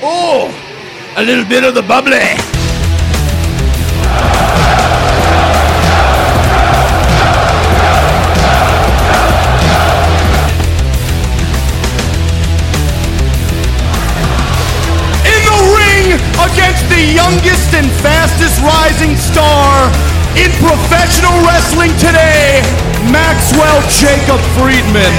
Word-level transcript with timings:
Oh, 0.00 1.14
a 1.16 1.22
little 1.22 1.44
bit 1.44 1.64
of 1.64 1.74
the 1.74 1.82
bubbly. 1.82 2.47
In 20.38 20.50
professional 20.62 21.34
wrestling 21.42 21.90
today, 21.98 22.62
Maxwell 23.10 23.82
Jacob 23.90 24.38
Friedman. 24.54 25.14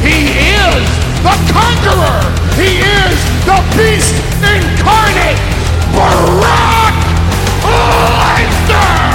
He 0.00 0.32
is 0.56 0.86
the 1.20 1.36
conqueror. 1.52 2.20
He 2.56 2.80
is 2.80 3.16
the 3.44 3.58
beast 3.76 4.14
incarnate. 4.40 5.40
Brock 5.92 6.96
Lesnar. 7.62 9.05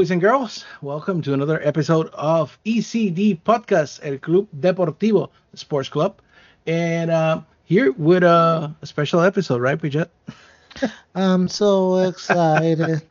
Boys 0.00 0.10
and 0.10 0.22
girls. 0.22 0.64
Welcome 0.80 1.20
to 1.20 1.34
another 1.34 1.60
episode 1.62 2.08
of 2.14 2.58
ECD 2.64 3.38
Podcast, 3.42 4.00
El 4.02 4.16
Club 4.16 4.48
Deportivo 4.58 5.28
Sports 5.52 5.90
Club. 5.90 6.22
And 6.66 7.10
uh, 7.10 7.42
here 7.64 7.92
with 7.92 8.22
a, 8.22 8.74
a 8.80 8.86
special 8.86 9.20
episode, 9.20 9.60
right, 9.60 9.78
Bridget? 9.78 10.10
I'm 11.14 11.48
so 11.48 11.96
excited, 11.96 13.02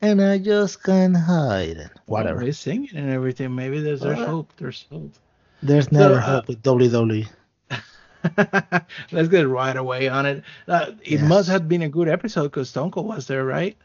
and 0.00 0.22
I 0.22 0.38
just 0.38 0.84
can't 0.84 1.16
hide 1.16 1.78
it. 1.78 1.90
Whatever. 2.06 2.44
We're 2.44 2.52
singing 2.52 2.90
and 2.94 3.10
everything. 3.10 3.52
Maybe 3.52 3.80
there's, 3.80 4.02
there's 4.02 4.16
hope. 4.16 4.52
There's 4.56 4.86
hope. 4.88 5.14
There's 5.64 5.90
never 5.90 6.14
uh, 6.14 6.20
hope 6.20 6.46
with 6.46 6.62
WWE. 6.62 7.26
Let's 9.10 9.28
get 9.30 9.48
right 9.48 9.76
away 9.76 10.08
on 10.08 10.26
it. 10.26 10.44
Uh, 10.68 10.92
it 11.02 11.18
Yes. 11.18 11.28
must 11.28 11.48
have 11.48 11.68
been 11.68 11.82
a 11.82 11.88
good 11.88 12.08
episode 12.08 12.44
because 12.52 12.70
Cold 12.70 12.94
was 12.94 13.26
there, 13.26 13.44
right? 13.44 13.76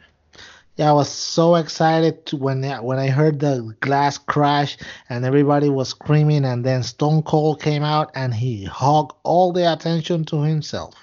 Yeah, 0.81 0.89
I 0.89 0.93
was 0.93 1.09
so 1.09 1.57
excited 1.57 2.25
to 2.25 2.37
when 2.37 2.63
when 2.81 2.97
I 2.97 3.09
heard 3.09 3.39
the 3.39 3.75
glass 3.81 4.17
crash 4.17 4.79
and 5.09 5.23
everybody 5.23 5.69
was 5.69 5.89
screaming, 5.89 6.43
and 6.43 6.65
then 6.65 6.81
Stone 6.81 7.21
Cold 7.21 7.61
came 7.61 7.83
out 7.83 8.09
and 8.15 8.33
he 8.33 8.65
hogged 8.65 9.13
all 9.21 9.53
the 9.53 9.71
attention 9.71 10.25
to 10.25 10.41
himself. 10.41 10.95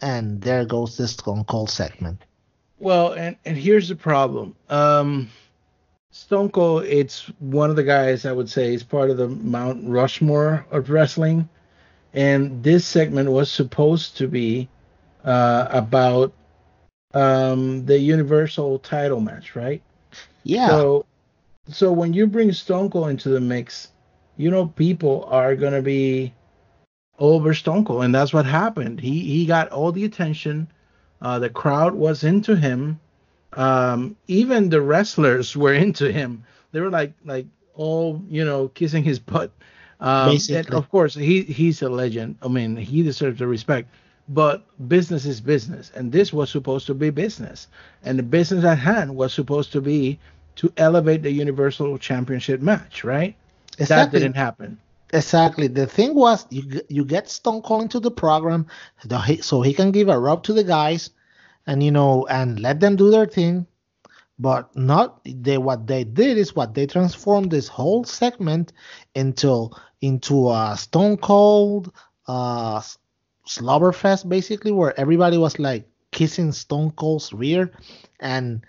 And 0.00 0.40
there 0.40 0.64
goes 0.64 0.96
this 0.96 1.10
Stone 1.10 1.44
Cold 1.44 1.68
segment. 1.68 2.22
Well, 2.78 3.12
and, 3.12 3.36
and 3.44 3.58
here's 3.58 3.90
the 3.90 3.94
problem. 3.94 4.56
Um, 4.70 5.28
Stone 6.10 6.48
Cold, 6.48 6.84
it's 6.84 7.30
one 7.40 7.68
of 7.68 7.76
the 7.76 7.84
guys 7.84 8.24
I 8.24 8.32
would 8.32 8.48
say 8.48 8.72
is 8.72 8.82
part 8.82 9.10
of 9.10 9.18
the 9.18 9.28
Mount 9.28 9.86
Rushmore 9.86 10.64
of 10.70 10.88
wrestling, 10.88 11.46
and 12.14 12.62
this 12.62 12.86
segment 12.86 13.30
was 13.30 13.52
supposed 13.52 14.16
to 14.16 14.26
be 14.26 14.70
uh, 15.26 15.68
about 15.68 16.32
um, 17.16 17.86
the 17.86 17.98
Universal 17.98 18.80
Title 18.80 19.20
match, 19.20 19.56
right? 19.56 19.82
Yeah, 20.44 20.68
So, 20.68 21.06
so 21.68 21.90
when 21.92 22.12
you 22.12 22.26
bring 22.26 22.52
Stone 22.52 22.90
Cold 22.90 23.10
into 23.10 23.30
the 23.30 23.40
mix, 23.40 23.88
you 24.36 24.50
know 24.50 24.66
people 24.66 25.24
are 25.30 25.56
gonna 25.56 25.82
be 25.82 26.32
over 27.18 27.54
Stone 27.54 27.84
Cold, 27.86 28.04
and 28.04 28.14
that's 28.14 28.32
what 28.32 28.44
happened. 28.46 29.00
He 29.00 29.20
he 29.20 29.46
got 29.46 29.70
all 29.70 29.92
the 29.92 30.04
attention. 30.04 30.68
Uh, 31.22 31.38
the 31.38 31.48
crowd 31.48 31.94
was 31.94 32.22
into 32.22 32.54
him. 32.54 33.00
Um, 33.54 34.16
even 34.28 34.68
the 34.68 34.82
wrestlers 34.82 35.56
were 35.56 35.72
into 35.86 36.12
him. 36.12 36.44
They 36.72 36.80
were 36.80 36.90
like 36.90 37.14
like 37.24 37.46
all 37.74 38.22
you 38.28 38.44
know 38.44 38.68
kissing 38.68 39.02
his 39.02 39.18
butt. 39.18 39.50
Um, 39.98 40.28
and 40.28 40.32
Basically. 40.32 40.76
of 40.76 40.90
course, 40.90 41.14
he 41.14 41.42
he's 41.42 41.80
a 41.80 41.88
legend. 41.88 42.36
I 42.42 42.48
mean, 42.48 42.76
he 42.76 43.02
deserves 43.02 43.38
the 43.38 43.46
respect. 43.46 43.88
But 44.28 44.64
business 44.88 45.24
is 45.24 45.40
business, 45.40 45.92
and 45.94 46.10
this 46.10 46.32
was 46.32 46.50
supposed 46.50 46.86
to 46.88 46.94
be 46.94 47.10
business, 47.10 47.68
and 48.02 48.18
the 48.18 48.24
business 48.24 48.64
at 48.64 48.78
hand 48.78 49.14
was 49.14 49.32
supposed 49.32 49.70
to 49.72 49.80
be 49.80 50.18
to 50.56 50.72
elevate 50.76 51.22
the 51.22 51.30
Universal 51.30 51.98
Championship 51.98 52.60
match, 52.60 53.04
right? 53.04 53.36
That 53.72 53.82
exactly. 53.82 54.20
didn't 54.20 54.36
happen. 54.36 54.78
Exactly. 55.12 55.68
The 55.68 55.86
thing 55.86 56.14
was, 56.14 56.46
you 56.50 56.80
you 56.88 57.04
get 57.04 57.28
Stone 57.28 57.62
Cold 57.62 57.82
into 57.82 58.00
the 58.00 58.10
program, 58.10 58.66
so 59.40 59.62
he, 59.62 59.72
can 59.72 59.92
give 59.92 60.08
a 60.08 60.18
rub 60.18 60.42
to 60.44 60.52
the 60.52 60.64
guys, 60.64 61.10
and 61.66 61.82
you 61.82 61.92
know, 61.92 62.26
and 62.28 62.58
let 62.58 62.80
them 62.80 62.96
do 62.96 63.10
their 63.10 63.26
thing. 63.26 63.66
But 64.38 64.74
not 64.76 65.20
they. 65.24 65.56
What 65.58 65.86
they 65.86 66.04
did 66.04 66.36
is 66.36 66.56
what 66.56 66.74
they 66.74 66.86
transformed 66.86 67.50
this 67.50 67.68
whole 67.68 68.04
segment 68.04 68.72
into 69.14 69.70
into 70.00 70.50
a 70.50 70.74
Stone 70.76 71.18
Cold 71.18 71.92
uh 72.26 72.82
slobberfest, 73.46 74.28
basically, 74.28 74.72
where 74.72 74.98
everybody 74.98 75.38
was 75.38 75.58
like 75.58 75.88
kissing 76.10 76.52
Stone 76.52 76.92
Cold's 76.92 77.32
rear, 77.32 77.70
and 78.20 78.64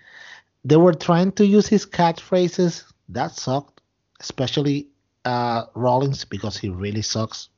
they 0.64 0.78
were 0.78 0.94
trying 0.94 1.32
to 1.34 1.46
use 1.46 1.68
his 1.68 1.86
catchphrases. 1.86 2.84
That 3.10 3.32
sucked, 3.32 3.82
especially 4.20 4.90
uh, 5.26 5.66
Rollins 5.76 6.26
because 6.26 6.58
he 6.58 6.70
really 6.70 7.02
sucks. 7.02 7.50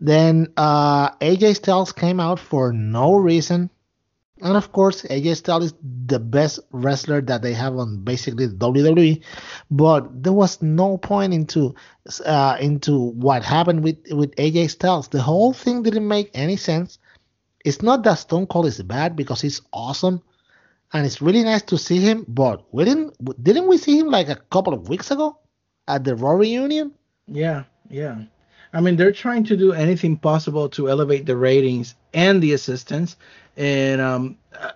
Then 0.00 0.52
uh, 0.56 1.10
AJ 1.16 1.56
Styles 1.56 1.92
came 1.92 2.20
out 2.20 2.38
for 2.38 2.72
no 2.72 3.14
reason. 3.14 3.70
And 4.40 4.56
of 4.56 4.72
course, 4.72 5.02
AJ 5.02 5.36
Styles 5.36 5.64
is 5.66 5.74
the 6.06 6.18
best 6.18 6.58
wrestler 6.72 7.20
that 7.22 7.42
they 7.42 7.54
have 7.54 7.76
on 7.76 8.02
basically 8.02 8.48
WWE, 8.48 9.22
but 9.70 10.22
there 10.22 10.32
was 10.32 10.60
no 10.60 10.98
point 10.98 11.32
into 11.32 11.74
uh, 12.26 12.56
into 12.60 13.10
what 13.12 13.44
happened 13.44 13.84
with 13.84 13.98
with 14.10 14.34
AJ 14.34 14.70
Styles. 14.70 15.06
The 15.06 15.22
whole 15.22 15.52
thing 15.52 15.84
didn't 15.84 16.08
make 16.08 16.30
any 16.34 16.56
sense. 16.56 16.98
It's 17.64 17.80
not 17.80 18.02
that 18.04 18.18
Stone 18.18 18.48
Cold 18.48 18.66
is 18.66 18.82
bad 18.82 19.14
because 19.14 19.40
he's 19.40 19.62
awesome, 19.72 20.20
and 20.92 21.06
it's 21.06 21.22
really 21.22 21.44
nice 21.44 21.62
to 21.62 21.78
see 21.78 22.00
him. 22.00 22.24
But 22.26 22.64
we 22.72 22.84
didn't 22.84 23.14
didn't 23.44 23.68
we 23.68 23.78
see 23.78 23.96
him 23.96 24.08
like 24.08 24.28
a 24.28 24.42
couple 24.50 24.74
of 24.74 24.88
weeks 24.88 25.12
ago 25.12 25.38
at 25.86 26.02
the 26.02 26.16
Raw 26.16 26.32
reunion? 26.32 26.92
Yeah, 27.28 27.64
yeah. 27.88 28.24
I 28.72 28.80
mean, 28.80 28.96
they're 28.96 29.12
trying 29.12 29.44
to 29.44 29.56
do 29.56 29.72
anything 29.72 30.16
possible 30.16 30.68
to 30.70 30.90
elevate 30.90 31.24
the 31.24 31.36
ratings 31.36 31.94
and 32.14 32.42
the 32.42 32.52
assistance. 32.54 33.16
And 33.56 34.00
um, 34.00 34.38
uh, 34.58 34.72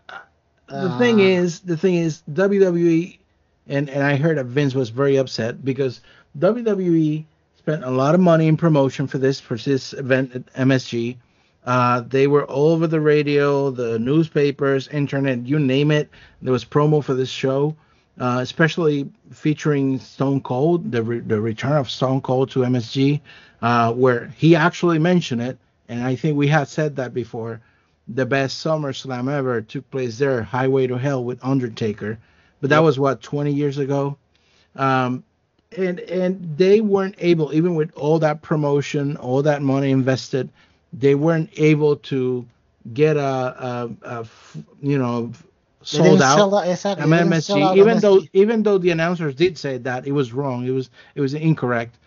the 0.69 0.91
thing 0.99 1.21
Uh. 1.21 1.25
is, 1.25 1.60
the 1.60 1.76
thing 1.76 1.94
is, 1.97 2.22
WWE, 2.32 3.19
and 3.69 3.88
and 3.91 4.03
I 4.03 4.16
heard 4.16 4.38
that 4.38 4.47
Vince 4.47 4.75
was 4.75 4.91
very 4.91 5.16
upset 5.16 5.65
because 5.65 6.00
WWE 6.38 7.27
spent 7.59 7.84
a 7.84 7.91
lot 7.91 8.15
of 8.15 8.21
money 8.21 8.48
in 8.48 8.56
promotion 8.56 9.06
for 9.06 9.19
this 9.19 9.41
for 9.41 9.56
this 9.56 9.93
event 9.94 10.34
at 10.34 10.53
MSG. 10.54 11.16
Uh, 11.66 12.00
they 12.09 12.27
were 12.27 12.44
all 12.47 12.69
over 12.71 12.87
the 12.87 13.00
radio, 13.00 13.71
the 13.71 13.98
newspapers, 13.98 14.89
internet, 14.89 15.47
you 15.47 15.59
name 15.59 15.91
it. 15.91 16.09
There 16.42 16.53
was 16.53 16.65
promo 16.65 17.03
for 17.04 17.15
this 17.15 17.28
show, 17.28 17.77
uh, 18.18 18.39
especially 18.42 19.10
featuring 19.33 19.98
Stone 19.98 20.42
Cold, 20.42 20.91
the 20.92 21.03
re- 21.03 21.21
the 21.21 21.41
return 21.41 21.72
of 21.77 21.91
Stone 21.91 22.22
Cold 22.22 22.51
to 22.53 22.60
MSG, 22.65 23.21
uh, 23.63 23.92
where 23.92 24.33
he 24.36 24.57
actually 24.57 24.98
mentioned 24.98 25.42
it, 25.42 25.59
and 25.89 26.05
I 26.05 26.17
think 26.17 26.37
we 26.37 26.49
had 26.49 26.69
said 26.69 26.97
that 26.97 27.15
before. 27.15 27.61
The 28.09 28.27
best 28.27 28.65
SummerSlam 28.65 29.31
ever 29.31 29.61
took 29.61 29.91
place 29.91 30.19
there, 30.19 30.43
Highway 30.43 30.87
to 30.87 30.97
Hell 30.99 31.25
with 31.25 31.45
Undertaker, 31.45 32.19
but 32.61 32.71
that 32.71 32.83
was 32.83 32.99
what 32.99 33.21
20 33.23 33.53
years 33.53 33.79
ago. 33.79 34.17
Um, 34.77 35.25
and 35.77 36.01
and 36.01 36.57
they 36.57 36.81
weren't 36.81 37.17
able, 37.19 37.53
even 37.53 37.75
with 37.75 37.93
all 37.97 38.19
that 38.21 38.41
promotion, 38.43 39.17
all 39.19 39.43
that 39.43 39.63
money 39.63 39.91
invested, 39.91 40.49
they 40.93 41.15
weren't 41.15 41.51
able 41.59 41.97
to 41.97 42.47
get 42.95 43.17
a, 43.19 43.23
a, 43.23 43.91
a 44.03 44.21
f- 44.21 44.57
you 44.81 44.99
know 44.99 45.33
sold 45.83 46.23
out. 46.23 46.47
out- 46.55 46.69
exactly. 46.69 47.03
I'm 47.03 47.11
they 47.11 47.19
didn't 47.19 47.43
sell 47.43 47.63
out 47.65 47.79
MSG, 47.79 47.79
even 47.79 48.01
MSG. 48.01 48.01
though 48.01 48.23
even 48.33 48.63
though 48.63 48.79
the 48.79 48.91
announcers 48.91 49.35
did 49.35 49.59
say 49.59 49.79
that 49.79 50.07
it 50.07 50.13
was 50.13 50.33
wrong, 50.33 50.67
it 50.67 50.71
was 50.73 50.91
it 51.15 51.21
was 51.21 51.35
incorrect. 51.35 51.99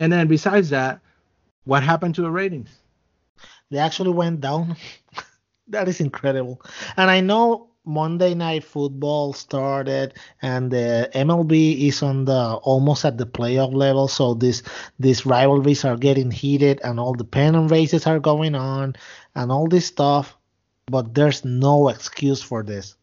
And 0.00 0.12
then 0.12 0.28
besides 0.28 0.70
that, 0.70 1.00
what 1.64 1.82
happened 1.82 2.16
to 2.16 2.22
the 2.22 2.30
ratings? 2.30 2.79
They 3.70 3.78
actually 3.78 4.12
went 4.12 4.40
down. 4.40 4.76
that 5.68 5.88
is 5.88 6.00
incredible. 6.00 6.62
And 6.96 7.10
I 7.10 7.20
know 7.20 7.70
Monday 7.84 8.34
Night 8.34 8.64
Football 8.64 9.32
started, 9.32 10.14
and 10.42 10.70
the 10.70 11.10
MLB 11.14 11.88
is 11.88 12.02
on 12.02 12.24
the 12.26 12.54
almost 12.62 13.04
at 13.04 13.18
the 13.18 13.26
playoff 13.26 13.72
level. 13.74 14.08
So 14.08 14.34
this 14.34 14.62
these 14.98 15.24
rivalries 15.26 15.84
are 15.84 15.96
getting 15.96 16.30
heated, 16.30 16.80
and 16.84 17.00
all 17.00 17.14
the 17.14 17.24
pennant 17.24 17.70
races 17.70 18.06
are 18.06 18.20
going 18.20 18.54
on, 18.54 18.96
and 19.34 19.50
all 19.50 19.66
this 19.68 19.86
stuff. 19.86 20.36
But 20.86 21.14
there's 21.14 21.44
no 21.44 21.88
excuse 21.88 22.42
for 22.42 22.62
this. 22.62 22.96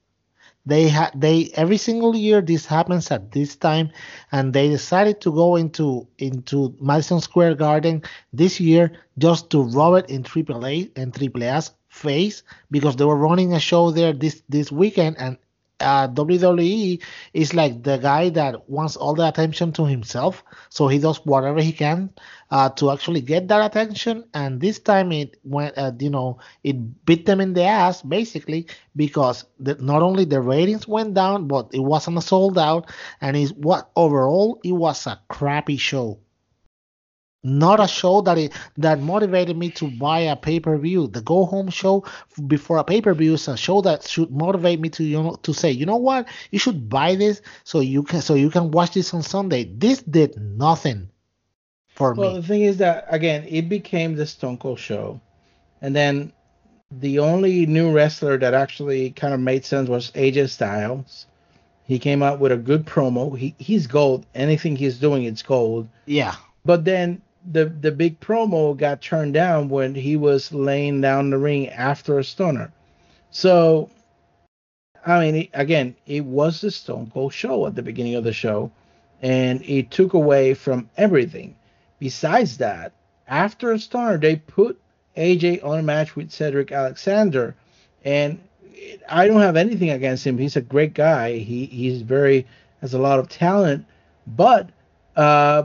They 0.68 0.90
had 0.90 1.12
they 1.16 1.50
every 1.56 1.78
single 1.78 2.16
year 2.16 2.42
this 2.42 2.66
happens 2.66 3.10
at 3.12 3.32
this 3.32 3.56
time, 3.56 3.90
and 4.32 4.54
they 4.54 4.68
decided 4.70 5.22
to 5.22 5.32
go 5.32 5.56
into 5.56 6.08
into 6.20 6.76
Madison 6.82 7.22
Square 7.22 7.56
Garden 7.56 8.04
this 8.34 8.60
year 8.60 8.92
just 9.18 9.50
to 9.52 9.64
rub 9.64 9.96
it 9.96 10.10
in 10.10 10.24
Triple 10.24 10.60
AAA 10.62 10.92
and 10.96 11.14
Triple 11.14 11.42
AAA's 11.42 11.72
face 11.90 12.44
because 12.70 12.96
they 12.98 13.06
were 13.06 13.16
running 13.18 13.54
a 13.54 13.60
show 13.60 13.92
there 13.92 14.14
this 14.14 14.44
this 14.50 14.72
weekend 14.72 15.18
and 15.18 15.38
uh, 15.80 16.08
WWE 16.08 17.02
is 17.34 17.54
like 17.54 17.84
the 17.84 17.98
guy 17.98 18.30
that 18.30 18.70
wants 18.70 18.96
all 18.96 19.14
the 19.16 19.28
attention 19.28 19.72
to 19.74 19.86
himself, 19.86 20.44
so 20.70 20.88
he 20.88 21.00
does 21.00 21.18
whatever 21.26 21.62
he 21.62 21.72
can 21.72 22.10
uh, 22.52 22.70
to 22.70 22.92
actually 22.92 23.22
get 23.22 23.48
that 23.48 23.66
attention. 23.66 24.24
And 24.34 24.60
this 24.60 24.80
time 24.80 25.12
it 25.12 25.40
went, 25.44 25.78
uh, 25.78 25.92
you 26.00 26.10
know, 26.10 26.40
it 26.64 27.06
bit 27.06 27.26
them 27.26 27.42
in 27.42 27.54
the 27.54 27.64
ass 27.64 28.02
basically 28.02 28.68
because 28.96 29.46
the, 29.60 29.76
not 29.76 30.02
only 30.02 30.26
the 30.26 30.42
ratings 30.42 30.88
went 30.88 31.14
down, 31.14 31.48
but 31.48 31.70
it 31.74 31.80
wasn't 31.80 32.22
sold 32.24 32.58
out, 32.58 32.90
and 33.22 33.36
it's 33.38 33.52
what 33.52 33.90
overall 33.96 34.60
it 34.64 34.72
was 34.74 35.06
a 35.08 35.20
crappy 35.30 35.78
show 35.78 36.20
not 37.44 37.80
a 37.80 37.88
show 37.88 38.22
that 38.22 38.38
it, 38.38 38.54
that 38.78 39.00
motivated 39.00 39.58
me 39.58 39.70
to 39.72 39.90
buy 39.90 40.20
a 40.20 40.36
pay-per-view. 40.36 41.08
The 41.08 41.22
go 41.22 41.46
home 41.46 41.70
show 41.70 42.04
before 42.48 42.78
a 42.78 42.84
pay-per-view 42.84 43.36
is 43.36 43.48
a 43.48 43.58
show 43.58 43.82
that 43.82 44.04
should 44.08 44.32
motivate 44.32 44.80
me 44.80 44.90
to 44.90 45.04
you 45.04 45.22
know 45.22 45.36
to 45.44 45.54
say, 45.54 45.72
you 45.72 45.86
know 45.86 45.98
what, 45.98 46.28
you 46.52 46.60
should 46.60 46.90
buy 46.90 47.16
this 47.16 47.42
so 47.64 47.80
you 47.80 48.04
can 48.04 48.22
so 48.22 48.34
you 48.34 48.50
can 48.50 48.72
watch 48.72 48.94
this 48.94 49.14
on 49.14 49.24
Sunday. 49.24 49.64
This 49.64 50.02
did 50.02 50.36
nothing 50.38 51.10
for 51.96 52.14
well, 52.14 52.16
me. 52.16 52.34
Well, 52.34 52.42
the 52.42 52.48
thing 52.48 52.62
is 52.64 52.78
that 52.78 53.06
again, 53.10 53.46
it 53.48 53.70
became 53.70 54.16
the 54.16 54.26
Stone 54.26 54.58
Cold 54.58 54.80
show, 54.80 55.22
and 55.82 55.96
then 55.96 56.34
the 56.92 57.20
only 57.20 57.66
new 57.66 57.92
wrestler 57.92 58.38
that 58.38 58.54
actually 58.54 59.12
kind 59.12 59.34
of 59.34 59.40
made 59.40 59.66
sense 59.66 59.90
was 59.90 60.12
AJ 60.12 60.50
Styles. 60.50 61.26
He 61.84 62.00
came 62.00 62.22
out 62.22 62.40
with 62.40 62.52
a 62.52 62.58
good 62.58 62.86
promo. 62.86 63.38
He 63.38 63.56
he's 63.60 63.88
gold. 63.88 64.26
Anything 64.36 64.76
he's 64.76 64.98
doing, 64.98 65.24
it's 65.24 65.42
gold. 65.42 65.88
Yeah. 66.06 66.36
But 66.66 66.84
then 66.84 67.22
the 67.52 67.66
the 67.66 67.92
big 67.92 68.20
promo 68.20 68.76
got 68.76 69.02
turned 69.02 69.34
down 69.34 69.70
when 69.70 69.96
he 69.96 70.16
was 70.16 70.54
laying 70.54 71.02
down 71.02 71.30
the 71.30 71.38
ring 71.38 71.70
after 71.70 72.20
a 72.20 72.24
stunner. 72.24 72.72
So, 73.32 73.90
I 75.06 75.20
mean, 75.20 75.50
again, 75.54 75.96
it 76.06 76.26
was 76.26 76.62
the 76.62 76.72
Stone 76.72 77.12
Cold 77.14 77.34
show 77.34 77.66
at 77.68 77.76
the 77.76 77.82
beginning 77.82 78.16
of 78.16 78.24
the 78.24 78.34
show, 78.34 78.72
and 79.22 79.62
it 79.64 79.92
took 79.92 80.14
away 80.14 80.54
from 80.54 80.90
everything. 80.98 81.56
Besides 82.00 82.58
that, 82.58 82.94
after 83.28 83.72
a 83.72 83.80
stunner, 83.80 84.18
they 84.18 84.38
put 84.38 84.80
AJ 85.16 85.64
on 85.64 85.80
a 85.80 85.84
match 85.84 86.16
with 86.16 86.32
Cedric 86.32 86.72
Alexander, 86.72 87.56
and 88.04 88.40
I 89.10 89.28
don't 89.28 89.42
have 89.42 89.56
anything 89.58 89.90
against 89.90 90.26
him. 90.26 90.38
He's 90.38 90.56
a 90.56 90.62
great 90.62 90.94
guy. 90.94 91.38
He 91.38 91.66
he's 91.66 92.02
very 92.02 92.46
has 92.82 92.94
a 92.94 93.00
lot 93.00 93.20
of 93.20 93.30
talent, 93.30 93.86
but 94.28 94.70
uh, 95.16 95.64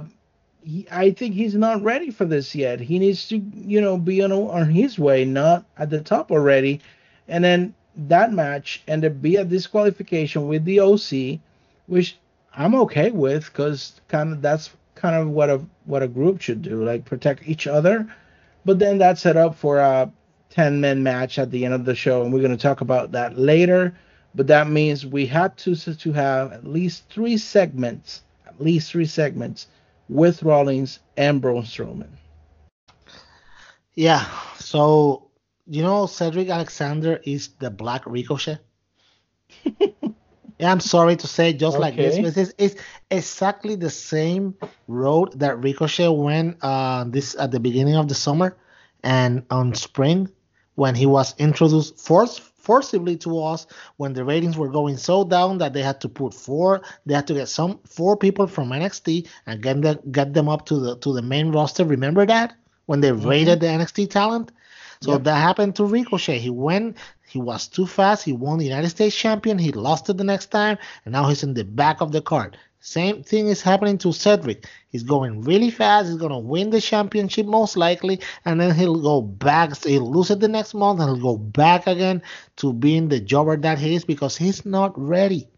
he, 0.64 0.86
I 0.90 1.10
think 1.10 1.34
he's 1.34 1.54
not 1.54 1.82
ready 1.82 2.10
for 2.10 2.24
this 2.24 2.54
yet. 2.54 2.80
He 2.80 2.98
needs 2.98 3.28
to, 3.28 3.38
you 3.54 3.80
know, 3.80 3.98
be 3.98 4.22
on 4.22 4.32
on 4.32 4.70
his 4.70 4.98
way, 4.98 5.24
not 5.24 5.64
at 5.76 5.90
the 5.90 6.00
top 6.00 6.30
already. 6.30 6.80
And 7.28 7.42
then 7.44 7.74
that 7.96 8.32
match 8.32 8.82
ended 8.88 9.12
up 9.12 9.22
be 9.22 9.36
a 9.36 9.44
disqualification 9.44 10.48
with 10.48 10.64
the 10.64 10.80
OC, 10.80 11.40
which 11.86 12.16
I'm 12.54 12.74
okay 12.76 13.10
with 13.10 13.46
because 13.46 14.00
kind 14.08 14.32
of 14.32 14.42
that's 14.42 14.70
kind 14.94 15.16
of 15.16 15.28
what 15.30 15.50
a 15.50 15.60
what 15.84 16.02
a 16.02 16.08
group 16.08 16.40
should 16.40 16.62
do, 16.62 16.84
like 16.84 17.04
protect 17.04 17.48
each 17.48 17.66
other. 17.66 18.06
But 18.64 18.78
then 18.78 18.98
that 18.98 19.18
set 19.18 19.36
up 19.36 19.56
for 19.56 19.78
a 19.78 20.10
10 20.50 20.80
men 20.80 21.02
match 21.02 21.38
at 21.38 21.50
the 21.50 21.64
end 21.64 21.74
of 21.74 21.84
the 21.84 21.94
show, 21.94 22.22
and 22.22 22.32
we're 22.32 22.40
going 22.40 22.56
to 22.56 22.62
talk 22.62 22.80
about 22.80 23.12
that 23.12 23.38
later. 23.38 23.94
But 24.34 24.46
that 24.46 24.68
means 24.68 25.04
we 25.04 25.26
had 25.26 25.56
to 25.58 25.74
to 25.74 26.12
have 26.12 26.52
at 26.52 26.66
least 26.66 27.04
three 27.10 27.36
segments, 27.36 28.22
at 28.46 28.60
least 28.60 28.90
three 28.90 29.04
segments 29.04 29.66
with 30.12 30.42
Rollins 30.42 31.00
and 31.16 31.40
Braun 31.40 31.62
Strowman. 31.62 32.10
Yeah. 33.94 34.26
So 34.58 35.30
you 35.66 35.82
know 35.82 36.06
Cedric 36.06 36.48
Alexander 36.48 37.20
is 37.24 37.48
the 37.58 37.70
Black 37.70 38.02
Ricochet. 38.06 38.58
yeah, 40.58 40.70
I'm 40.70 40.80
sorry 40.80 41.16
to 41.16 41.26
say, 41.26 41.52
just 41.52 41.76
okay. 41.76 41.82
like 41.82 41.96
this, 41.96 42.18
but 42.18 42.36
it's, 42.36 42.54
it's, 42.58 42.80
exactly 43.10 43.74
the 43.74 43.90
same 43.90 44.54
road 44.88 45.38
that 45.38 45.58
Ricochet 45.58 46.08
went 46.08 46.56
uh, 46.62 47.04
this 47.04 47.36
at 47.38 47.50
the 47.50 47.60
beginning 47.60 47.96
of 47.96 48.08
the 48.08 48.14
summer 48.14 48.56
and 49.02 49.44
on 49.50 49.74
spring 49.74 50.30
when 50.74 50.94
he 50.94 51.04
was 51.04 51.34
introduced 51.38 52.00
first 52.00 52.40
forcibly 52.62 53.16
to 53.16 53.42
us 53.42 53.66
when 53.96 54.12
the 54.12 54.24
ratings 54.24 54.56
were 54.56 54.68
going 54.68 54.96
so 54.96 55.24
down 55.24 55.58
that 55.58 55.72
they 55.72 55.82
had 55.82 56.00
to 56.00 56.08
put 56.08 56.32
four 56.32 56.82
they 57.06 57.14
had 57.14 57.26
to 57.26 57.34
get 57.34 57.48
some 57.48 57.80
four 57.84 58.16
people 58.16 58.46
from 58.46 58.70
NXT 58.70 59.28
and 59.46 59.62
get 59.62 59.82
them 59.82 59.98
get 60.10 60.32
them 60.32 60.48
up 60.48 60.66
to 60.66 60.78
the 60.78 60.96
to 60.98 61.12
the 61.12 61.22
main 61.22 61.50
roster. 61.52 61.84
Remember 61.84 62.24
that? 62.26 62.54
When 62.86 63.00
they 63.00 63.10
mm-hmm. 63.10 63.28
rated 63.28 63.60
the 63.60 63.66
NXT 63.66 64.10
talent? 64.10 64.52
So 65.00 65.12
yep. 65.12 65.24
that 65.24 65.36
happened 65.36 65.76
to 65.76 65.84
Ricochet. 65.84 66.38
He 66.38 66.50
went 66.50 66.96
he 67.28 67.38
was 67.38 67.66
too 67.66 67.86
fast. 67.86 68.24
He 68.24 68.32
won 68.32 68.58
the 68.58 68.66
United 68.66 68.90
States 68.90 69.16
champion. 69.16 69.58
He 69.58 69.72
lost 69.72 70.08
it 70.10 70.18
the 70.18 70.24
next 70.24 70.46
time. 70.46 70.78
And 71.04 71.12
now 71.12 71.28
he's 71.28 71.42
in 71.42 71.54
the 71.54 71.64
back 71.64 72.00
of 72.00 72.12
the 72.12 72.20
card 72.20 72.58
same 72.82 73.22
thing 73.22 73.46
is 73.46 73.62
happening 73.62 73.96
to 73.98 74.12
Cedric. 74.12 74.66
He's 74.88 75.04
going 75.04 75.42
really 75.42 75.70
fast. 75.70 76.08
He's 76.08 76.18
going 76.18 76.32
to 76.32 76.38
win 76.38 76.70
the 76.70 76.80
championship 76.80 77.46
most 77.46 77.76
likely, 77.76 78.20
and 78.44 78.60
then 78.60 78.74
he'll 78.74 79.00
go 79.00 79.22
back. 79.22 79.76
He'll 79.84 80.10
lose 80.10 80.30
it 80.30 80.40
the 80.40 80.48
next 80.48 80.74
month, 80.74 81.00
and 81.00 81.08
he'll 81.08 81.34
go 81.34 81.38
back 81.38 81.86
again 81.86 82.22
to 82.56 82.72
being 82.72 83.08
the 83.08 83.20
jobber 83.20 83.56
that 83.56 83.78
he 83.78 83.94
is 83.94 84.04
because 84.04 84.36
he's 84.36 84.66
not 84.66 84.98
ready. 84.98 85.48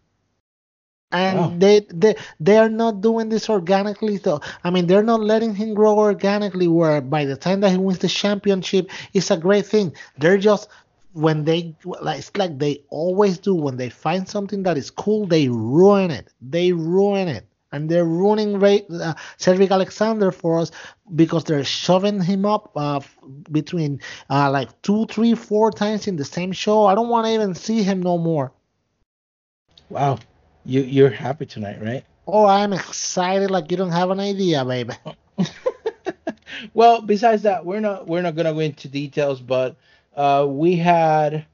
And 1.11 1.61
they 1.61 1.87
they 1.93 2.15
they 2.39 2.57
are 2.57 2.69
not 2.69 3.01
doing 3.01 3.29
this 3.29 3.49
organically 3.49 4.17
though. 4.17 4.41
I 4.63 4.69
mean, 4.69 4.87
they're 4.87 5.03
not 5.03 5.21
letting 5.21 5.55
him 5.55 5.73
grow 5.73 5.97
organically. 5.97 6.67
Where 6.67 6.99
by 7.01 7.25
the 7.25 7.37
time 7.37 7.61
that 7.61 7.71
he 7.71 7.77
wins 7.77 7.99
the 7.99 8.09
championship, 8.09 8.89
it's 9.13 9.31
a 9.31 9.37
great 9.37 9.65
thing. 9.65 9.93
They're 10.17 10.37
just 10.37 10.67
when 11.15 11.45
they 11.45 11.73
like 11.85 12.19
it's 12.19 12.35
like 12.35 12.59
they 12.59 12.83
always 12.89 13.37
do 13.37 13.55
when 13.55 13.77
they 13.77 13.89
find 13.89 14.27
something 14.27 14.63
that 14.63 14.77
is 14.77 14.91
cool 14.91 15.25
they 15.25 15.47
ruin 15.47 16.11
it 16.11 16.27
they 16.41 16.73
ruin 16.73 17.29
it 17.29 17.47
and 17.71 17.89
they're 17.89 18.05
ruining 18.05 18.59
Ray, 18.59 18.85
uh, 18.89 19.13
Cedric 19.37 19.71
Alexander 19.71 20.31
for 20.31 20.59
us 20.59 20.71
because 21.15 21.43
they're 21.45 21.63
shoving 21.63 22.21
him 22.21 22.45
up 22.45 22.71
uh, 22.75 23.01
between 23.51 23.99
uh, 24.29 24.49
like 24.49 24.81
two, 24.81 25.05
three, 25.07 25.35
four 25.35 25.71
times 25.71 26.07
in 26.07 26.15
the 26.15 26.23
same 26.23 26.53
show. 26.53 26.85
I 26.85 26.95
don't 26.95 27.09
want 27.09 27.27
to 27.27 27.33
even 27.33 27.53
see 27.53 27.83
him 27.83 28.01
no 28.01 28.17
more. 28.17 28.53
Wow, 29.89 30.19
you 30.63 30.81
you're 30.81 31.09
happy 31.09 31.45
tonight, 31.45 31.81
right? 31.81 32.05
Oh, 32.27 32.45
I'm 32.45 32.71
excited 32.71 33.51
like 33.51 33.69
you 33.71 33.77
don't 33.77 33.91
have 33.91 34.09
an 34.09 34.19
idea, 34.21 34.63
baby. 34.63 34.93
well, 36.73 37.01
besides 37.01 37.43
that, 37.43 37.65
we're 37.65 37.81
not 37.81 38.07
we're 38.07 38.21
not 38.21 38.35
gonna 38.35 38.53
go 38.53 38.59
into 38.59 38.87
details, 38.87 39.41
but 39.41 39.75
uh, 40.15 40.45
we 40.47 40.75
had 40.75 41.45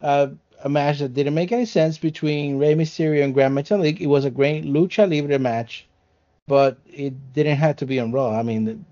uh, 0.00 0.28
a 0.62 0.68
match 0.68 0.98
that 1.00 1.14
didn't 1.14 1.34
make 1.34 1.52
any 1.52 1.64
sense 1.64 1.98
between 1.98 2.58
Rey 2.58 2.74
Mysterio 2.74 3.24
and 3.24 3.34
Gran 3.34 3.54
Metalik. 3.54 4.00
It 4.00 4.06
was 4.06 4.24
a 4.24 4.30
great 4.30 4.64
lucha 4.64 5.10
libre 5.10 5.38
match, 5.38 5.86
but 6.46 6.78
it 6.86 7.32
didn't 7.32 7.56
have 7.56 7.76
to 7.76 7.86
be 7.86 7.98
on 7.98 8.12
Raw. 8.12 8.38
I 8.38 8.42
mean, 8.42 8.84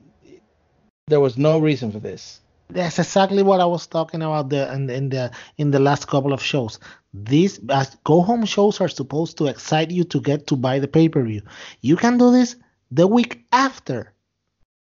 there 1.06 1.20
was 1.20 1.36
no 1.36 1.58
reason 1.58 1.92
for 1.92 1.98
this. 1.98 2.40
That's 2.70 2.98
exactly 3.00 3.42
what 3.42 3.60
I 3.60 3.66
was 3.66 3.86
talking 3.88 4.22
about 4.22 4.48
the 4.48 4.72
in, 4.72 4.88
in 4.88 5.08
the 5.08 5.32
in 5.58 5.72
the 5.72 5.80
last 5.80 6.06
couple 6.06 6.32
of 6.32 6.40
shows. 6.40 6.78
These 7.12 7.58
go 8.04 8.22
home 8.22 8.44
shows 8.44 8.80
are 8.80 8.88
supposed 8.88 9.38
to 9.38 9.46
excite 9.46 9.90
you 9.90 10.04
to 10.04 10.20
get 10.20 10.46
to 10.46 10.56
buy 10.56 10.78
the 10.78 10.86
pay 10.86 11.08
per 11.08 11.22
view. 11.24 11.42
You 11.80 11.96
can 11.96 12.16
do 12.16 12.30
this 12.30 12.54
the 12.92 13.08
week 13.08 13.44
after 13.52 14.12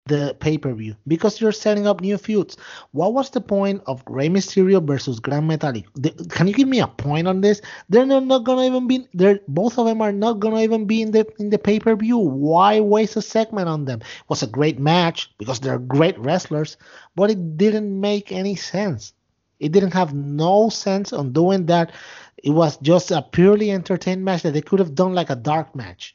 the 0.07 0.35
pay-per-view 0.39 0.95
because 1.07 1.41
you're 1.41 1.51
setting 1.51 1.88
up 1.88 2.00
new 2.00 2.17
feuds. 2.17 2.57
What 2.91 3.13
was 3.13 3.31
the 3.31 3.41
point 3.41 3.81
of 3.88 4.03
Rey 4.07 4.29
Mysterio 4.29 4.85
versus 4.85 5.19
Gran 5.19 5.47
Metalik? 5.47 5.85
can 6.29 6.47
you 6.47 6.53
give 6.53 6.67
me 6.67 6.79
a 6.79 6.88
point 6.88 7.27
on 7.27 7.41
this? 7.41 7.59
They're 7.89 8.05
not, 8.05 8.25
not 8.25 8.43
gonna 8.43 8.65
even 8.65 8.88
be. 8.88 9.07
They're 9.15 9.39
both 9.47 9.79
of 9.79 9.88
them 9.88 10.01
are 10.01 10.12
not 10.12 10.39
gonna 10.39 10.62
even 10.62 10.85
be 10.85 11.01
in 11.01 11.09
the 11.09 11.25
in 11.39 11.50
the 11.50 11.57
pay-per-view. 11.57 12.19
Why 12.19 12.79
waste 12.81 13.15
a 13.15 13.21
segment 13.21 13.67
on 13.67 13.85
them? 13.85 14.01
It 14.01 14.29
was 14.29 14.43
a 14.43 14.47
great 14.47 14.79
match 14.79 15.31
because 15.39 15.59
they're 15.59 15.79
great 15.79 16.19
wrestlers, 16.19 16.77
but 17.15 17.31
it 17.31 17.57
didn't 17.57 18.00
make 18.00 18.31
any 18.31 18.55
sense. 18.55 19.13
It 19.59 19.71
didn't 19.71 19.93
have 19.93 20.13
no 20.13 20.69
sense 20.69 21.13
on 21.13 21.33
doing 21.33 21.65
that. 21.65 21.91
It 22.38 22.51
was 22.51 22.77
just 22.77 23.09
a 23.09 23.24
purely 23.24 23.71
entertained 23.71 24.24
match 24.24 24.43
that 24.43 24.53
they 24.53 24.62
could 24.62 24.79
have 24.79 24.93
done 24.93 25.15
like 25.15 25.31
a 25.31 25.35
dark 25.35 25.75
match. 25.75 26.14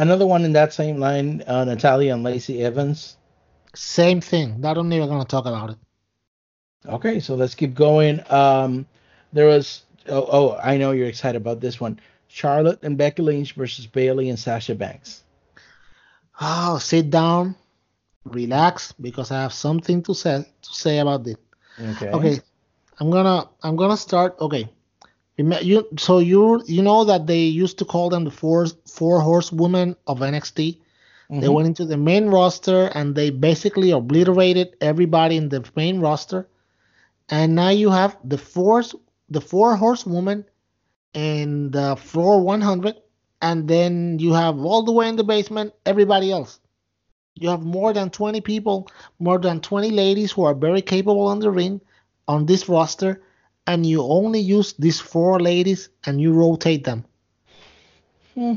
Another 0.00 0.26
one 0.26 0.46
in 0.46 0.52
that 0.54 0.72
same 0.72 0.96
line, 0.96 1.44
uh, 1.46 1.62
Natalya 1.66 2.14
and 2.14 2.22
Lacey 2.22 2.64
Evans. 2.64 3.18
Same 3.74 4.22
thing. 4.22 4.58
Not 4.58 4.78
only 4.78 4.98
are 4.98 5.06
going 5.06 5.20
to 5.20 5.26
talk 5.26 5.44
about 5.44 5.70
it. 5.70 5.76
Okay, 6.86 7.20
so 7.20 7.34
let's 7.34 7.54
keep 7.54 7.74
going. 7.74 8.22
Um, 8.32 8.86
there 9.34 9.44
was 9.44 9.82
oh, 10.08 10.26
oh 10.32 10.60
I 10.62 10.78
know 10.78 10.92
you're 10.92 11.06
excited 11.06 11.36
about 11.36 11.60
this 11.60 11.78
one. 11.78 12.00
Charlotte 12.28 12.82
and 12.82 12.96
Becky 12.96 13.20
Lynch 13.20 13.52
versus 13.52 13.86
Bayley 13.86 14.30
and 14.30 14.38
Sasha 14.38 14.74
Banks. 14.74 15.22
Oh, 16.40 16.78
sit 16.78 17.10
down, 17.10 17.54
relax, 18.24 18.92
because 18.92 19.30
I 19.30 19.42
have 19.42 19.52
something 19.52 20.02
to 20.04 20.14
say 20.14 20.46
to 20.62 20.72
say 20.72 21.00
about 21.00 21.24
this. 21.24 21.36
Okay. 21.78 22.08
Okay, 22.08 22.40
I'm 22.98 23.10
gonna 23.10 23.50
I'm 23.62 23.76
gonna 23.76 23.98
start. 23.98 24.40
Okay, 24.40 24.70
you 25.62 25.86
so 25.98 26.18
you 26.18 26.62
you 26.66 26.82
know 26.82 27.04
that 27.04 27.26
they 27.26 27.40
used 27.40 27.78
to 27.78 27.84
call 27.84 28.10
them 28.10 28.24
the 28.24 28.30
four 28.30 28.66
four 28.86 29.20
horsewomen 29.20 29.96
of 30.06 30.18
NXT. 30.20 30.78
Mm-hmm. 31.30 31.40
They 31.40 31.48
went 31.48 31.68
into 31.68 31.84
the 31.84 31.96
main 31.96 32.26
roster 32.26 32.90
and 32.94 33.14
they 33.14 33.30
basically 33.30 33.92
obliterated 33.92 34.76
everybody 34.80 35.36
in 35.36 35.48
the 35.48 35.64
main 35.76 36.00
roster. 36.00 36.48
And 37.28 37.54
now 37.54 37.70
you 37.70 37.90
have 37.90 38.16
the 38.24 38.38
four 38.38 38.82
the 39.28 39.40
four 39.40 39.76
horsewomen 39.76 40.44
in 41.14 41.70
the 41.70 41.96
floor 41.96 42.40
100, 42.40 42.96
and 43.42 43.68
then 43.68 44.18
you 44.18 44.32
have 44.32 44.58
all 44.58 44.82
the 44.82 44.92
way 44.92 45.08
in 45.08 45.16
the 45.16 45.24
basement 45.24 45.72
everybody 45.86 46.30
else. 46.30 46.60
You 47.34 47.48
have 47.48 47.62
more 47.62 47.92
than 47.92 48.10
20 48.10 48.40
people, 48.40 48.88
more 49.18 49.38
than 49.38 49.60
20 49.60 49.90
ladies 49.90 50.32
who 50.32 50.44
are 50.44 50.54
very 50.54 50.82
capable 50.82 51.26
on 51.26 51.38
the 51.38 51.50
ring 51.50 51.80
on 52.28 52.46
this 52.46 52.68
roster, 52.68 53.22
and 53.70 53.86
you 53.86 54.02
only 54.02 54.40
use 54.40 54.72
these 54.72 54.98
four 54.98 55.38
ladies 55.38 55.90
and 56.04 56.20
you 56.20 56.32
rotate 56.32 56.82
them. 56.82 57.04
Hmm. 58.34 58.54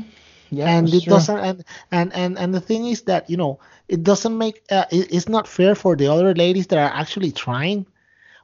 Yeah, 0.50 0.68
and 0.68 0.92
it 0.92 1.04
true. 1.04 1.14
doesn't 1.14 1.38
and, 1.38 1.64
and 1.90 2.12
and 2.14 2.38
and 2.38 2.54
the 2.54 2.60
thing 2.60 2.86
is 2.86 3.02
that 3.02 3.30
you 3.30 3.36
know 3.36 3.58
it 3.88 4.02
doesn't 4.02 4.36
make 4.36 4.62
uh, 4.70 4.86
it, 4.90 5.14
it's 5.14 5.28
not 5.28 5.48
fair 5.48 5.74
for 5.74 5.96
the 5.96 6.08
other 6.08 6.34
ladies 6.34 6.66
that 6.68 6.78
are 6.78 6.92
actually 7.00 7.32
trying 7.32 7.86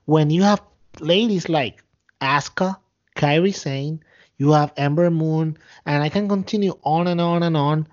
when 0.06 0.30
you 0.30 0.42
have 0.42 0.62
ladies 1.00 1.48
like 1.48 1.82
Asuka, 2.20 2.76
Kairi 3.16 3.54
Sane, 3.54 4.02
you 4.38 4.52
have 4.52 4.72
Ember 4.76 5.10
Moon, 5.10 5.56
and 5.86 6.02
I 6.02 6.08
can 6.08 6.28
continue 6.28 6.78
on 6.82 7.06
and 7.06 7.20
on 7.20 7.42
and 7.42 7.56
on, 7.56 7.86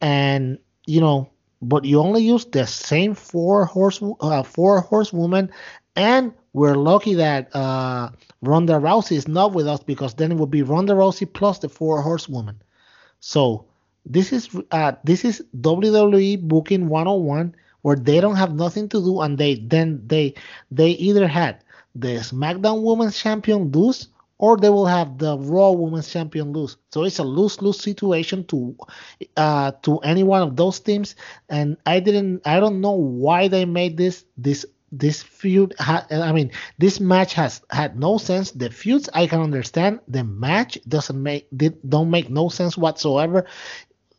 and 0.00 0.58
you 0.86 1.00
know, 1.00 1.30
but 1.62 1.84
you 1.84 2.00
only 2.00 2.22
use 2.22 2.44
the 2.46 2.66
same 2.66 3.14
four 3.14 3.64
horse 3.64 4.02
uh, 4.20 4.42
four 4.42 4.80
horsewoman, 4.80 5.50
and 5.96 6.32
we're 6.52 6.74
lucky 6.74 7.14
that 7.14 7.54
uh, 7.54 8.10
Ronda 8.42 8.74
Rousey 8.74 9.16
is 9.16 9.28
not 9.28 9.52
with 9.52 9.66
us 9.66 9.82
because 9.82 10.14
then 10.14 10.32
it 10.32 10.36
would 10.36 10.50
be 10.50 10.62
Ronda 10.62 10.94
Rousey 10.94 11.32
plus 11.32 11.58
the 11.58 11.68
four 11.68 12.02
horsewoman. 12.02 12.60
So 13.20 13.66
this 14.06 14.32
is 14.32 14.48
uh, 14.70 14.92
this 15.04 15.24
is 15.24 15.44
WWE 15.60 16.40
booking 16.42 16.88
101 16.88 17.54
where 17.82 17.96
they 17.96 18.20
don't 18.20 18.36
have 18.36 18.54
nothing 18.54 18.88
to 18.88 19.00
do 19.00 19.20
and 19.20 19.38
they 19.38 19.56
then 19.56 20.02
they 20.06 20.34
they 20.70 20.90
either 20.90 21.26
had 21.26 21.62
the 21.94 22.18
SmackDown 22.18 22.82
Women's 22.82 23.18
Champion 23.18 23.70
lose 23.70 24.08
or 24.38 24.56
they 24.56 24.70
will 24.70 24.86
have 24.86 25.18
the 25.18 25.36
Raw 25.36 25.72
Women's 25.72 26.10
Champion 26.10 26.52
lose. 26.52 26.76
So 26.92 27.04
it's 27.04 27.18
a 27.18 27.24
lose-lose 27.24 27.80
situation 27.80 28.44
to 28.44 28.76
uh, 29.36 29.72
to 29.82 29.98
any 29.98 30.22
one 30.22 30.42
of 30.42 30.56
those 30.56 30.78
teams. 30.78 31.16
And 31.48 31.76
I 31.86 31.98
didn't, 32.00 32.46
I 32.46 32.60
don't 32.60 32.80
know 32.80 32.92
why 32.92 33.48
they 33.48 33.64
made 33.64 33.96
this 33.96 34.24
this 34.36 34.64
this 34.92 35.22
feud 35.22 35.74
ha- 35.78 36.06
i 36.10 36.32
mean 36.32 36.50
this 36.78 37.00
match 37.00 37.34
has 37.34 37.62
had 37.70 37.98
no 37.98 38.18
sense. 38.18 38.50
The 38.52 38.70
feuds 38.70 39.08
i 39.14 39.26
can 39.26 39.40
understand. 39.40 40.00
The 40.08 40.24
match 40.24 40.78
doesn't 40.88 41.22
make 41.22 41.48
don't 41.88 42.10
make 42.10 42.30
no 42.30 42.48
sense 42.48 42.76
whatsoever. 42.76 43.46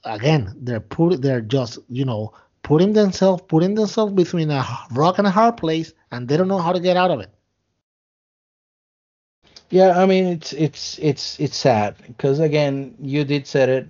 Again 0.04 0.54
they're 0.62 0.80
put 0.80 1.22
they're 1.22 1.42
just 1.42 1.80
you 1.90 2.06
know 2.06 2.34
putting 2.64 2.94
themselves 2.94 3.44
putting 3.48 3.76
themselves 3.76 4.14
between 4.14 4.52
a 4.52 4.66
rock 4.92 5.18
and 5.18 5.28
a 5.28 5.32
hard 5.32 5.58
place 5.58 5.94
and 6.12 6.28
they 6.28 6.38
don't 6.38 6.48
know 6.48 6.60
how 6.60 6.74
to 6.74 6.80
get 6.80 6.98
out 6.98 7.12
of 7.12 7.20
it. 7.22 7.30
Yeah 9.70 10.00
i 10.02 10.06
mean 10.06 10.26
it's 10.26 10.54
it's 10.54 10.98
it's 11.00 11.40
it's 11.40 11.58
sad 11.58 11.96
because 12.08 12.40
again 12.40 12.96
you 13.00 13.24
did 13.24 13.48
said 13.48 13.70
it. 13.70 13.90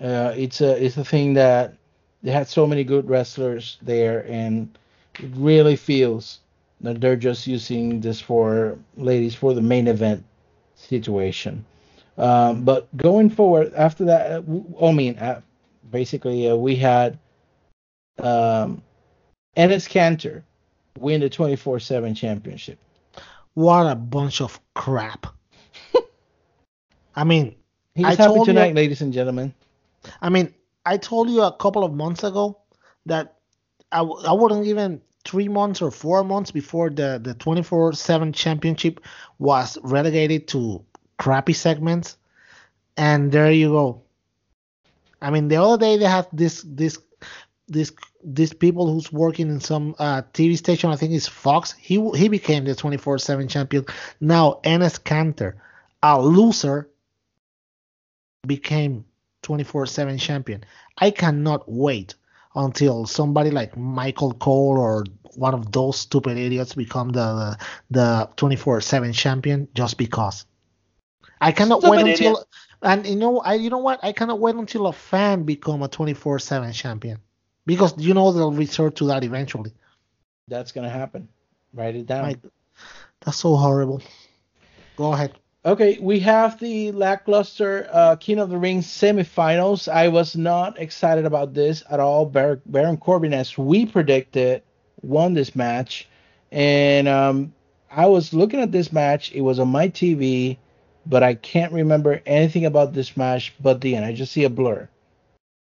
Uh, 0.00 0.32
it's 0.36 0.60
a 0.60 0.82
it's 0.84 0.96
a 0.96 1.04
thing 1.04 1.34
that 1.34 1.74
they 2.22 2.30
had 2.30 2.48
so 2.48 2.66
many 2.66 2.84
good 2.84 3.08
wrestlers 3.08 3.78
there 3.82 4.24
and 4.28 4.78
it 5.18 5.30
really 5.34 5.76
feels 5.76 6.40
that 6.80 7.00
they're 7.00 7.16
just 7.16 7.46
using 7.46 8.00
this 8.00 8.20
for 8.20 8.78
ladies 8.96 9.34
for 9.34 9.54
the 9.54 9.62
main 9.62 9.88
event 9.88 10.24
situation. 10.76 11.64
Um, 12.16 12.64
but 12.64 12.88
going 12.96 13.30
forward, 13.30 13.72
after 13.74 14.04
that, 14.06 14.32
uh, 14.32 14.84
I 14.84 14.92
mean, 14.92 15.18
uh, 15.18 15.40
basically, 15.90 16.48
uh, 16.48 16.56
we 16.56 16.76
had 16.76 17.18
um, 18.18 18.82
Enes 19.56 19.88
Kanter 19.88 20.42
win 20.98 21.20
the 21.20 21.28
24 21.28 21.80
7 21.80 22.14
championship. 22.14 22.78
What 23.54 23.90
a 23.90 23.94
bunch 23.94 24.40
of 24.40 24.60
crap. 24.74 25.26
I 27.16 27.24
mean, 27.24 27.56
he's 27.94 28.06
I 28.06 28.14
happy 28.14 28.44
tonight, 28.44 28.68
you, 28.68 28.74
ladies 28.74 29.00
and 29.00 29.12
gentlemen. 29.12 29.54
I 30.20 30.28
mean, 30.28 30.54
I 30.86 30.96
told 30.96 31.28
you 31.28 31.42
a 31.42 31.52
couple 31.52 31.84
of 31.84 31.92
months 31.92 32.22
ago 32.24 32.58
that 33.06 33.36
I 33.90 33.98
w- 33.98 34.24
I 34.26 34.32
wouldn't 34.32 34.66
even 34.66 35.00
three 35.28 35.48
months 35.48 35.82
or 35.82 35.90
four 35.90 36.24
months 36.24 36.50
before 36.50 36.88
the 36.88 37.20
the 37.22 37.34
24/7 37.34 38.34
championship 38.34 39.00
was 39.38 39.76
relegated 39.82 40.48
to 40.48 40.82
crappy 41.18 41.52
segments, 41.52 42.16
and 42.96 43.30
there 43.30 43.52
you 43.52 43.68
go. 43.68 44.02
I 45.20 45.30
mean, 45.30 45.48
the 45.48 45.56
other 45.56 45.78
day 45.78 45.98
they 45.98 46.06
had 46.06 46.28
this 46.32 46.64
this 46.66 46.98
this 47.68 47.92
these 48.24 48.54
people 48.54 48.90
who's 48.90 49.12
working 49.12 49.48
in 49.48 49.60
some 49.60 49.94
uh, 49.98 50.22
TV 50.32 50.56
station. 50.56 50.90
I 50.90 50.96
think 50.96 51.12
it's 51.12 51.28
Fox. 51.28 51.72
He 51.72 51.96
he 52.16 52.28
became 52.28 52.64
the 52.64 52.74
24/7 52.74 53.50
champion. 53.50 53.84
Now 54.20 54.60
Enes 54.64 54.98
Kanter, 54.98 55.54
a 56.02 56.20
loser, 56.20 56.88
became 58.46 59.04
24/7 59.42 60.18
champion. 60.18 60.64
I 60.96 61.10
cannot 61.10 61.70
wait 61.70 62.14
until 62.58 63.06
somebody 63.06 63.50
like 63.50 63.76
Michael 63.76 64.32
Cole 64.34 64.76
or 64.78 65.04
one 65.36 65.54
of 65.54 65.70
those 65.72 65.98
stupid 65.98 66.36
idiots 66.36 66.74
become 66.74 67.10
the 67.10 67.56
the 67.90 68.28
24/7 68.36 69.14
champion 69.14 69.68
just 69.74 69.96
because. 69.96 70.44
I 71.40 71.52
cannot 71.52 71.80
stupid 71.80 71.90
wait 71.90 72.06
until 72.06 72.32
idiot. 72.32 72.46
and 72.82 73.06
you 73.06 73.16
know 73.16 73.38
I 73.38 73.54
you 73.54 73.70
know 73.70 73.78
what 73.78 74.00
I 74.02 74.12
cannot 74.12 74.40
wait 74.40 74.56
until 74.56 74.86
a 74.88 74.92
fan 74.92 75.44
become 75.44 75.82
a 75.82 75.88
24/7 75.88 76.72
champion 76.74 77.18
because 77.64 77.94
you 77.96 78.14
know 78.14 78.32
they'll 78.32 78.52
resort 78.52 78.96
to 78.96 79.06
that 79.06 79.22
eventually. 79.24 79.72
That's 80.48 80.72
gonna 80.72 80.90
happen. 80.90 81.28
Write 81.72 81.94
it 81.96 82.06
down. 82.06 82.24
Like, 82.24 82.40
that's 83.20 83.36
so 83.36 83.54
horrible. 83.56 84.02
Go 84.96 85.12
ahead. 85.12 85.32
Okay, 85.64 85.98
we 86.00 86.20
have 86.20 86.60
the 86.60 86.92
lackluster 86.92 87.88
uh, 87.92 88.14
King 88.14 88.38
of 88.38 88.48
the 88.48 88.56
Ring 88.56 88.80
semifinals. 88.80 89.88
I 89.92 90.06
was 90.06 90.36
not 90.36 90.78
excited 90.78 91.26
about 91.26 91.52
this 91.52 91.82
at 91.90 91.98
all. 91.98 92.26
Bar- 92.26 92.60
Baron 92.66 92.96
Corbin, 92.96 93.34
as 93.34 93.58
we 93.58 93.84
predicted, 93.84 94.62
won 95.02 95.34
this 95.34 95.56
match, 95.56 96.08
and 96.52 97.08
um, 97.08 97.52
I 97.90 98.06
was 98.06 98.32
looking 98.32 98.60
at 98.60 98.70
this 98.70 98.92
match. 98.92 99.32
It 99.32 99.40
was 99.40 99.58
on 99.58 99.68
my 99.68 99.88
TV, 99.88 100.58
but 101.06 101.24
I 101.24 101.34
can't 101.34 101.72
remember 101.72 102.22
anything 102.24 102.64
about 102.64 102.92
this 102.92 103.16
match 103.16 103.52
but 103.60 103.80
the 103.80 103.96
end. 103.96 104.04
I 104.04 104.12
just 104.12 104.32
see 104.32 104.44
a 104.44 104.50
blur. 104.50 104.88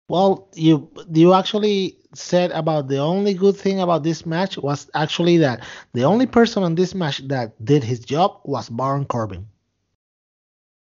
Well, 0.09 0.49
you 0.53 0.89
you 1.09 1.33
actually 1.33 1.97
said 2.13 2.51
about 2.51 2.89
the 2.89 2.97
only 2.97 3.33
good 3.33 3.55
thing 3.55 3.79
about 3.79 4.03
this 4.03 4.25
match 4.25 4.57
was 4.57 4.89
actually 4.93 5.37
that 5.37 5.61
the 5.93 6.03
only 6.03 6.25
person 6.25 6.63
on 6.63 6.75
this 6.75 6.93
match 6.93 7.25
that 7.29 7.53
did 7.63 7.83
his 7.83 8.01
job 8.01 8.41
was 8.43 8.69
Baron 8.69 9.05
Corbin. 9.05 9.47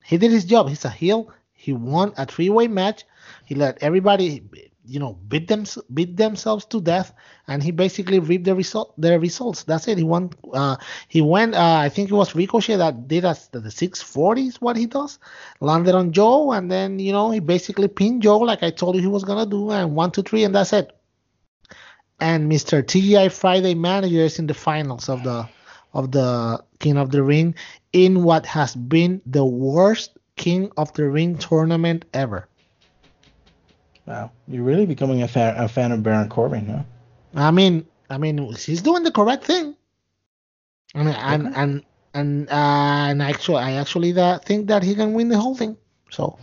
He 0.03 0.17
did 0.17 0.31
his 0.31 0.45
job. 0.45 0.69
He's 0.69 0.85
a 0.85 0.89
heel. 0.89 1.31
He 1.53 1.73
won 1.73 2.13
a 2.17 2.25
three-way 2.25 2.67
match. 2.67 3.05
He 3.45 3.55
let 3.55 3.81
everybody, 3.81 4.43
you 4.85 4.99
know, 4.99 5.17
beat 5.29 5.47
them, 5.47 5.65
beat 5.93 6.17
themselves 6.17 6.65
to 6.65 6.81
death, 6.81 7.13
and 7.47 7.63
he 7.63 7.71
basically 7.71 8.19
reaped 8.19 8.43
the 8.43 8.53
result, 8.53 8.93
the 8.97 9.17
results. 9.17 9.63
That's 9.63 9.87
it. 9.87 9.97
He 9.97 10.03
won. 10.03 10.31
Uh, 10.53 10.75
he 11.07 11.21
went. 11.21 11.55
Uh, 11.55 11.77
I 11.77 11.87
think 11.87 12.11
it 12.11 12.13
was 12.13 12.35
Ricochet 12.35 12.75
that 12.75 13.07
did 13.07 13.23
us 13.23 13.47
the, 13.47 13.61
the 13.61 13.71
640 13.71 14.41
is 14.47 14.61
what 14.61 14.75
he 14.75 14.87
does. 14.87 15.19
Landed 15.61 15.95
on 15.95 16.11
Joe, 16.11 16.51
and 16.51 16.69
then 16.69 16.99
you 16.99 17.13
know 17.13 17.31
he 17.31 17.39
basically 17.39 17.87
pinned 17.87 18.23
Joe 18.23 18.39
like 18.39 18.61
I 18.61 18.71
told 18.71 18.95
you 18.95 19.01
he 19.01 19.07
was 19.07 19.23
gonna 19.23 19.45
do, 19.45 19.71
and 19.71 19.95
one, 19.95 20.11
two, 20.11 20.23
three, 20.23 20.43
and 20.43 20.53
that's 20.53 20.73
it. 20.73 20.91
And 22.19 22.51
Mr. 22.51 22.83
TGI 22.83 23.31
Friday 23.31 23.73
manager 23.73 24.19
is 24.19 24.37
in 24.37 24.47
the 24.47 24.53
finals 24.53 25.07
of 25.07 25.23
the 25.23 25.47
of 25.93 26.11
the 26.11 26.63
King 26.79 26.97
of 26.97 27.11
the 27.11 27.23
Ring 27.23 27.55
in 27.91 28.23
what 28.23 28.45
has 28.45 28.75
been 28.75 29.21
the 29.25 29.45
worst 29.45 30.17
King 30.35 30.71
of 30.77 30.93
the 30.93 31.09
Ring 31.09 31.37
tournament 31.37 32.05
ever. 32.13 32.47
Wow, 34.05 34.31
you're 34.47 34.63
really 34.63 34.85
becoming 34.85 35.21
a 35.21 35.27
fan, 35.27 35.55
a 35.57 35.67
fan 35.67 35.91
of 35.91 36.03
Baron 36.03 36.27
Corbin, 36.29 36.65
huh? 36.67 36.83
I 37.35 37.51
mean, 37.51 37.85
I 38.09 38.17
mean, 38.17 38.37
he's 38.53 38.81
doing 38.81 39.03
the 39.03 39.11
correct 39.11 39.45
thing. 39.45 39.75
I 40.93 41.03
mean, 41.03 41.15
and 41.15 41.47
okay. 41.47 41.55
and 41.61 41.85
and 42.13 42.49
uh, 42.49 43.07
and 43.09 43.21
actually, 43.21 43.57
I 43.57 43.73
actually 43.73 44.17
uh, 44.17 44.39
think 44.39 44.67
that 44.67 44.83
he 44.83 44.93
can 44.93 45.13
win 45.13 45.29
the 45.29 45.37
whole 45.37 45.55
thing. 45.55 45.77
So. 46.11 46.37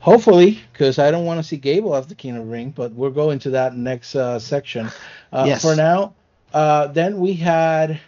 Hopefully, 0.00 0.60
because 0.72 1.00
I 1.00 1.10
don't 1.10 1.24
want 1.24 1.40
to 1.40 1.42
see 1.42 1.56
Gable 1.56 1.96
as 1.96 2.06
the 2.06 2.14
King 2.14 2.36
of 2.36 2.44
the 2.44 2.50
Ring, 2.50 2.70
but 2.70 2.92
we'll 2.92 3.10
go 3.10 3.30
into 3.30 3.50
that 3.50 3.76
next 3.76 4.14
uh, 4.14 4.38
section. 4.38 4.88
Uh, 5.32 5.44
yes. 5.48 5.62
For 5.62 5.74
now, 5.74 6.14
uh, 6.54 6.86
then 6.86 7.18
we 7.18 7.32
had 7.32 8.00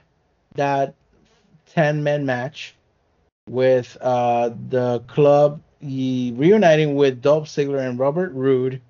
that 0.59 0.95
10 1.71 2.03
man 2.03 2.27
match 2.27 2.75
with 3.49 3.97
uh, 4.01 4.51
the 4.69 5.01
club 5.07 5.63
reuniting 5.81 6.97
with 6.97 7.23
Dolph 7.23 7.49
Ziggler 7.49 7.89
and 7.89 7.99
Robert 7.99 8.33
Roode 8.33 8.81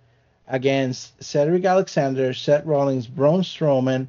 against 0.49 1.23
Cedric 1.23 1.65
Alexander, 1.65 2.33
Seth 2.33 2.65
Rollins, 2.65 3.07
Braun 3.07 3.43
Strowman, 3.43 4.09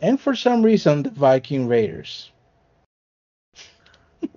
and 0.00 0.20
for 0.20 0.34
some 0.34 0.62
reason 0.62 1.02
the 1.02 1.10
Viking 1.10 1.66
Raiders. 1.66 2.30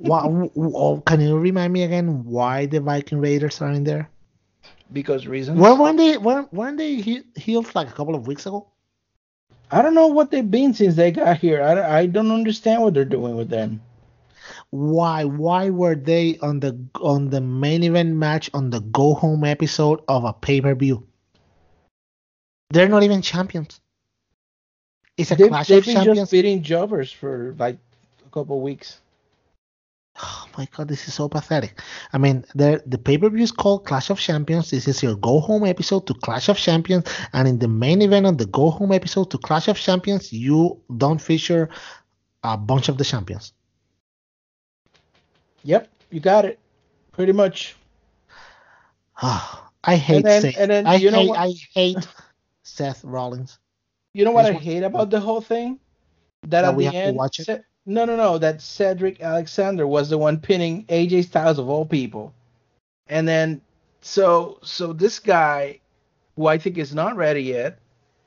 Oh, 0.05 1.03
can 1.05 1.19
you 1.19 1.37
remind 1.37 1.73
me 1.73 1.83
again 1.83 2.23
why 2.23 2.67
the 2.67 2.79
Viking 2.79 3.19
Raiders 3.19 3.59
are 3.61 3.71
in 3.71 3.83
there? 3.83 4.09
Because 4.93 5.27
reasons. 5.27 5.59
Well, 5.59 5.77
when 5.77 5.97
they 5.97 6.17
weren't 6.17 6.53
weren't 6.53 6.77
they 6.77 6.95
he- 6.95 7.23
healed 7.35 7.73
like 7.75 7.89
a 7.89 7.91
couple 7.91 8.15
of 8.15 8.25
weeks 8.25 8.45
ago? 8.45 8.68
I 9.71 9.81
don't 9.81 9.93
know 9.93 10.07
what 10.07 10.31
they've 10.31 10.49
been 10.49 10.73
since 10.73 10.95
they 10.95 11.11
got 11.11 11.37
here. 11.37 11.61
I, 11.61 11.99
I 12.01 12.05
don't 12.07 12.31
understand 12.31 12.81
what 12.81 12.93
they're 12.93 13.05
doing 13.05 13.35
with 13.35 13.49
them. 13.49 13.81
Why 14.71 15.23
why 15.25 15.69
were 15.69 15.95
they 15.95 16.37
on 16.39 16.59
the 16.59 16.77
on 17.01 17.29
the 17.29 17.41
main 17.41 17.83
event 17.83 18.15
match 18.15 18.49
on 18.53 18.69
the 18.69 18.81
go 18.81 19.13
home 19.15 19.43
episode 19.43 20.01
of 20.07 20.23
a 20.25 20.33
pay 20.33 20.61
per 20.61 20.75
view? 20.75 21.07
They're 22.71 22.89
not 22.89 23.03
even 23.03 23.21
champions. 23.21 23.79
It's 25.17 25.31
a 25.31 25.35
They've, 25.35 25.49
clash 25.49 25.67
they've 25.67 25.79
of 25.79 25.85
been 25.85 25.95
champions. 25.95 26.19
just 26.19 26.31
beating 26.31 26.61
jobbers 26.63 27.11
for 27.11 27.55
like 27.57 27.77
a 28.25 28.29
couple 28.29 28.61
weeks. 28.61 28.99
Oh 30.21 30.47
my 30.57 30.67
god, 30.75 30.87
this 30.89 31.07
is 31.07 31.13
so 31.13 31.29
pathetic. 31.29 31.79
I 32.11 32.17
mean, 32.17 32.43
the 32.53 32.83
the 32.85 32.97
pay 32.97 33.17
per 33.17 33.29
view 33.29 33.43
is 33.43 33.51
called 33.53 33.85
Clash 33.85 34.09
of 34.09 34.19
Champions. 34.19 34.69
This 34.71 34.87
is 34.87 35.01
your 35.01 35.15
go 35.15 35.39
home 35.39 35.63
episode 35.65 36.07
to 36.07 36.13
Clash 36.13 36.49
of 36.49 36.57
Champions, 36.57 37.05
and 37.31 37.47
in 37.47 37.59
the 37.59 37.67
main 37.69 38.01
event 38.01 38.25
on 38.25 38.35
the 38.37 38.45
go 38.45 38.69
home 38.69 38.91
episode 38.91 39.31
to 39.31 39.37
Clash 39.37 39.67
of 39.69 39.77
Champions, 39.77 40.33
you 40.33 40.81
don't 40.97 41.21
feature 41.21 41.69
a 42.43 42.57
bunch 42.57 42.89
of 42.89 42.97
the 42.97 43.05
champions. 43.05 43.53
Yep, 45.63 45.89
you 46.11 46.19
got 46.19 46.45
it. 46.45 46.59
Pretty 47.11 47.31
much. 47.33 47.75
Ah, 49.21 49.69
I 49.83 49.95
hate 49.95 50.23
then- 50.23 50.41
Seth. 50.41 50.57
and 50.57 50.71
then 50.71 50.87
I 50.87 50.95
you 50.95 51.11
know 51.11 51.19
hate 51.19 51.29
what- 51.29 51.39
I 51.39 51.53
hate 51.73 52.07
Seth 52.63 53.03
Rollins. 53.03 53.59
You 54.13 54.25
know 54.25 54.31
what 54.31 54.45
I 54.45 54.53
hate 54.53 54.83
about 54.83 55.11
the 55.11 55.19
whole 55.19 55.41
thing? 55.41 55.79
That, 56.43 56.49
That 56.63 56.65
at 56.69 56.75
we 56.75 56.85
the 56.85 56.91
have 56.91 56.93
to 56.93 57.07
end, 57.09 57.17
watch 57.17 57.39
it? 57.39 57.45
Ce- 57.45 57.63
no, 57.85 58.05
no, 58.05 58.15
no. 58.15 58.37
That 58.37 58.61
Cedric 58.61 59.21
Alexander 59.21 59.87
was 59.87 60.09
the 60.09 60.17
one 60.17 60.39
pinning 60.39 60.85
AJ 60.85 61.25
Styles 61.25 61.59
of 61.59 61.69
all 61.69 61.85
people, 61.85 62.33
and 63.07 63.27
then 63.27 63.61
so 64.01 64.59
so 64.63 64.93
this 64.93 65.19
guy, 65.19 65.79
who 66.35 66.47
I 66.47 66.57
think 66.57 66.77
is 66.77 66.93
not 66.93 67.15
ready 67.15 67.43
yet, 67.43 67.79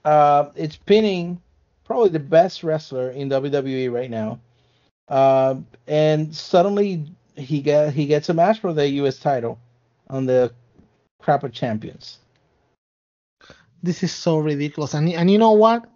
uh, 0.05 0.51
it's 0.57 0.77
pinning 0.77 1.41
probably 1.85 2.11
the 2.11 2.19
best 2.19 2.63
wrestler 2.63 3.11
in 3.11 3.29
WWE 3.29 3.93
right 3.93 4.11
now, 4.11 4.41
uh, 5.09 5.57
and 5.87 6.35
suddenly 6.35 7.07
he 7.37 7.61
get 7.61 7.93
he 7.95 8.07
gets 8.07 8.29
a 8.29 8.35
match 8.35 8.61
for 8.61 8.73
the 8.73 8.89
U.S. 8.89 9.19
title 9.19 9.59
on 10.09 10.27
the 10.27 10.53
crap 11.21 11.45
of 11.45 11.53
champions. 11.53 12.19
This 13.83 14.03
is 14.03 14.13
so 14.13 14.39
ridiculous. 14.39 14.95
And 14.95 15.09
and 15.11 15.31
you 15.31 15.39
know 15.39 15.53
what? 15.53 15.89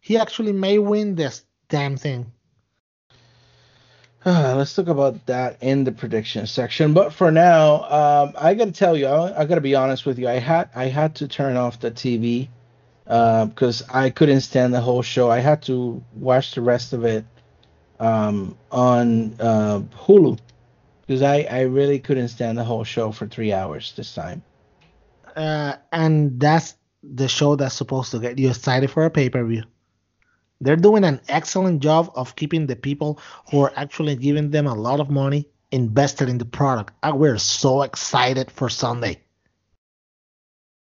He 0.00 0.18
actually 0.18 0.52
may 0.52 0.78
win 0.78 1.14
this 1.14 1.44
damn 1.68 1.96
thing. 1.96 2.30
Uh, 4.24 4.54
let's 4.56 4.74
talk 4.74 4.88
about 4.88 5.24
that 5.26 5.62
in 5.62 5.84
the 5.84 5.92
prediction 5.92 6.46
section. 6.46 6.94
But 6.94 7.12
for 7.12 7.30
now, 7.30 7.82
um, 7.84 8.34
I 8.38 8.54
gotta 8.54 8.72
tell 8.72 8.96
you, 8.96 9.06
I, 9.06 9.40
I 9.40 9.44
gotta 9.44 9.60
be 9.60 9.74
honest 9.74 10.06
with 10.06 10.18
you. 10.18 10.28
I 10.28 10.38
had 10.38 10.70
I 10.74 10.86
had 10.86 11.14
to 11.16 11.28
turn 11.28 11.56
off 11.56 11.80
the 11.80 11.90
TV 11.90 12.48
because 13.04 13.82
I 13.90 14.10
couldn't 14.10 14.40
stand 14.40 14.72
the 14.72 14.80
whole 14.80 15.02
show. 15.02 15.30
I 15.30 15.40
had 15.40 15.62
to 15.62 16.02
watch 16.14 16.54
the 16.54 16.62
rest 16.62 16.92
of 16.92 17.04
it 17.04 17.24
um, 18.00 18.56
on 18.70 19.34
uh, 19.40 19.80
Hulu 19.94 20.38
because 21.02 21.22
I 21.22 21.42
I 21.42 21.60
really 21.62 21.98
couldn't 21.98 22.28
stand 22.28 22.58
the 22.58 22.64
whole 22.64 22.84
show 22.84 23.12
for 23.12 23.26
three 23.26 23.52
hours 23.52 23.92
this 23.96 24.14
time. 24.14 24.42
Uh, 25.36 25.74
and 25.92 26.38
that's 26.38 26.76
the 27.02 27.28
show 27.28 27.56
that's 27.56 27.74
supposed 27.74 28.12
to 28.12 28.18
get 28.18 28.38
you 28.38 28.48
excited 28.48 28.90
for 28.90 29.04
a 29.04 29.10
pay 29.10 29.28
per 29.28 29.44
view. 29.44 29.64
They're 30.64 30.76
doing 30.76 31.04
an 31.04 31.20
excellent 31.28 31.80
job 31.82 32.10
of 32.14 32.36
keeping 32.36 32.66
the 32.66 32.76
people 32.76 33.20
who 33.50 33.60
are 33.60 33.72
actually 33.76 34.16
giving 34.16 34.50
them 34.50 34.66
a 34.66 34.74
lot 34.74 34.98
of 34.98 35.10
money 35.10 35.46
invested 35.70 36.28
in 36.28 36.38
the 36.38 36.44
product. 36.44 36.94
And 37.02 37.18
we're 37.18 37.38
so 37.38 37.82
excited 37.82 38.50
for 38.50 38.68
Sunday. 38.68 39.20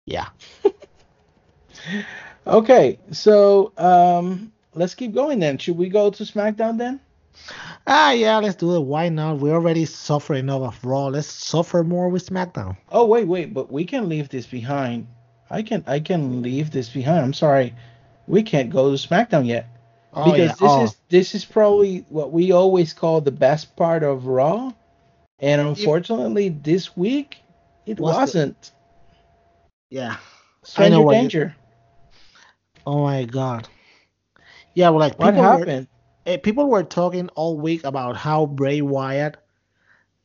Yeah. 0.05 0.27
Okay, 2.47 2.97
so 3.11 3.71
um, 3.77 4.51
let's 4.73 4.95
keep 4.95 5.13
going 5.13 5.39
then. 5.39 5.57
Should 5.59 5.77
we 5.77 5.89
go 5.89 6.09
to 6.09 6.23
SmackDown 6.23 6.77
then? 6.77 6.99
Ah, 7.85 8.11
yeah, 8.11 8.37
let's 8.39 8.55
do 8.55 8.75
it. 8.75 8.79
Why 8.79 9.09
not? 9.09 9.39
We 9.39 9.51
already 9.51 9.85
suffer 9.85 10.33
enough 10.33 10.61
of 10.61 10.85
Raw. 10.85 11.07
Let's 11.07 11.27
suffer 11.27 11.83
more 11.83 12.09
with 12.09 12.27
SmackDown. 12.27 12.77
Oh 12.91 13.05
wait, 13.05 13.27
wait, 13.27 13.53
but 13.53 13.71
we 13.71 13.85
can 13.85 14.09
leave 14.09 14.29
this 14.29 14.47
behind. 14.47 15.07
I 15.49 15.61
can 15.61 15.83
I 15.85 15.99
can 15.99 16.41
leave 16.41 16.71
this 16.71 16.89
behind. 16.89 17.19
I'm 17.23 17.33
sorry. 17.33 17.75
We 18.31 18.43
can't 18.43 18.69
go 18.69 18.95
to 18.95 19.07
SmackDown 19.07 19.45
yet. 19.45 19.67
Oh, 20.13 20.31
because 20.31 20.39
yeah. 20.39 20.47
this 20.47 20.57
oh. 20.61 20.83
is 20.83 20.95
this 21.09 21.35
is 21.35 21.45
probably 21.45 22.05
what 22.09 22.31
we 22.31 22.51
always 22.51 22.93
call 22.93 23.21
the 23.21 23.31
best 23.31 23.75
part 23.75 24.03
of 24.03 24.25
Raw. 24.25 24.71
And 25.39 25.61
unfortunately 25.61 26.49
this 26.49 26.95
week 26.95 27.37
it 27.85 27.99
wasn't. 27.99 28.71
yeah. 29.89 30.17
Stranger 30.63 31.01
what 31.01 31.15
you- 31.15 31.21
Danger. 31.21 31.55
Oh 32.85 33.03
my 33.03 33.25
God. 33.25 33.67
Yeah, 34.73 34.89
well, 34.89 34.99
like 34.99 35.19
What 35.19 35.31
people 35.31 35.43
were, 35.43 35.57
happened? 35.59 35.87
eh, 36.25 36.37
people 36.37 36.69
were 36.69 36.83
talking 36.83 37.27
all 37.29 37.57
week 37.57 37.83
about 37.83 38.15
how 38.15 38.45
Bray 38.45 38.81
Wyatt, 38.81 39.37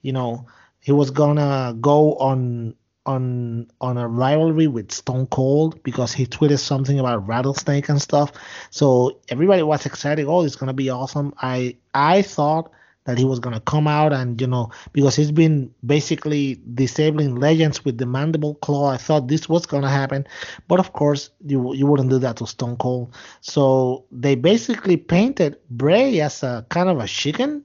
you 0.03 0.13
know, 0.13 0.47
he 0.79 0.93
was 0.93 1.11
gonna 1.11 1.77
go 1.81 2.15
on 2.15 2.77
on 3.07 3.71
on 3.81 3.97
a 3.97 4.09
rivalry 4.09 4.67
with 4.67 4.93
Stone 4.93 5.29
Cold 5.29 5.83
because 5.83 6.13
he 6.13 6.27
tweeted 6.27 6.59
something 6.59 6.99
about 6.99 7.27
rattlesnake 7.27 7.89
and 7.89 8.03
stuff. 8.03 8.33
So 8.71 9.19
everybody 9.29 9.63
was 9.63 9.87
excited. 9.87 10.27
Oh, 10.27 10.43
it's 10.43 10.57
gonna 10.57 10.75
be 10.75 10.91
awesome. 10.91 11.33
I 11.41 11.77
I 11.95 12.23
thought 12.23 12.73
that 13.07 13.19
he 13.19 13.25
was 13.25 13.39
gonna 13.39 13.61
come 13.61 13.87
out 13.87 14.13
and 14.13 14.41
you 14.41 14.47
know 14.47 14.71
because 14.93 15.17
he's 15.17 15.33
been 15.33 15.73
basically 15.85 16.61
disabling 16.75 17.37
legends 17.37 17.85
with 17.85 17.99
the 17.99 18.07
mandible 18.07 18.57
claw. 18.57 18.91
I 18.91 18.97
thought 18.99 19.29
this 19.29 19.49
was 19.49 19.65
gonna 19.65 19.91
happen, 19.91 20.27
but 20.69 20.81
of 20.81 20.93
course 20.93 21.31
you 21.47 21.73
you 21.75 21.87
wouldn't 21.87 22.11
do 22.11 22.19
that 22.19 22.37
to 22.37 22.47
Stone 22.47 22.77
Cold. 22.77 23.15
So 23.41 24.05
they 24.11 24.35
basically 24.35 24.97
painted 24.97 25.59
Bray 25.71 26.21
as 26.21 26.43
a 26.43 26.67
kind 26.69 26.89
of 26.89 26.99
a 26.99 27.07
chicken, 27.07 27.65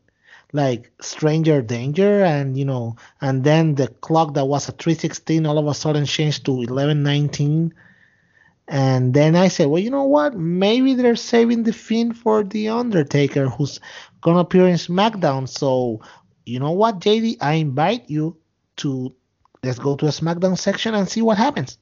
like 0.54 0.92
Stranger 1.02 1.62
Danger, 1.62 2.24
and 2.24 2.58
you 2.58 2.66
know, 2.66 2.96
and 3.22 3.44
then 3.44 3.76
the 3.76 3.88
clock 3.88 4.34
that 4.34 4.46
was 4.46 4.68
a 4.70 4.72
316 4.72 5.46
all 5.46 5.58
of 5.58 5.68
a 5.68 5.74
sudden 5.74 6.06
changed 6.06 6.46
to 6.46 6.52
1119. 6.52 7.74
And 8.68 9.14
then 9.14 9.36
I 9.36 9.50
said, 9.50 9.68
well, 9.68 9.82
you 9.82 9.90
know 9.90 10.06
what? 10.06 10.38
Maybe 10.38 10.94
they're 10.94 11.18
saving 11.18 11.64
the 11.64 11.74
Fiend 11.74 12.18
for 12.18 12.44
the 12.44 12.70
Undertaker, 12.70 13.50
who's 13.50 13.80
gonna 14.22 14.40
appear 14.40 14.68
in 14.68 14.76
SmackDown. 14.76 15.50
So, 15.50 16.02
you 16.46 16.60
know 16.60 16.72
what, 16.72 17.00
JD? 17.00 17.38
I 17.42 17.54
invite 17.56 18.10
you 18.10 18.38
to 18.78 19.14
let's 19.64 19.80
go 19.80 19.96
to 19.96 20.06
a 20.06 20.10
SmackDown 20.10 20.58
section 20.58 20.96
and 20.96 21.08
see 21.08 21.22
what 21.22 21.38
happens. 21.38 21.78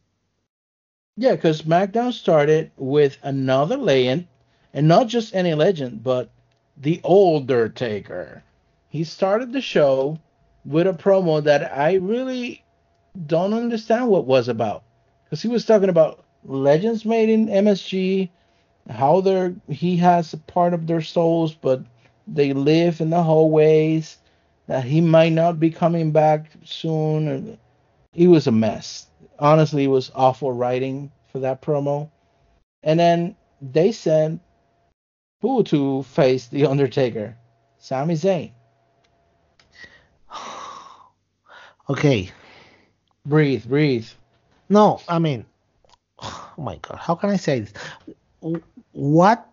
Yeah, 1.16 1.36
because 1.36 1.62
SmackDown 1.62 2.14
started 2.14 2.72
with 2.78 3.18
another 3.24 3.78
legend, 3.78 4.28
and 4.74 4.88
not 4.88 5.08
just 5.08 5.36
any 5.36 5.54
legend, 5.54 6.04
but 6.04 6.32
the 6.78 7.02
Undertaker. 7.04 8.44
He 8.90 9.04
started 9.04 9.54
the 9.54 9.62
show 9.62 10.20
with 10.66 10.88
a 10.88 10.94
promo 10.94 11.44
that 11.44 11.78
I 11.78 11.96
really 11.96 12.64
don't 13.26 13.54
understand 13.54 14.10
what 14.10 14.26
was 14.26 14.48
about, 14.48 14.84
because 15.24 15.42
he 15.42 15.48
was 15.48 15.66
talking 15.66 15.90
about 15.90 16.24
legends 16.44 17.06
made 17.06 17.30
in 17.30 17.48
MSG, 17.48 18.30
how 18.90 19.22
they're 19.22 19.54
he 19.68 19.98
has 19.98 20.34
a 20.34 20.38
part 20.38 20.74
of 20.74 20.88
their 20.88 21.02
souls, 21.02 21.54
but 21.54 21.82
they 22.28 22.54
live 22.54 23.02
in 23.02 23.10
the 23.10 23.24
hallways, 23.24 24.18
that 24.68 24.84
he 24.84 25.02
might 25.02 25.34
not 25.34 25.60
be 25.60 25.70
coming 25.70 26.12
back 26.12 26.52
soon. 26.64 27.58
It 28.14 28.28
was 28.28 28.48
a 28.48 28.52
mess 28.52 29.08
honestly 29.40 29.86
it 29.86 29.88
was 29.88 30.12
awful 30.14 30.52
writing 30.52 31.12
for 31.32 31.40
that 31.40 31.62
promo. 31.62 32.10
And 32.84 33.00
then 33.00 33.36
they 33.62 33.92
sent 33.92 34.42
who 35.42 35.64
to 35.64 36.04
face 36.04 36.48
the 36.48 36.66
Undertaker? 36.66 37.38
Sami 37.78 38.16
Zayn. 38.16 38.52
Okay. 41.90 42.32
Breathe, 43.26 43.66
breathe. 43.66 44.08
No, 44.70 45.02
I 45.08 45.20
mean, 45.20 45.46
oh 46.22 46.54
my 46.58 46.78
God, 46.78 46.98
how 47.00 47.16
can 47.16 47.30
I 47.32 47.38
say 47.38 47.62
this? 47.62 47.74
What, 48.92 49.48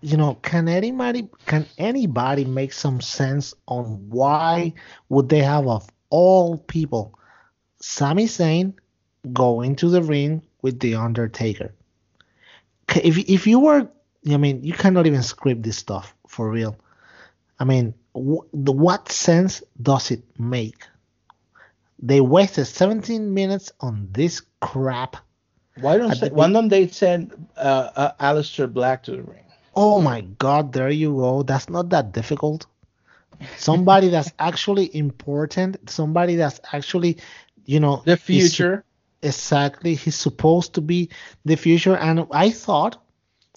you 0.00 0.16
know, 0.16 0.34
can 0.36 0.68
anybody 0.68 1.28
can 1.46 1.66
anybody 1.76 2.44
make 2.44 2.72
some 2.72 3.00
sense 3.00 3.54
on 3.66 4.08
why 4.08 4.72
would 5.08 5.28
they 5.28 5.40
have 5.40 5.66
of 5.66 5.88
all 6.10 6.56
people, 6.56 7.18
Sami 7.80 8.24
Zayn 8.24 8.74
go 9.32 9.60
into 9.60 9.88
the 9.90 10.02
ring 10.02 10.42
with 10.62 10.80
the 10.80 10.94
Undertaker? 10.94 11.74
If 12.94 13.18
if 13.18 13.46
you 13.46 13.60
were, 13.60 13.88
I 14.30 14.36
mean, 14.38 14.64
you 14.64 14.72
cannot 14.72 15.06
even 15.06 15.22
script 15.22 15.62
this 15.62 15.76
stuff 15.76 16.14
for 16.26 16.50
real. 16.50 16.76
I 17.58 17.64
mean, 17.64 17.94
wh- 18.16 18.46
the, 18.54 18.72
what 18.72 19.12
sense 19.12 19.62
does 19.80 20.10
it 20.10 20.22
make? 20.38 20.86
They 22.00 22.20
wasted 22.20 22.66
17 22.66 23.32
minutes 23.34 23.72
on 23.80 24.08
this 24.12 24.42
crap. 24.60 25.16
Why 25.80 25.96
don't 25.98 26.14
say, 26.14 26.28
the 26.28 26.34
why 26.34 26.50
don't 26.52 26.68
they 26.68 26.88
send 26.88 27.48
uh, 27.56 27.90
uh, 27.96 28.12
Aleister 28.20 28.72
Black 28.72 29.02
to 29.04 29.12
the 29.12 29.22
ring? 29.22 29.44
Oh 29.74 30.00
my 30.00 30.22
God, 30.22 30.72
there 30.72 30.90
you 30.90 31.14
go. 31.14 31.42
That's 31.42 31.68
not 31.68 31.90
that 31.90 32.12
difficult. 32.12 32.66
Somebody 33.56 34.08
that's 34.14 34.32
actually 34.38 34.94
important, 34.96 35.88
somebody 35.90 36.36
that's 36.36 36.60
actually, 36.72 37.18
you 37.64 37.80
know, 37.80 38.02
The 38.04 38.12
is- 38.12 38.20
future. 38.22 38.84
exactly 39.22 39.94
he's 39.96 40.14
supposed 40.14 40.74
to 40.74 40.80
be 40.80 41.08
the 41.44 41.56
future 41.56 41.96
and 41.96 42.24
i 42.30 42.50
thought 42.50 43.02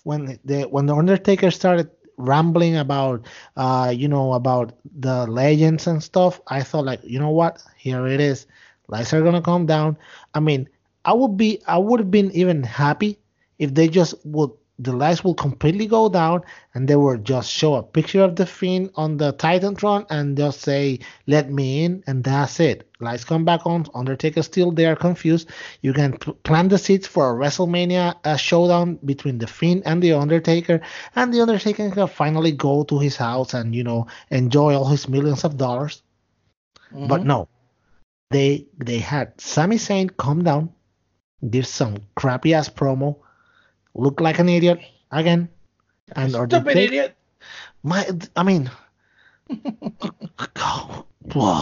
when 0.03 0.39
the 0.43 0.63
when 0.73 0.87
the 0.87 0.95
undertaker 0.95 1.51
started 1.51 1.87
rambling 2.27 2.77
about 2.77 3.25
uh 3.57 3.93
you 3.95 4.07
know 4.07 4.33
about 4.33 4.73
the 4.99 5.25
legends 5.27 5.87
and 5.87 6.03
stuff 6.03 6.41
i 6.47 6.61
thought 6.63 6.85
like 6.85 7.01
you 7.03 7.19
know 7.19 7.29
what? 7.31 7.61
Here 7.77 8.07
it 8.07 8.19
is. 8.19 8.47
Lights 8.87 9.13
are 9.13 9.21
gonna 9.21 9.41
come 9.41 9.65
down. 9.65 9.97
I 10.33 10.39
mean 10.39 10.69
i 11.05 11.13
would 11.13 11.37
be 11.37 11.61
i 11.67 11.77
would 11.77 11.99
have 11.99 12.11
been 12.11 12.31
even 12.31 12.63
happy 12.63 13.19
if 13.59 13.73
they 13.73 13.87
just 13.87 14.15
would 14.25 14.51
the 14.83 14.91
lights 14.91 15.23
will 15.23 15.35
completely 15.35 15.85
go 15.85 16.09
down 16.09 16.41
and 16.73 16.87
they 16.87 16.95
will 16.95 17.17
just 17.17 17.51
show 17.51 17.75
a 17.75 17.83
picture 17.83 18.21
of 18.23 18.35
the 18.35 18.45
fiend 18.45 18.89
on 18.95 19.17
the 19.17 19.31
titantron 19.33 20.05
and 20.09 20.35
just 20.37 20.61
say 20.61 20.99
let 21.27 21.51
me 21.51 21.83
in 21.83 22.03
and 22.07 22.23
that's 22.23 22.59
it. 22.59 22.87
Lights 22.99 23.23
come 23.23 23.45
back 23.45 23.65
on 23.65 23.85
undertaker 23.93 24.41
still 24.41 24.71
there 24.71 24.95
confused. 24.95 25.49
You 25.81 25.93
can 25.93 26.17
p- 26.17 26.31
plant 26.43 26.69
the 26.69 26.77
seeds 26.77 27.05
for 27.07 27.29
a 27.29 27.33
wrestlemania 27.33 28.15
uh, 28.23 28.35
showdown 28.37 28.97
between 29.05 29.37
the 29.37 29.47
fiend 29.47 29.83
and 29.85 30.01
the 30.01 30.13
undertaker 30.13 30.81
and 31.15 31.33
the 31.33 31.41
undertaker 31.41 31.89
can 31.91 32.07
finally 32.07 32.51
go 32.51 32.83
to 32.83 32.97
his 32.99 33.15
house 33.17 33.53
and 33.53 33.75
you 33.75 33.83
know 33.83 34.07
enjoy 34.29 34.75
all 34.75 34.85
his 34.89 35.07
millions 35.07 35.43
of 35.43 35.57
dollars. 35.57 36.01
But 36.91 37.21
Mhm. 37.21 37.25
no. 37.25 37.47
They 38.31 38.67
they 38.77 38.99
had 38.99 39.39
Sami 39.39 39.75
Zayn 39.77 40.15
come 40.17 40.43
down 40.43 40.73
give 41.49 41.65
some 41.67 41.97
crappy 42.15 42.53
ass 42.53 42.69
promo 42.69 43.17
look 43.93 44.19
like 44.21 44.39
an 44.39 44.49
idiot 44.49 44.79
again 45.11 45.49
and 46.15 46.35
or 46.35 46.47
Stupid 46.47 46.75
they- 46.77 46.85
idiot. 46.85 47.15
my 47.83 48.05
i 48.35 48.43
mean 48.43 48.69
Whoa. 51.33 51.61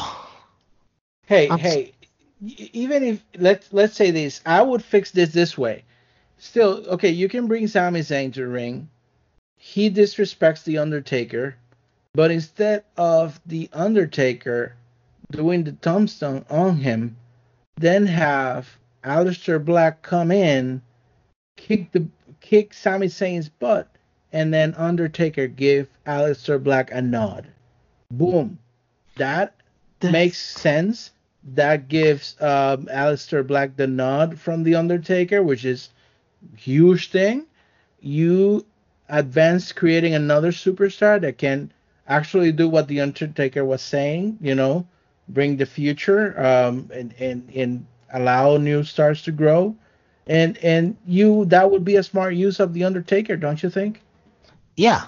Hey, 1.25 1.49
I'm 1.49 1.59
hey. 1.59 1.93
e- 2.43 2.69
Even 2.73 3.03
if 3.03 3.23
let's 3.37 3.71
let's 3.73 3.95
say 3.95 4.11
this, 4.11 4.41
I 4.45 4.61
would 4.61 4.83
fix 4.83 5.11
this 5.11 5.31
this 5.31 5.57
way. 5.57 5.83
Still, 6.37 6.85
okay, 6.87 7.09
you 7.09 7.27
can 7.29 7.47
bring 7.47 7.67
Sami 7.67 7.99
Zayn 7.99 8.33
to 8.33 8.39
the 8.41 8.47
ring. 8.47 8.89
He 9.57 9.89
disrespects 9.89 10.63
the 10.63 10.77
Undertaker, 10.77 11.55
but 12.13 12.31
instead 12.31 12.83
of 12.97 13.39
the 13.45 13.69
Undertaker 13.73 14.75
doing 15.31 15.63
the 15.63 15.73
tombstone 15.73 16.45
on 16.49 16.77
him, 16.77 17.17
then 17.77 18.05
have 18.05 18.69
Aleister 19.03 19.63
Black 19.63 20.01
come 20.01 20.31
in, 20.31 20.81
kick 21.57 21.91
the 21.91 22.07
kick 22.49 22.73
Sami 22.73 23.05
Zayn's 23.05 23.47
butt, 23.47 23.87
and 24.33 24.51
then 24.51 24.73
Undertaker 24.75 25.45
give 25.45 25.87
Aleister 26.07 26.61
Black 26.61 26.89
a 26.91 26.99
nod. 26.99 27.47
Boom. 28.09 28.57
That 29.17 29.53
That's- 29.99 30.11
makes 30.11 30.37
sense. 30.39 31.11
That 31.53 31.87
gives 31.87 32.35
um, 32.41 32.87
Aleister 32.87 33.45
Black 33.45 33.75
the 33.75 33.85
nod 33.85 34.39
from 34.39 34.63
the 34.63 34.75
Undertaker, 34.75 35.43
which 35.43 35.63
is 35.63 35.89
huge 36.57 37.11
thing. 37.11 37.45
You 38.01 38.65
advance 39.09 39.71
creating 39.71 40.15
another 40.15 40.51
superstar 40.51 41.21
that 41.21 41.37
can 41.37 41.71
actually 42.07 42.51
do 42.51 42.67
what 42.67 42.87
the 42.87 42.99
Undertaker 43.01 43.63
was 43.63 43.81
saying. 43.81 44.39
You 44.41 44.55
know, 44.55 44.87
bring 45.29 45.57
the 45.57 45.65
future 45.67 46.33
um, 46.43 46.89
and 46.93 47.13
and 47.19 47.49
and 47.55 47.85
allow 48.11 48.57
new 48.57 48.83
stars 48.83 49.21
to 49.23 49.31
grow. 49.31 49.75
And 50.29 50.57
and 50.63 50.95
you 51.05 51.45
that 51.45 51.69
would 51.71 51.83
be 51.83 51.97
a 51.97 52.03
smart 52.03 52.35
use 52.35 52.61
of 52.61 52.73
the 52.73 52.85
Undertaker, 52.85 53.35
don't 53.35 53.61
you 53.61 53.69
think? 53.69 54.01
yeah 54.79 55.07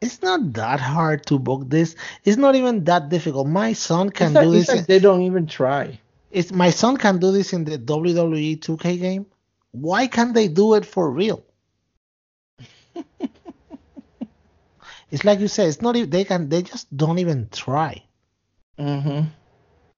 it's 0.00 0.22
not 0.22 0.52
that 0.52 0.78
hard 0.78 1.26
to 1.26 1.38
book 1.40 1.68
this 1.68 1.96
it's 2.24 2.36
not 2.36 2.54
even 2.54 2.84
that 2.84 3.08
difficult 3.08 3.48
my 3.48 3.72
son 3.72 4.10
can 4.10 4.32
do 4.32 4.52
this 4.52 4.68
like 4.68 4.86
they 4.86 5.00
don't 5.00 5.22
even 5.22 5.46
try. 5.46 5.98
it's 6.30 6.52
my 6.52 6.70
son 6.70 6.96
can 6.96 7.18
do 7.18 7.32
this 7.32 7.52
in 7.52 7.64
the 7.64 7.78
WWE 7.78 8.60
2K 8.60 9.00
game 9.00 9.26
why 9.72 10.06
can't 10.06 10.34
they 10.34 10.46
do 10.46 10.74
it 10.74 10.86
for 10.86 11.10
real 11.10 11.42
it's 15.10 15.24
like 15.24 15.40
you 15.40 15.48
said 15.48 15.68
it's 15.68 15.82
not 15.82 15.96
even 15.96 16.10
they 16.10 16.24
can 16.24 16.48
they 16.48 16.62
just 16.62 16.86
don't 16.96 17.18
even 17.18 17.48
try 17.50 18.00
Mm-hmm. 18.78 19.26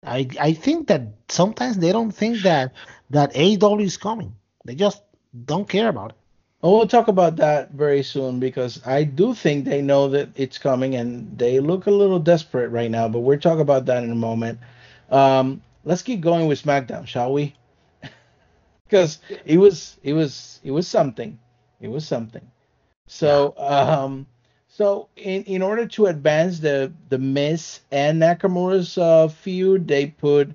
I 0.02 0.28
I 0.40 0.52
think 0.54 0.88
that 0.88 1.02
sometimes 1.28 1.76
they 1.76 1.92
don't 1.92 2.12
think 2.12 2.38
that 2.42 2.72
that 3.10 3.34
AEW 3.34 3.82
is 3.82 3.98
coming. 3.98 4.34
They 4.64 4.74
just 4.74 5.02
don't 5.46 5.68
care 5.68 5.88
about 5.88 6.10
it. 6.10 6.16
And 6.62 6.72
we'll 6.72 6.86
talk 6.86 7.08
about 7.08 7.36
that 7.36 7.70
very 7.72 8.02
soon 8.02 8.38
because 8.38 8.86
I 8.86 9.04
do 9.04 9.34
think 9.34 9.64
they 9.64 9.80
know 9.80 10.08
that 10.10 10.28
it's 10.36 10.58
coming 10.58 10.94
and 10.94 11.38
they 11.38 11.58
look 11.60 11.86
a 11.86 11.90
little 11.90 12.18
desperate 12.18 12.68
right 12.68 12.90
now. 12.90 13.08
But 13.08 13.20
we'll 13.20 13.38
talk 13.38 13.58
about 13.58 13.86
that 13.86 14.04
in 14.04 14.10
a 14.10 14.14
moment. 14.16 14.58
Um, 15.10 15.62
let's 15.84 16.02
keep 16.02 16.20
going 16.20 16.46
with 16.46 16.62
SmackDown, 16.62 17.06
shall 17.06 17.32
we? 17.32 17.54
Because 18.84 19.20
it 19.44 19.56
was 19.58 19.98
it 20.02 20.14
was 20.14 20.60
it 20.64 20.72
was 20.72 20.88
something. 20.88 21.38
It 21.80 21.88
was 21.88 22.06
something. 22.06 22.50
So 23.06 23.54
um, 23.56 24.26
so 24.68 25.08
in 25.16 25.44
in 25.44 25.62
order 25.62 25.86
to 25.86 26.06
advance 26.06 26.58
the 26.58 26.92
the 27.08 27.18
Miz 27.18 27.80
and 27.92 28.20
Nakamura's 28.20 28.98
uh, 28.98 29.28
feud, 29.28 29.86
they 29.88 30.06
put 30.08 30.50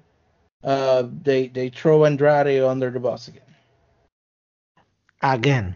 uh 0.63 1.04
they 1.24 1.48
they 1.48 1.70
throw 1.70 2.06
Andrade 2.06 2.62
under 2.62 2.91
the 2.91 3.00
bus 3.00 3.30
again. 3.30 3.44
Again, 5.26 5.76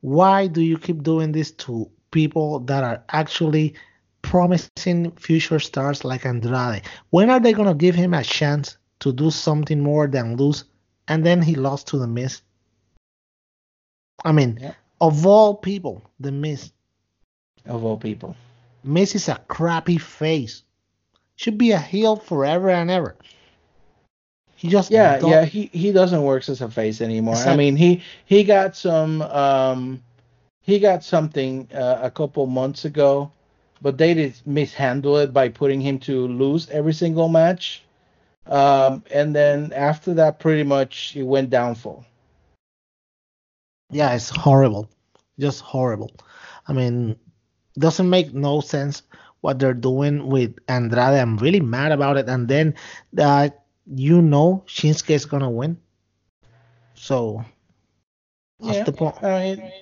why 0.00 0.48
do 0.48 0.60
you 0.60 0.76
keep 0.76 1.04
doing 1.04 1.30
this 1.30 1.52
to 1.52 1.88
people 2.10 2.58
that 2.60 2.82
are 2.82 3.04
actually 3.10 3.74
promising 4.22 5.12
future 5.12 5.60
stars 5.60 6.04
like 6.04 6.26
Andrade? 6.26 6.82
When 7.10 7.30
are 7.30 7.38
they 7.38 7.52
gonna 7.52 7.74
give 7.76 7.94
him 7.94 8.12
a 8.12 8.24
chance 8.24 8.76
to 9.00 9.12
do 9.12 9.30
something 9.30 9.80
more 9.80 10.08
than 10.08 10.36
lose? 10.36 10.64
And 11.06 11.24
then 11.24 11.42
he 11.42 11.54
lost 11.54 11.86
to 11.88 11.98
the 11.98 12.08
Miz. 12.08 12.42
I 14.24 14.32
mean, 14.32 14.58
Yeah. 14.60 14.74
of 15.00 15.24
all 15.24 15.54
people, 15.54 16.02
the 16.18 16.32
Miz. 16.32 16.72
Of 17.66 17.84
all 17.84 17.96
people. 17.96 18.34
Miz 18.82 19.14
is 19.14 19.28
a 19.28 19.36
crappy 19.46 19.98
face. 19.98 20.64
Should 21.36 21.56
be 21.56 21.70
a 21.70 21.78
heel 21.78 22.16
forever 22.16 22.70
and 22.70 22.90
ever. 22.90 23.16
He 24.56 24.68
just 24.68 24.90
Yeah, 24.90 25.18
yeah, 25.18 25.44
he 25.44 25.70
he 25.72 25.92
doesn't 25.92 26.22
work 26.22 26.48
as 26.48 26.60
a 26.60 26.68
face 26.70 27.00
anymore. 27.00 27.36
I 27.36 27.56
mean, 27.56 27.76
he 27.76 28.02
he 28.24 28.42
got 28.44 28.74
some 28.76 29.22
um 29.22 30.02
he 30.62 30.78
got 30.80 31.04
something 31.04 31.68
uh, 31.74 32.00
a 32.02 32.10
couple 32.10 32.46
months 32.46 32.84
ago, 32.84 33.30
but 33.82 33.98
they 33.98 34.14
did 34.14 34.34
mishandle 34.46 35.18
it 35.18 35.32
by 35.32 35.48
putting 35.48 35.80
him 35.80 35.98
to 36.00 36.26
lose 36.28 36.68
every 36.70 36.94
single 36.94 37.28
match. 37.28 37.84
Um 38.46 39.04
and 39.10 39.34
then 39.34 39.72
after 39.74 40.14
that 40.14 40.38
pretty 40.40 40.64
much 40.64 41.14
it 41.16 41.24
went 41.24 41.50
downfall. 41.50 42.04
Yeah, 43.90 44.14
it's 44.14 44.30
horrible. 44.30 44.88
Just 45.38 45.60
horrible. 45.60 46.10
I 46.66 46.72
mean, 46.72 47.16
doesn't 47.78 48.08
make 48.08 48.32
no 48.34 48.60
sense 48.60 49.02
what 49.40 49.58
they're 49.58 49.74
doing 49.74 50.26
with 50.26 50.56
Andrade. 50.68 51.20
I'm 51.20 51.36
really 51.36 51.60
mad 51.60 51.92
about 51.92 52.16
it. 52.16 52.28
And 52.28 52.48
then 52.48 52.74
uh, 53.18 53.50
you 53.86 54.22
know 54.22 54.64
Shinsuke 54.66 55.10
is 55.10 55.24
gonna 55.26 55.50
win. 55.50 55.78
So 56.94 57.44
what's 58.58 58.78
Yeah, 58.78 58.84
the 58.84 58.92
point? 58.92 59.22
I 59.22 59.40
mean, 59.56 59.72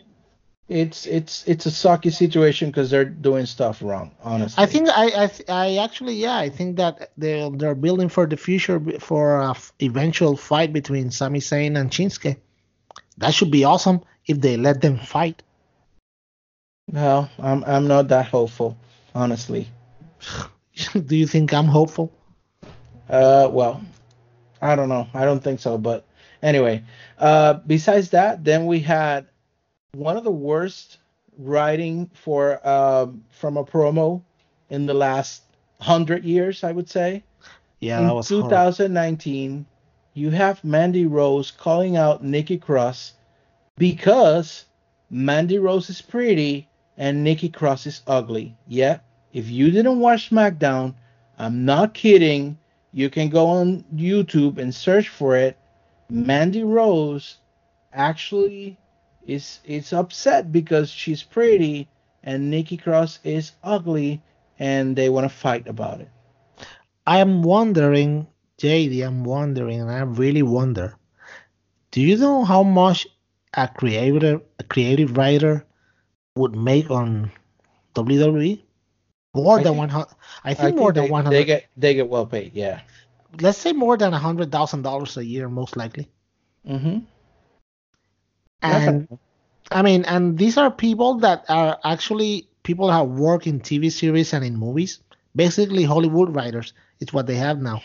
it's 0.68 1.06
it's 1.06 1.46
it's 1.46 1.66
a 1.66 1.70
sucky 1.70 2.12
situation 2.12 2.70
because 2.70 2.90
they're 2.90 3.04
doing 3.04 3.46
stuff 3.46 3.82
wrong, 3.82 4.12
honestly. 4.22 4.62
I 4.62 4.66
think 4.66 4.88
I 4.88 5.24
I, 5.24 5.26
th- 5.26 5.48
I 5.48 5.76
actually 5.76 6.14
yeah 6.14 6.36
I 6.36 6.48
think 6.48 6.76
that 6.76 7.12
they 7.16 7.48
they're 7.54 7.74
building 7.74 8.08
for 8.08 8.26
the 8.26 8.36
future 8.36 8.80
for 9.00 9.40
a 9.40 9.50
f- 9.50 9.72
eventual 9.82 10.36
fight 10.36 10.72
between 10.72 11.10
Sami 11.10 11.40
Zayn 11.40 11.78
and 11.78 11.90
Shinsuke. 11.90 12.36
That 13.18 13.34
should 13.34 13.50
be 13.50 13.64
awesome 13.64 14.00
if 14.26 14.40
they 14.40 14.56
let 14.56 14.80
them 14.80 14.98
fight. 14.98 15.42
no, 16.90 17.28
I'm 17.38 17.64
I'm 17.64 17.86
not 17.86 18.08
that 18.08 18.26
hopeful, 18.28 18.76
honestly. 19.14 19.68
Do 21.06 21.16
you 21.16 21.26
think 21.26 21.52
I'm 21.52 21.66
hopeful? 21.66 22.10
Uh, 23.08 23.48
well, 23.50 23.82
I 24.64 24.76
don't 24.76 24.88
know. 24.88 25.06
I 25.12 25.26
don't 25.26 25.44
think 25.44 25.60
so. 25.60 25.76
But 25.76 26.06
anyway, 26.42 26.82
uh, 27.18 27.54
besides 27.66 28.10
that, 28.10 28.44
then 28.44 28.66
we 28.66 28.80
had 28.80 29.26
one 29.92 30.16
of 30.16 30.24
the 30.24 30.30
worst 30.30 30.98
writing 31.36 32.10
for 32.14 32.66
um, 32.66 33.24
from 33.30 33.56
a 33.58 33.64
promo 33.64 34.22
in 34.70 34.86
the 34.86 34.94
last 34.94 35.42
hundred 35.80 36.24
years, 36.24 36.64
I 36.64 36.72
would 36.72 36.88
say. 36.88 37.22
Yeah, 37.80 38.00
in 38.00 38.06
that 38.06 38.14
was 38.14 38.28
horrible. 38.30 38.48
2019, 38.48 39.66
you 40.14 40.30
have 40.30 40.64
Mandy 40.64 41.04
Rose 41.04 41.50
calling 41.50 41.98
out 41.98 42.24
Nikki 42.24 42.56
Cross 42.56 43.12
because 43.76 44.64
Mandy 45.10 45.58
Rose 45.58 45.90
is 45.90 46.00
pretty 46.00 46.68
and 46.96 47.22
Nikki 47.22 47.50
Cross 47.50 47.86
is 47.86 48.02
ugly. 48.06 48.56
Yeah, 48.66 49.00
If 49.32 49.50
you 49.50 49.70
didn't 49.70 49.98
watch 49.98 50.30
SmackDown, 50.30 50.94
I'm 51.38 51.64
not 51.64 51.92
kidding. 51.92 52.56
You 52.94 53.10
can 53.10 53.28
go 53.28 53.46
on 53.48 53.84
YouTube 53.92 54.56
and 54.56 54.72
search 54.72 55.08
for 55.08 55.36
it. 55.36 55.58
Mandy 56.08 56.62
Rose 56.62 57.38
actually 57.92 58.78
is 59.26 59.58
is 59.64 59.92
upset 59.92 60.52
because 60.52 60.90
she's 60.90 61.24
pretty 61.24 61.88
and 62.22 62.52
Nikki 62.52 62.76
Cross 62.76 63.18
is 63.24 63.50
ugly 63.64 64.22
and 64.60 64.94
they 64.94 65.08
want 65.08 65.24
to 65.24 65.28
fight 65.28 65.66
about 65.66 66.02
it. 66.02 66.08
I 67.04 67.18
am 67.18 67.42
wondering, 67.42 68.28
JD, 68.58 69.04
I'm 69.04 69.24
wondering, 69.24 69.80
and 69.80 69.90
I 69.90 70.02
really 70.02 70.42
wonder. 70.42 70.94
Do 71.90 72.00
you 72.00 72.16
know 72.16 72.44
how 72.44 72.62
much 72.62 73.08
a 73.54 73.66
creative 73.66 74.40
a 74.60 74.62
creative 74.62 75.16
writer 75.16 75.66
would 76.36 76.54
make 76.54 76.92
on 76.92 77.32
WWE? 77.96 78.62
More 79.34 79.58
I 79.58 79.62
than 79.62 79.72
think- 79.72 79.78
one 79.78 79.88
hundred. 79.88 80.14
I 80.44 80.50
I 80.50 80.54
think 80.54 80.76
more 80.76 80.92
they, 80.92 81.02
than 81.02 81.10
one 81.10 81.24
hundred. 81.24 81.36
They 81.38 81.44
get 81.44 81.66
they 81.76 81.94
get 81.94 82.08
well 82.08 82.26
paid, 82.26 82.54
yeah. 82.54 82.80
Let's 83.40 83.58
say 83.58 83.72
more 83.72 83.96
than 83.96 84.14
a 84.14 84.18
hundred 84.18 84.52
thousand 84.52 84.82
dollars 84.82 85.16
a 85.16 85.24
year, 85.24 85.48
most 85.48 85.76
likely. 85.76 86.08
Mm-hmm. 86.68 86.98
And 88.62 89.18
I 89.70 89.82
mean, 89.82 90.04
and 90.04 90.38
these 90.38 90.56
are 90.56 90.70
people 90.70 91.16
that 91.18 91.44
are 91.48 91.78
actually 91.84 92.48
people 92.62 92.86
that 92.88 93.08
work 93.08 93.46
in 93.46 93.60
TV 93.60 93.90
series 93.90 94.32
and 94.32 94.44
in 94.44 94.56
movies. 94.56 95.00
Basically, 95.36 95.82
Hollywood 95.82 96.34
writers. 96.34 96.72
It's 97.00 97.12
what 97.12 97.26
they 97.26 97.34
have 97.34 97.60
now. 97.60 97.82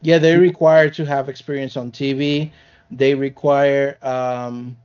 Yeah, 0.00 0.18
they 0.18 0.36
require 0.36 0.90
to 0.90 1.04
have 1.04 1.28
experience 1.28 1.76
on 1.76 1.92
TV. 1.92 2.50
They 2.90 3.14
require, 3.14 3.98
um, 4.02 4.76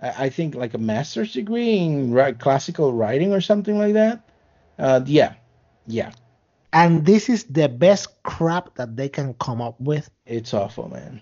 I, 0.00 0.26
I 0.26 0.28
think, 0.30 0.54
like 0.54 0.74
a 0.74 0.78
master's 0.78 1.32
degree 1.32 1.78
in 1.78 2.14
classical 2.38 2.92
writing 2.92 3.32
or 3.32 3.40
something 3.40 3.78
like 3.78 3.94
that. 3.94 4.28
Uh, 4.78 5.00
yeah, 5.06 5.34
yeah, 5.86 6.12
And 6.72 7.04
this 7.04 7.28
is 7.28 7.44
the 7.44 7.68
best 7.68 8.22
crap 8.22 8.74
that 8.76 8.96
they 8.96 9.08
can 9.08 9.34
come 9.34 9.60
up 9.60 9.80
with. 9.80 10.10
it's 10.26 10.54
awful, 10.54 10.88
man. 10.88 11.20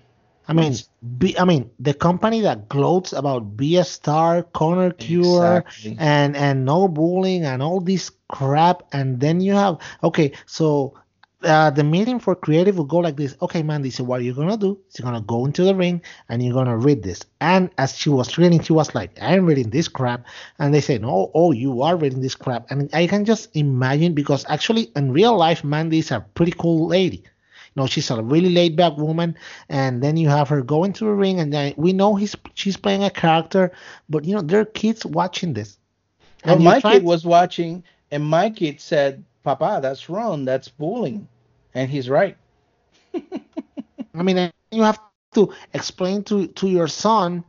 I 0.48 0.52
mean, 0.52 0.74
be, 1.18 1.38
I 1.38 1.44
mean, 1.44 1.70
the 1.78 1.94
company 1.94 2.40
that 2.40 2.68
gloats 2.68 3.12
about 3.12 3.56
be 3.56 3.76
a 3.76 3.84
star, 3.84 4.42
Connor's 4.42 4.94
cure, 4.98 5.58
Exactly. 5.66 5.96
and 5.98 6.36
and 6.36 6.64
no 6.64 6.88
bullying 6.88 7.44
and 7.44 7.62
all 7.62 7.80
this 7.80 8.10
crap, 8.28 8.82
and 8.92 9.20
then 9.20 9.40
you 9.40 9.54
have 9.54 9.78
okay, 10.02 10.32
so 10.46 10.94
uh, 11.42 11.70
the 11.70 11.83
meeting 11.85 12.18
for 12.18 12.35
creative 12.35 12.76
will 12.76 12.85
go 12.85 12.98
like 12.98 13.16
this. 13.16 13.37
Okay, 13.40 13.62
Mandy, 13.62 13.90
so 13.90 14.05
what 14.05 14.22
you're 14.22 14.35
gonna 14.35 14.57
do 14.57 14.79
is 14.88 14.98
you're 14.98 15.05
gonna 15.05 15.20
go 15.22 15.46
into 15.46 15.64
the 15.64 15.74
ring 15.74 16.03
and 16.29 16.42
you're 16.42 16.55
gonna 16.55 16.76
read 16.76 17.03
this. 17.03 17.20
And 17.40 17.70
as 17.79 17.96
she 17.96 18.11
was 18.11 18.37
reading, 18.38 18.61
she 18.62 18.72
was 18.72 18.94
like, 18.94 19.16
"I'm 19.20 19.46
reading 19.46 19.70
this 19.70 19.88
crap," 19.88 20.24
and 20.59 20.74
they 20.74 20.81
say, 20.81 20.98
"No, 20.98 21.31
oh, 21.35 21.53
you 21.53 21.83
are 21.83 21.96
reading 21.96 22.20
this 22.20 22.35
crap." 22.35 22.70
And 22.70 22.90
I 22.92 23.07
can 23.07 23.24
just 23.24 23.48
imagine 23.57 24.14
because 24.14 24.44
actually 24.48 24.90
in 24.96 25.12
real 25.12 25.37
life, 25.37 25.64
Mandy 25.64 25.98
is 25.98 26.11
a 26.11 26.20
pretty 26.35 26.53
cool 26.53 26.87
lady. 26.88 27.18
You 27.74 27.83
know, 27.83 27.87
she's 27.87 28.11
a 28.11 28.22
really 28.22 28.50
laid 28.50 28.76
back 28.76 28.96
woman, 28.96 29.37
and 29.68 30.03
then 30.03 30.16
you 30.16 30.29
have 30.29 30.48
her 30.48 30.62
go 30.62 30.85
into 30.85 31.05
the 31.05 31.12
ring, 31.12 31.40
and 31.40 31.53
then 31.53 31.74
we 31.76 31.92
know 31.92 32.14
he's 32.16 32.35
she's 32.55 32.76
playing 32.76 33.05
a 33.05 33.11
character, 33.11 33.72
but 34.09 34.24
you 34.24 34.35
know 34.35 34.42
there 34.42 34.61
are 34.61 34.64
kids 34.66 35.05
watching 35.07 35.55
this. 35.55 35.79
And 36.44 36.62
my 36.62 36.81
kid 36.81 37.03
was 37.03 37.24
watching, 37.24 37.85
and 38.11 38.24
my 38.24 38.50
kid 38.50 38.81
said, 38.81 39.24
"Papa, 39.42 39.81
that's 39.83 40.09
wrong. 40.09 40.44
That's 40.44 40.68
bullying," 40.68 41.29
and 41.74 41.90
he's 41.90 42.09
right. 42.09 42.37
I 44.14 44.22
mean, 44.22 44.50
you 44.70 44.83
have 44.83 45.00
to 45.35 45.53
explain 45.74 46.24
to 46.24 46.46
to 46.48 46.68
your 46.68 46.88
son, 46.88 47.44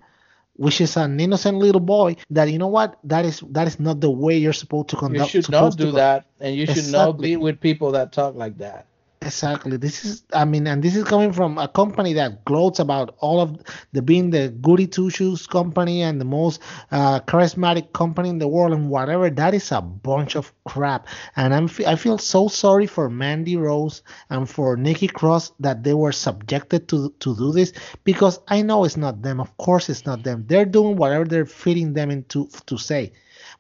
which 0.55 0.81
is 0.81 0.97
an 0.97 1.19
innocent 1.19 1.57
little 1.57 1.81
boy, 1.81 2.15
that 2.29 2.51
you 2.51 2.57
know 2.57 2.67
what 2.67 2.97
that 3.03 3.25
is 3.25 3.41
that 3.49 3.67
is 3.67 3.79
not 3.79 3.99
the 3.99 4.11
way 4.11 4.37
you're 4.37 4.53
supposed 4.53 4.89
to 4.89 4.95
conduct. 4.95 5.33
You 5.33 5.41
should 5.41 5.51
not 5.51 5.77
do 5.77 5.91
that, 5.91 6.25
and 6.39 6.55
you 6.55 6.65
should 6.65 6.91
not 6.91 7.19
be 7.19 7.37
with 7.37 7.59
people 7.59 7.91
that 7.91 8.11
talk 8.11 8.35
like 8.35 8.57
that. 8.59 8.85
Exactly. 9.23 9.77
This 9.77 10.03
is, 10.03 10.23
I 10.33 10.45
mean, 10.45 10.65
and 10.65 10.81
this 10.83 10.95
is 10.95 11.03
coming 11.03 11.31
from 11.31 11.59
a 11.59 11.67
company 11.67 12.13
that 12.13 12.43
gloats 12.43 12.79
about 12.79 13.15
all 13.19 13.39
of 13.39 13.61
the 13.91 14.01
being 14.01 14.31
the 14.31 14.49
goody 14.49 14.87
two 14.87 15.11
shoes 15.11 15.45
company 15.45 16.01
and 16.01 16.19
the 16.19 16.25
most 16.25 16.59
uh, 16.91 17.19
charismatic 17.21 17.93
company 17.93 18.29
in 18.29 18.39
the 18.39 18.47
world 18.47 18.73
and 18.73 18.89
whatever. 18.89 19.29
That 19.29 19.53
is 19.53 19.71
a 19.71 19.79
bunch 19.79 20.35
of 20.35 20.51
crap. 20.65 21.07
And 21.35 21.53
I'm, 21.53 21.69
I 21.85 21.95
feel 21.97 22.17
so 22.17 22.47
sorry 22.47 22.87
for 22.87 23.11
Mandy 23.11 23.57
Rose 23.57 24.01
and 24.31 24.49
for 24.49 24.75
Nikki 24.75 25.07
Cross 25.07 25.51
that 25.59 25.83
they 25.83 25.93
were 25.93 26.11
subjected 26.11 26.87
to 26.89 27.13
to 27.19 27.35
do 27.35 27.51
this 27.51 27.73
because 28.03 28.39
I 28.47 28.63
know 28.63 28.85
it's 28.85 28.97
not 28.97 29.21
them. 29.21 29.39
Of 29.39 29.55
course, 29.57 29.87
it's 29.87 30.05
not 30.05 30.23
them. 30.23 30.45
They're 30.47 30.65
doing 30.65 30.95
whatever 30.97 31.25
they're 31.25 31.45
feeding 31.45 31.93
them 31.93 32.09
into 32.09 32.49
to 32.65 32.77
say, 32.77 33.13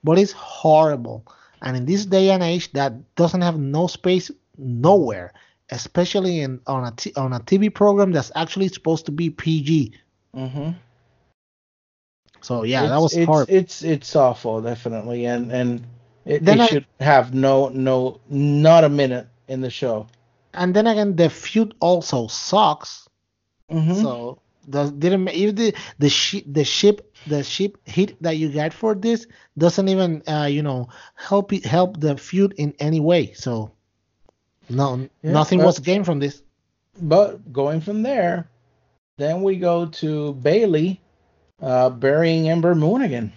but 0.03 0.17
it's 0.17 0.31
horrible. 0.31 1.25
And 1.61 1.77
in 1.77 1.85
this 1.85 2.05
day 2.07 2.31
and 2.31 2.41
age, 2.41 2.71
that 2.73 3.15
doesn't 3.15 3.41
have 3.41 3.59
no 3.59 3.85
space 3.85 4.31
nowhere 4.57 5.33
especially 5.71 6.41
in 6.41 6.59
on 6.67 6.85
a 6.85 6.91
t- 6.91 7.13
on 7.15 7.33
a 7.33 7.39
TV 7.39 7.73
program 7.73 8.11
that's 8.11 8.31
actually 8.35 8.67
supposed 8.67 9.05
to 9.07 9.11
be 9.11 9.29
PG. 9.29 9.93
Mm-hmm. 10.35 10.71
So 12.41 12.63
yeah, 12.63 12.81
that 12.81 12.87
It's- 12.87 13.01
was 13.01 13.15
it's, 13.17 13.25
horrible. 13.25 13.53
It's 13.53 13.83
it's 13.83 14.15
awful, 14.15 14.61
definitely, 14.61 15.25
and 15.25 15.51
and 15.51 15.85
it, 16.25 16.43
Then 16.45 16.61
I- 16.61 16.67
should 16.67 16.85
have 16.99 17.33
no 17.33 17.69
no 17.69 18.19
not 18.29 18.83
a 18.83 18.89
minute 18.89 19.27
in 19.47 19.61
the 19.61 19.69
show. 19.69 20.07
and 20.53 20.73
then 20.75 20.85
again, 20.87 21.15
the 21.15 21.29
feud 21.29 21.73
also 21.79 22.27
sucks. 22.27 23.07
Mm-hmm. 23.71 24.01
So 24.01 24.39
does 24.69 24.91
didn't 24.91 25.27
if 25.29 25.55
the 25.55 25.73
the 25.99 26.09
ship 26.09 26.43
the 26.47 26.63
ship 26.63 27.15
the 27.27 27.43
ship 27.43 27.77
hit 27.85 28.21
that 28.21 28.37
you 28.37 28.49
get 28.49 28.73
for 28.73 28.93
this 28.95 29.27
doesn't 29.57 29.87
even 29.89 30.21
uh, 30.27 30.45
you 30.49 30.61
know 30.63 30.89
help 31.15 31.53
it, 31.53 31.65
help 31.65 31.99
the 31.99 32.17
feud 32.17 32.53
in 32.57 32.73
any 32.79 32.99
way. 32.99 33.33
So 33.33 33.71
no 34.69 35.09
Yeah, 35.21 35.31
nothing 35.31 35.59
well- 35.59 35.67
was 35.67 35.79
gained 35.79 36.05
from 36.05 36.19
this. 36.19 36.41
But 37.01 37.53
going 37.53 37.81
from 37.81 38.03
there, 38.03 38.49
then 39.17 39.43
we 39.43 39.55
go 39.57 39.85
to 39.85 40.33
Bayley 40.33 41.01
uh, 41.61 41.89
burying 41.89 42.49
Ember 42.49 42.75
Moon 42.75 43.01
again. 43.01 43.31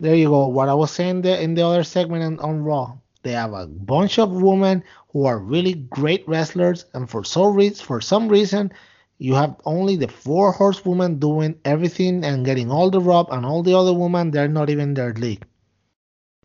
There 0.00 0.14
you 0.14 0.28
go. 0.28 0.46
What 0.46 0.68
I 0.68 0.74
was 0.74 0.90
saying 0.92 1.22
there 1.22 1.40
in 1.40 1.54
the 1.54 1.66
other 1.66 1.82
segment 1.82 2.22
on, 2.22 2.38
on 2.38 2.62
Raw, 2.62 2.98
they 3.22 3.32
have 3.32 3.52
a 3.52 3.66
bunch 3.66 4.18
of 4.18 4.30
women 4.30 4.84
who 5.10 5.26
are 5.26 5.38
really 5.38 5.74
great 5.74 6.26
wrestlers, 6.28 6.84
and 6.94 7.10
for 7.10 7.24
some 7.24 7.54
reason, 7.54 7.84
for 7.84 8.00
some 8.00 8.28
reason, 8.28 8.72
you 9.18 9.34
have 9.34 9.56
only 9.64 9.96
the 9.96 10.06
four 10.06 10.52
horsewomen 10.52 11.18
doing 11.18 11.58
everything 11.64 12.24
and 12.24 12.44
getting 12.44 12.70
all 12.70 12.90
the 12.90 13.00
rub, 13.00 13.28
and 13.32 13.44
all 13.44 13.62
the 13.62 13.76
other 13.76 13.92
women 13.92 14.30
they're 14.30 14.48
not 14.48 14.70
even 14.70 14.94
their 14.94 15.12
league. 15.14 15.44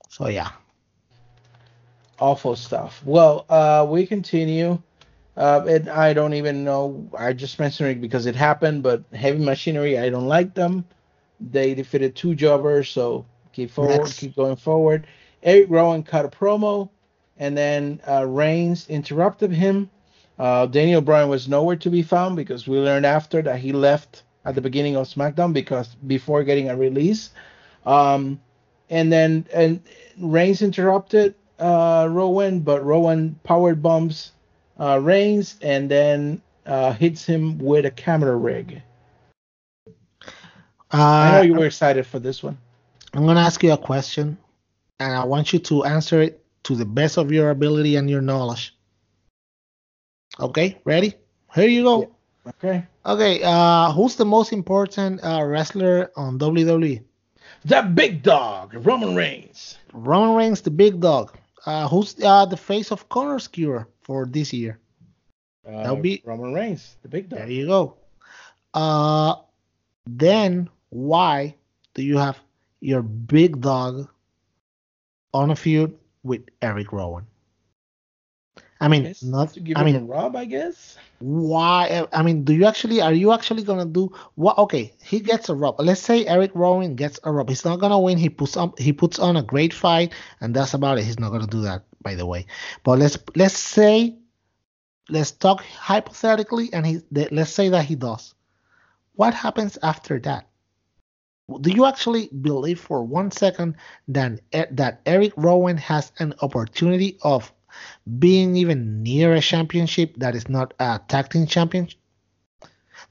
So 0.09 0.27
yeah, 0.27 0.49
Awful 2.23 2.55
stuff. 2.55 3.01
Well, 3.03 3.45
uh, 3.49 3.85
we 3.89 4.07
continue. 4.07 4.81
Uh, 5.35 5.65
and 5.67 5.89
I 5.89 6.13
don't 6.13 6.33
even 6.35 6.63
know. 6.63 7.09
I 7.19 7.33
just 7.33 7.59
mentioned 7.59 7.89
it 7.89 7.99
because 7.99 8.27
it 8.27 8.33
happened. 8.33 8.81
But 8.81 9.03
Heavy 9.13 9.43
Machinery, 9.43 9.99
I 9.99 10.09
don't 10.09 10.29
like 10.29 10.53
them. 10.53 10.85
They 11.41 11.73
defeated 11.73 12.15
two 12.15 12.33
jobbers, 12.33 12.87
so 12.87 13.25
keep 13.51 13.71
forward, 13.71 13.97
Next. 13.97 14.19
keep 14.19 14.37
going 14.37 14.55
forward. 14.55 15.05
Eric 15.43 15.65
Rowan 15.67 16.01
cut 16.03 16.23
a 16.23 16.29
promo, 16.29 16.89
and 17.37 17.57
then 17.57 17.99
uh, 18.07 18.25
Reigns 18.25 18.87
interrupted 18.87 19.51
him. 19.51 19.89
Uh, 20.39 20.65
Daniel 20.67 21.01
Bryan 21.01 21.27
was 21.27 21.49
nowhere 21.49 21.75
to 21.75 21.89
be 21.89 22.03
found 22.03 22.37
because 22.37 22.69
we 22.69 22.77
learned 22.77 23.05
after 23.05 23.41
that 23.41 23.59
he 23.59 23.73
left 23.73 24.23
at 24.45 24.55
the 24.55 24.61
beginning 24.61 24.95
of 24.95 25.09
SmackDown 25.09 25.51
because 25.51 25.93
before 26.07 26.45
getting 26.45 26.69
a 26.69 26.77
release. 26.77 27.31
Um, 27.85 28.39
and 28.89 29.11
then 29.11 29.45
and 29.53 29.81
Reigns 30.17 30.61
interrupted 30.61 31.35
uh, 31.63 32.07
Rowan, 32.07 32.59
but 32.59 32.83
Rowan 32.83 33.39
power 33.43 33.73
bombs 33.73 34.33
uh, 34.79 34.99
Reigns 35.01 35.55
and 35.61 35.89
then 35.89 36.41
uh, 36.65 36.93
hits 36.93 37.25
him 37.25 37.57
with 37.57 37.85
a 37.85 37.91
camera 37.91 38.35
rig. 38.35 38.81
I 40.91 41.31
know 41.31 41.39
uh, 41.39 41.41
you 41.41 41.53
were 41.55 41.65
excited 41.65 42.05
for 42.05 42.19
this 42.19 42.43
one. 42.43 42.57
I'm 43.13 43.25
gonna 43.25 43.39
ask 43.39 43.63
you 43.63 43.71
a 43.71 43.77
question, 43.77 44.37
and 44.99 45.13
I 45.13 45.23
want 45.23 45.53
you 45.53 45.59
to 45.59 45.85
answer 45.85 46.21
it 46.21 46.43
to 46.63 46.75
the 46.75 46.85
best 46.85 47.17
of 47.17 47.31
your 47.31 47.49
ability 47.49 47.95
and 47.95 48.09
your 48.09 48.21
knowledge. 48.21 48.75
Okay, 50.39 50.79
ready? 50.85 51.13
Here 51.53 51.67
you 51.67 51.83
go. 51.83 52.11
Okay. 52.47 52.85
Okay, 53.05 53.41
uh, 53.43 53.91
who's 53.91 54.15
the 54.15 54.25
most 54.25 54.53
important 54.53 55.23
uh, 55.23 55.43
wrestler 55.43 56.11
on 56.15 56.39
WWE? 56.39 57.03
The 57.65 57.81
big 57.81 58.23
dog, 58.23 58.73
Roman 58.85 59.15
Reigns. 59.15 59.77
Roman 59.93 60.35
Reigns, 60.35 60.61
the 60.61 60.71
big 60.71 60.99
dog. 60.99 61.37
Uh, 61.65 61.87
who's 61.87 62.15
uh, 62.23 62.45
the 62.45 62.57
face 62.57 62.91
of 62.91 63.07
Connor's 63.09 63.47
cure 63.47 63.87
for 64.01 64.25
this 64.25 64.51
year? 64.53 64.79
Uh, 65.65 65.83
That'll 65.83 65.95
be- 65.97 66.21
Roman 66.25 66.53
Reigns, 66.53 66.97
the 67.01 67.07
big 67.07 67.29
dog. 67.29 67.39
There 67.39 67.49
you 67.49 67.67
go. 67.67 67.95
Uh, 68.73 69.35
then 70.05 70.69
why 70.89 71.55
do 71.93 72.03
you 72.03 72.17
have 72.17 72.37
your 72.81 73.01
big 73.01 73.61
dog 73.61 74.09
on 75.33 75.51
a 75.51 75.55
feud 75.55 75.97
with 76.23 76.41
Eric 76.61 76.91
Rowan? 76.91 77.25
I 78.83 78.89
mean, 78.89 79.05
Yes, 79.05 79.23
not. 79.23 79.53
to 79.53 79.61
give 79.61 79.79
I 79.79 79.83
him 79.83 79.93
mean, 79.93 79.95
a 79.95 80.01
rub, 80.03 80.35
I 80.35 80.45
guess. 80.45 80.99
why? 81.19 81.87
Eh, 81.89 82.05
I 82.13 82.23
mean, 82.23 82.43
do 82.43 82.53
you 82.53 82.65
actually? 82.65 83.01
Are 83.01 83.13
you 83.13 83.31
actually 83.33 83.63
gonna 83.63 83.85
do 83.85 84.11
what? 84.35 84.57
Okay, 84.57 84.93
he 85.03 85.19
gets 85.19 85.49
a 85.49 85.55
rub. 85.55 85.79
Let's 85.79 86.01
say 86.01 86.25
Eric 86.25 86.51
Rowan 86.55 86.95
gets 86.95 87.19
a 87.23 87.31
rub. 87.31 87.49
He's 87.49 87.65
not 87.65 87.79
gonna 87.79 87.99
win. 87.99 88.17
He 88.17 88.29
puts 88.29 88.57
on. 88.57 88.73
He 88.77 88.93
puts 88.93 89.19
on 89.19 89.37
a 89.37 89.43
great 89.43 89.73
fight, 89.73 90.13
and 90.41 90.55
that's 90.55 90.73
about 90.73 90.97
it. 90.99 91.05
He's 91.05 91.19
not 91.19 91.31
gonna 91.31 91.47
do 91.47 91.61
that, 91.63 91.83
by 92.01 92.15
the 92.15 92.25
way. 92.25 92.45
But 92.83 92.99
let's 92.99 93.17
let's 93.35 93.57
say, 93.57 94.17
let's 95.09 95.31
talk 95.31 95.63
hypothetically, 95.63 96.69
and 96.73 96.85
he. 96.85 96.99
Let's 97.11 97.51
say 97.51 97.69
that 97.69 97.85
he 97.85 97.95
does. 97.95 98.33
What 99.15 99.33
happens 99.33 99.77
after 99.83 100.19
that? 100.21 100.47
Do 101.61 101.71
you 101.71 101.85
actually 101.85 102.27
believe 102.29 102.79
for 102.79 103.03
one 103.03 103.31
second 103.31 103.75
that 104.09 104.39
that 104.71 105.01
Eric 105.05 105.33
Rowan 105.37 105.77
has 105.77 106.11
an 106.19 106.33
opportunity 106.41 107.17
of 107.23 107.51
being 108.19 108.55
even 108.55 109.03
near 109.03 109.33
a 109.33 109.41
championship 109.41 110.15
that 110.17 110.35
is 110.35 110.49
not 110.49 110.73
a 110.79 110.99
tag 111.07 111.29
team 111.29 111.45
championship? 111.45 111.99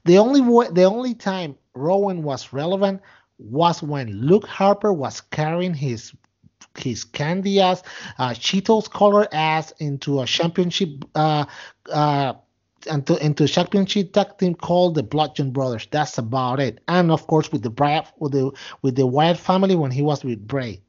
The 0.05 0.17
only 0.17 0.41
way, 0.41 0.67
the 0.71 0.83
only 0.83 1.13
time 1.13 1.55
Rowan 1.73 2.23
was 2.23 2.53
relevant 2.53 3.01
was 3.37 3.81
when 3.81 4.11
Luke 4.11 4.47
Harper 4.47 4.93
was 4.93 5.21
carrying 5.21 5.73
his 5.73 6.13
his 6.77 7.03
candy 7.03 7.61
ass, 7.61 7.83
uh, 8.17 8.29
Cheetos 8.29 8.89
color 8.89 9.27
ass 9.31 9.71
into 9.79 10.21
a 10.21 10.25
championship 10.25 11.05
uh, 11.15 11.45
uh, 11.91 12.33
into 12.87 13.15
into 13.23 13.47
championship 13.47 14.13
tag 14.13 14.37
team 14.37 14.55
called 14.55 14.95
the 14.95 15.03
Bludgeon 15.03 15.51
Brothers. 15.51 15.87
That's 15.91 16.17
about 16.17 16.59
it. 16.59 16.81
And 16.87 17.11
of 17.11 17.27
course 17.27 17.51
with 17.51 17.63
the 17.63 17.69
Bryant 17.69 18.07
with 18.17 18.33
the 18.33 18.51
with 18.81 18.95
the 18.95 19.07
Wyatt 19.07 19.37
family 19.37 19.75
when 19.75 19.91
he 19.91 20.01
was 20.01 20.23
with 20.23 20.45
Bray. 20.47 20.81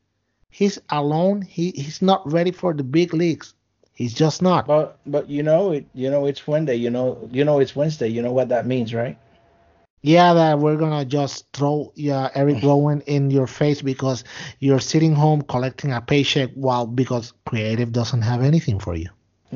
He's 0.51 0.79
alone. 0.91 1.43
He 1.43 1.71
he's 1.71 2.01
not 2.01 2.31
ready 2.31 2.53
for 2.53 2.75
the 2.75 2.85
big 2.85 3.13
leagues. 3.13 3.55
He's 3.95 4.13
just 4.13 4.43
not. 4.43 4.67
But 4.67 4.99
but 5.07 5.31
you 5.31 5.43
know 5.43 5.71
it. 5.71 5.87
You 5.95 6.11
know 6.11 6.27
it's 6.27 6.47
Wednesday. 6.47 6.75
You 6.75 6.91
know 6.91 7.29
you 7.31 7.45
know 7.45 7.61
it's 7.61 7.77
Wednesday. 7.77 8.09
You 8.09 8.23
know 8.23 8.33
what 8.33 8.49
that 8.49 8.67
means, 8.67 8.93
right? 8.93 9.17
Yeah, 10.03 10.35
that 10.35 10.59
we're 10.59 10.77
gonna 10.77 11.05
just 11.05 11.47
throw 11.53 11.93
yeah 11.95 12.29
Eric 12.35 12.63
Rowan 12.63 13.01
in 13.03 13.31
your 13.31 13.47
face 13.47 13.83
because 13.83 14.25
you're 14.59 14.81
sitting 14.81 15.15
home 15.15 15.43
collecting 15.43 15.93
a 15.93 16.01
paycheck 16.01 16.51
while 16.55 16.87
because 16.87 17.33
creative 17.47 17.93
doesn't 17.93 18.23
have 18.23 18.43
anything 18.43 18.81
for 18.81 18.97
you. 18.97 19.09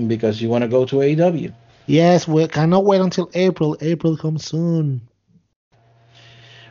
Because 0.06 0.40
you 0.40 0.48
want 0.48 0.62
to 0.62 0.68
go 0.68 0.84
to 0.86 0.96
AEW. 0.96 1.52
Yes, 1.86 2.28
we 2.28 2.46
cannot 2.46 2.84
wait 2.84 3.00
until 3.00 3.30
April. 3.34 3.76
April 3.80 4.16
comes 4.16 4.44
soon. 4.44 5.00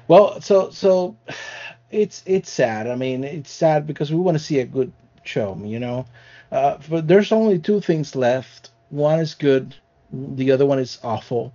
Well, 0.07 0.39
so 0.39 0.69
so 0.69 1.17
it's 1.91 2.23
it's 2.25 2.49
sad. 2.49 2.87
I 2.87 2.95
mean, 2.95 3.25
it's 3.25 3.51
sad 3.51 3.85
because 3.85 4.09
we 4.09 4.17
want 4.17 4.37
to 4.37 4.43
see 4.43 4.59
a 4.59 4.65
good 4.65 4.93
show, 5.23 5.59
you 5.63 5.79
know. 5.79 6.05
Uh, 6.51 6.77
but 6.89 7.07
there's 7.07 7.31
only 7.31 7.59
two 7.59 7.81
things 7.81 8.15
left. 8.15 8.71
One 8.89 9.19
is 9.19 9.35
good, 9.35 9.75
the 10.11 10.51
other 10.51 10.65
one 10.65 10.79
is 10.79 10.99
awful. 11.03 11.53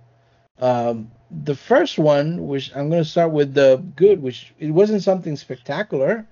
Um, 0.59 1.11
the 1.31 1.55
first 1.55 1.97
one, 1.97 2.47
which 2.47 2.71
I'm 2.75 2.89
going 2.89 3.03
to 3.03 3.09
start 3.09 3.31
with 3.31 3.53
the 3.53 3.83
good, 3.95 4.21
which 4.21 4.53
it 4.59 4.69
wasn't 4.69 5.01
something 5.01 5.35
spectacular, 5.35 6.27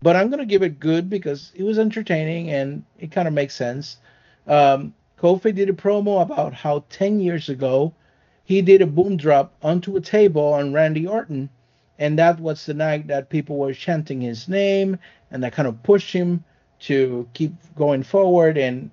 but 0.00 0.16
I'm 0.16 0.28
going 0.28 0.38
to 0.38 0.46
give 0.46 0.62
it 0.62 0.80
good 0.80 1.10
because 1.10 1.52
it 1.54 1.64
was 1.64 1.78
entertaining 1.78 2.50
and 2.50 2.84
it 2.98 3.12
kind 3.12 3.28
of 3.28 3.34
makes 3.34 3.54
sense. 3.54 3.98
Um, 4.46 4.94
Kofi 5.20 5.54
did 5.54 5.68
a 5.68 5.74
promo 5.74 6.22
about 6.22 6.54
how 6.54 6.84
10 6.88 7.20
years 7.20 7.48
ago 7.48 7.92
he 8.44 8.62
did 8.62 8.80
a 8.80 8.86
boom 8.86 9.16
drop 9.16 9.54
onto 9.62 9.96
a 9.96 10.00
table 10.00 10.54
on 10.54 10.72
Randy 10.72 11.06
Orton, 11.06 11.50
and 11.98 12.18
that 12.18 12.40
was 12.40 12.64
the 12.64 12.72
night 12.72 13.08
that 13.08 13.28
people 13.28 13.58
were 13.58 13.74
chanting 13.74 14.22
his 14.22 14.48
name, 14.48 14.98
and 15.30 15.42
that 15.42 15.52
kind 15.52 15.68
of 15.68 15.82
pushed 15.82 16.14
him 16.14 16.44
to 16.80 17.28
keep 17.34 17.52
going 17.76 18.02
forward, 18.02 18.58
and 18.58 18.90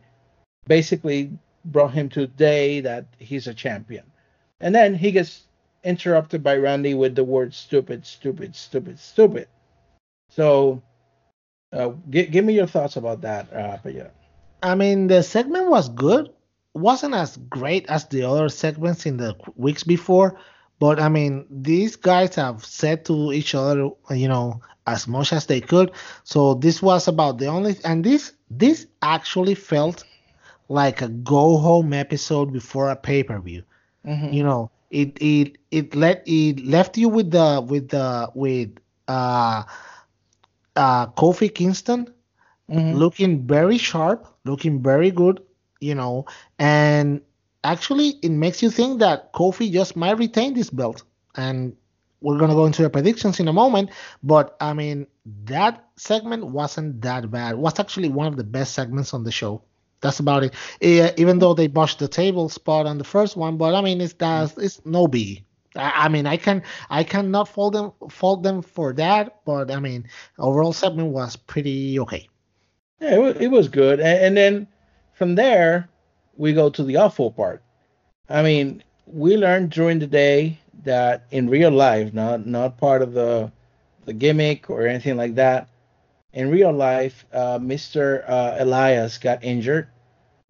basically 0.68 1.32
brought 1.66 1.94
him 1.94 2.10
to 2.10 2.28
day 2.28 2.82
that 2.82 3.06
he's 3.18 3.48
a 3.48 3.54
champion. 3.54 4.04
And 4.60 4.74
then 4.74 4.96
he 4.96 5.12
gets 5.12 5.44
interrupted 5.84 6.44
by 6.44 6.58
Randy 6.58 6.94
with 6.94 7.16
the 7.16 7.24
word 7.24 7.54
stupid, 7.54 8.06
stupid, 8.06 8.56
stupid, 8.56 9.00
stupid. 9.00 9.48
So, 10.30 10.82
uh, 11.72 11.92
g- 12.10 12.26
give 12.26 12.46
me 12.46 12.54
your 12.54 12.68
thoughts 12.68 12.96
about 12.96 13.22
that, 13.22 13.52
uh, 13.54 13.78
Pellot. 13.84 14.12
I 14.64 14.76
mean, 14.76 15.08
the 15.08 15.22
segment 15.24 15.70
was 15.70 15.90
good. 15.90 16.30
wasn't 16.74 17.14
as 17.16 17.38
great 17.38 17.88
as 17.88 18.06
the 18.08 18.24
other 18.24 18.50
segments 18.50 19.06
in 19.06 19.16
the 19.16 19.34
weeks 19.56 19.84
before, 19.84 20.38
but 20.78 21.00
I 21.00 21.08
mean, 21.08 21.46
these 21.50 21.96
guys 21.96 22.36
have 22.36 22.66
said 22.66 23.06
to 23.06 23.32
each 23.32 23.56
other, 23.56 23.90
you 24.12 24.28
know, 24.28 24.60
as 24.86 25.08
much 25.08 25.32
as 25.34 25.46
they 25.46 25.62
could. 25.62 25.92
So 26.24 26.54
this 26.56 26.82
was 26.82 27.08
about 27.08 27.38
the 27.38 27.48
only, 27.48 27.76
and 27.84 28.04
this 28.04 28.34
this 28.50 28.88
actually 29.02 29.56
felt 29.56 30.06
like 30.70 31.02
a 31.02 31.08
go 31.10 31.58
home 31.58 31.94
episode 31.94 32.52
before 32.54 32.90
a 32.90 32.96
pay 32.96 33.24
per 33.24 33.40
view. 33.40 33.64
Mm-hmm. 34.06 34.34
You 34.34 34.44
know, 34.44 34.72
it 34.90 35.18
it 35.22 35.58
it 35.72 35.96
let 35.96 36.24
it 36.26 36.66
left 36.66 36.98
you 36.98 37.10
with 37.10 37.32
the 37.32 37.64
with 37.68 37.90
the 37.90 38.30
with 38.36 38.72
uh 39.08 39.64
uh 40.76 41.08
Kofi 41.08 41.54
Kingston 41.54 42.08
Mhm. 42.70 43.04
looking 43.04 43.46
very 43.48 43.78
sharp, 43.78 44.28
looking 44.46 44.82
very 44.82 45.12
good, 45.12 45.42
you 45.80 45.96
know, 45.96 46.26
and 46.60 47.22
actually 47.64 48.10
it 48.22 48.32
makes 48.32 48.62
you 48.62 48.70
think 48.70 49.00
that 49.00 49.34
Kofi 49.34 49.72
just 49.72 49.96
might 49.96 50.18
retain 50.18 50.54
this 50.54 50.70
belt. 50.70 51.04
And 51.36 51.76
we're 52.22 52.38
gonna 52.38 52.54
go 52.54 52.66
into 52.66 52.82
the 52.82 52.90
predictions 52.90 53.40
in 53.40 53.48
a 53.48 53.54
moment, 53.54 53.92
but 54.24 54.56
I 54.60 54.74
mean 54.74 55.08
that 55.46 55.86
segment 55.96 56.46
wasn't 56.48 57.02
that 57.02 57.30
bad. 57.32 57.54
It 57.54 57.58
was 57.58 57.80
actually 57.80 58.10
one 58.10 58.28
of 58.28 58.38
the 58.38 58.44
best 58.44 58.74
segments 58.74 59.14
on 59.14 59.24
the 59.24 59.32
show. 59.32 59.62
That's 60.02 60.20
about 60.20 60.44
it. 60.44 60.54
Eh, 60.82 61.12
even 61.18 61.40
though 61.40 61.54
they 61.54 61.68
botched 61.68 62.00
the 62.00 62.08
table 62.08 62.50
spot 62.50 62.86
on 62.86 62.98
the 62.98 63.04
first 63.04 63.36
one, 63.36 63.58
but 63.58 63.76
I 63.76 63.82
mean 63.82 64.02
it's 64.02 64.14
that 64.14 64.54
it's 64.58 64.84
no 64.86 65.08
biggie. 65.08 65.44
I 65.76 66.06
I 66.06 66.10
mean, 66.10 66.26
I 66.26 66.38
can 66.38 66.64
I 66.90 67.04
cannot 67.04 67.48
fault 67.48 67.74
them 67.74 67.92
fault 68.10 68.44
them 68.44 68.62
for 68.62 68.94
that, 68.94 69.42
but 69.46 69.72
I 69.72 69.80
mean, 69.80 70.08
overall 70.38 70.74
segment 70.74 71.10
was 71.10 71.36
pretty 71.36 72.00
okay. 72.00 72.28
Yeah, 73.00 73.16
it 73.16 73.20
was, 73.20 73.36
it 73.38 73.48
was 73.52 73.68
good. 73.68 74.00
And, 74.00 74.20
and 74.26 74.38
then 74.38 74.68
from 75.14 75.36
there, 75.36 75.90
we 76.38 76.54
go 76.54 76.70
to 76.70 76.84
the 76.84 76.98
awful 76.98 77.32
part. 77.32 77.62
I 78.30 78.42
mean, 78.42 78.84
we 79.06 79.38
learned 79.38 79.72
during 79.72 80.00
the 80.00 80.08
day 80.08 80.60
that 80.84 81.26
in 81.32 81.50
real 81.50 81.72
life, 81.72 82.14
not 82.14 82.46
not 82.46 82.78
part 82.78 83.02
of 83.02 83.14
the 83.14 83.52
the 84.06 84.14
gimmick 84.14 84.70
or 84.70 84.88
anything 84.88 85.18
like 85.18 85.36
that. 85.36 85.70
In 86.34 86.52
real 86.52 86.72
life, 86.72 87.26
uh, 87.32 87.60
Mr. 87.60 88.30
Uh, 88.30 88.56
Elias 88.60 89.18
got 89.18 89.44
injured, 89.44 89.88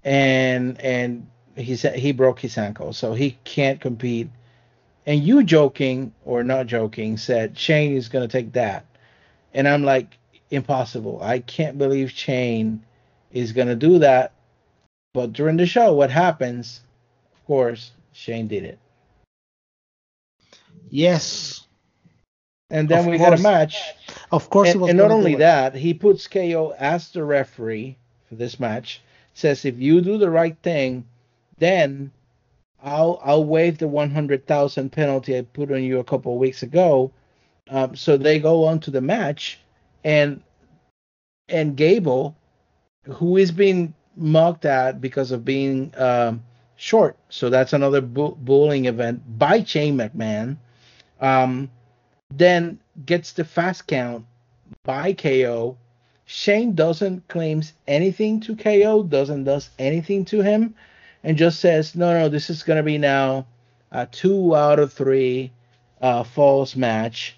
and 0.04 0.80
and 0.82 1.28
he 1.56 1.76
said 1.76 1.96
he 1.98 2.12
broke 2.12 2.40
his 2.40 2.58
ankle, 2.58 2.94
so 2.94 3.14
he 3.14 3.38
can't 3.44 3.80
compete. 3.80 4.30
And 5.06 5.24
you 5.24 5.44
joking 5.44 6.14
or 6.26 6.44
not 6.44 6.66
joking 6.66 7.18
said 7.18 7.58
Shane 7.58 7.96
is 7.96 8.10
gonna 8.10 8.28
take 8.28 8.54
that, 8.54 8.86
and 9.54 9.68
I'm 9.68 9.84
like, 9.84 10.18
impossible. 10.50 11.20
I 11.22 11.40
can't 11.40 11.78
believe 11.78 12.12
Shane 12.12 12.84
is 13.32 13.52
gonna 13.52 13.76
do 13.76 14.00
that. 14.00 14.32
But 15.14 15.34
during 15.34 15.58
the 15.58 15.66
show, 15.66 15.94
what 15.94 16.10
happens? 16.10 16.82
Of 17.34 17.46
course, 17.46 17.92
Shane 18.12 18.48
did 18.48 18.64
it. 18.64 18.80
Yes, 20.90 21.66
And 22.70 22.90
then 22.90 23.00
Of 23.00 23.06
we 23.08 23.18
had 23.18 23.34
a 23.34 23.42
match. 23.42 23.94
of 24.32 24.50
course. 24.50 24.72
And, 24.72 24.82
was 24.82 24.90
and 24.90 24.98
not 24.98 25.12
only 25.12 25.36
that, 25.36 25.76
he 25.76 25.94
puts 25.94 26.28
KO 26.28 26.74
as 26.80 27.12
the 27.12 27.24
referee 27.24 27.98
for 28.28 28.36
this 28.36 28.60
match. 28.60 29.02
Says 29.34 29.66
if 29.66 29.78
you 29.78 30.02
do 30.02 30.18
the 30.18 30.30
right 30.30 30.58
thing, 30.64 31.06
then 31.58 32.12
I'll 32.84 33.20
I'll 33.24 33.44
waive 33.46 33.78
the 33.78 33.88
one 33.88 34.12
hundred 34.12 34.48
thousand 34.48 34.92
penalty 34.92 35.38
I 35.38 35.42
put 35.42 35.72
on 35.72 35.84
you 35.84 36.00
a 36.00 36.04
couple 36.04 36.34
of 36.34 36.40
weeks 36.40 36.64
ago. 36.64 37.12
Um, 37.70 37.96
so 37.96 38.18
they 38.18 38.40
go 38.40 38.64
on 38.66 38.80
to 38.82 38.92
the 38.92 39.02
match, 39.02 39.60
and 40.04 40.42
and 41.50 41.76
Gable, 41.76 42.36
who 43.06 43.38
is 43.38 43.52
being 43.52 43.94
mocked 44.16 44.66
at 44.66 45.02
because 45.02 45.32
of 45.32 45.44
being 45.44 45.94
um, 45.98 46.44
short, 46.78 47.18
so 47.30 47.50
that's 47.50 47.74
another 47.74 48.02
bu- 48.02 48.36
bullying 48.36 48.86
event 48.86 49.22
by 49.38 49.64
Shane 49.64 49.98
McMahon. 49.98 50.58
Um, 51.22 51.70
then 52.30 52.80
gets 53.06 53.34
the 53.34 53.46
fast 53.46 53.88
count 53.88 54.26
by 54.84 55.14
KO. 55.14 55.78
Shane 56.26 56.74
doesn't 56.74 57.28
claims 57.28 57.74
anything 57.88 58.40
to 58.42 58.56
KO, 58.56 59.04
doesn't 59.04 59.44
does 59.44 59.70
anything 59.78 60.26
to 60.26 60.42
him, 60.42 60.76
and 61.24 61.38
just 61.38 61.60
says, 61.60 61.96
no, 61.96 62.14
no, 62.14 62.30
this 62.30 62.50
is 62.50 62.64
gonna 62.64 62.84
be 62.84 62.98
now 62.98 63.46
a 63.92 64.06
two 64.06 64.56
out 64.56 64.80
of 64.80 64.92
three 64.92 65.52
uh, 66.02 66.24
falls 66.24 66.76
match. 66.76 67.38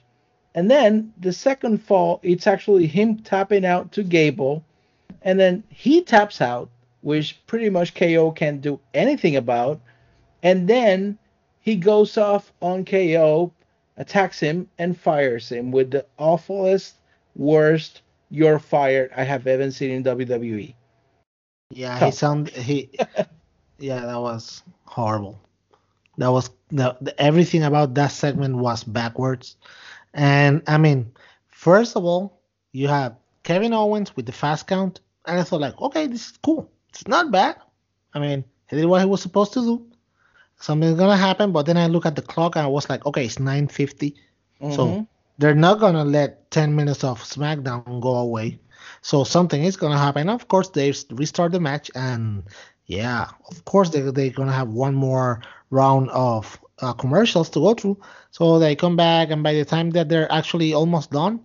And 0.56 0.72
then 0.72 1.14
the 1.20 1.34
second 1.34 1.84
fall, 1.84 2.20
it's 2.24 2.48
actually 2.48 2.88
him 2.88 3.20
tapping 3.20 3.66
out 3.66 3.92
to 3.92 4.04
Gable, 4.04 4.64
and 5.22 5.40
then 5.40 5.64
he 5.70 6.02
taps 6.02 6.42
out, 6.42 6.70
which 7.02 7.40
pretty 7.46 7.70
much 7.70 7.94
KO 7.94 8.32
can't 8.32 8.62
do 8.62 8.80
anything 8.94 9.36
about. 9.36 9.80
And 10.42 10.68
then 10.68 11.18
he 11.60 11.76
goes 11.76 12.18
off 12.18 12.52
on 12.62 12.86
KO, 12.86 13.52
attacks 13.98 14.40
him, 14.40 14.70
and 14.78 14.98
fires 14.98 15.50
him 15.50 15.72
with 15.72 15.92
the 15.92 16.06
awfulest, 16.18 16.96
worst 17.36 18.02
"you're 18.30 18.60
fired" 18.60 19.12
I 19.16 19.24
have 19.24 19.48
ever 19.48 19.72
seen 19.72 19.92
in 19.92 20.04
WWE. 20.04 20.74
Yeah, 21.72 22.00
he 22.06 22.12
sound 22.12 22.50
he. 22.50 22.90
yeah, 23.80 24.06
that 24.06 24.20
was 24.20 24.64
horrible. 24.86 25.40
That 26.18 26.32
was 26.32 26.50
the, 26.72 26.96
the 27.02 27.20
everything 27.22 27.64
about 27.64 27.94
that 27.96 28.12
segment 28.12 28.56
was 28.58 28.84
backwards, 28.84 29.56
and 30.14 30.62
I 30.68 30.78
mean, 30.78 31.12
first 31.50 31.96
of 31.96 32.06
all, 32.06 32.42
you 32.72 32.88
have 32.88 33.16
Kevin 33.44 33.74
Owens 33.74 34.16
with 34.16 34.26
the 34.26 34.32
fast 34.32 34.68
count, 34.68 35.00
and 35.26 35.40
I 35.40 35.44
thought 35.44 35.62
like, 35.62 35.80
okay, 35.82 36.08
this 36.08 36.32
is 36.32 36.38
cool. 36.44 36.70
It's 36.90 37.08
not 37.08 37.32
bad. 37.32 37.58
I 38.14 38.20
mean, 38.20 38.44
he 38.70 38.76
did 38.78 38.86
what 38.86 39.02
he 39.02 39.08
was 39.08 39.22
supposed 39.22 39.54
to 39.54 39.62
do. 39.62 39.86
Something's 40.58 40.98
gonna 40.98 41.18
happen, 41.18 41.52
but 41.52 41.66
then 41.66 41.78
I 41.78 41.88
look 41.88 42.06
at 42.06 42.16
the 42.16 42.22
clock 42.22 42.56
and 42.56 42.66
I 42.66 42.68
was 42.68 42.90
like, 42.90 43.06
okay, 43.06 43.26
it's 43.26 43.40
9:50, 43.40 44.16
Mm-hmm. 44.62 44.66
so 44.68 45.06
they're 45.38 45.56
not 45.56 45.80
gonna 45.80 46.06
let 46.06 46.52
10 46.52 46.76
minutes 46.76 47.04
of 47.04 47.22
SmackDown 47.24 47.94
go 47.94 48.06
away. 48.08 48.50
So 48.94 49.24
something 49.24 49.56
is 49.56 49.68
gonna 49.68 49.90
happen. 49.98 50.22
Of 50.30 50.42
course, 50.42 50.70
they 50.70 50.88
restart 51.12 51.52
the 51.52 51.60
match, 51.60 51.90
and 51.96 52.44
yeah, 52.86 53.28
of 53.50 53.66
course 53.66 53.90
they 53.90 54.02
they're 54.02 54.30
gonna 54.32 54.52
have 54.52 54.70
one 54.70 54.96
more 54.96 55.42
round 55.70 56.10
of 56.12 56.60
uh, 56.82 56.94
commercials 56.94 57.50
to 57.52 57.60
go 57.60 57.74
through. 57.74 57.98
So 58.32 58.60
they 58.60 58.76
come 58.76 58.96
back, 58.96 59.30
and 59.32 59.44
by 59.44 59.54
the 59.54 59.66
time 59.66 59.92
that 59.92 60.10
they're 60.10 60.32
actually 60.32 60.74
almost 60.74 61.12
done, 61.12 61.42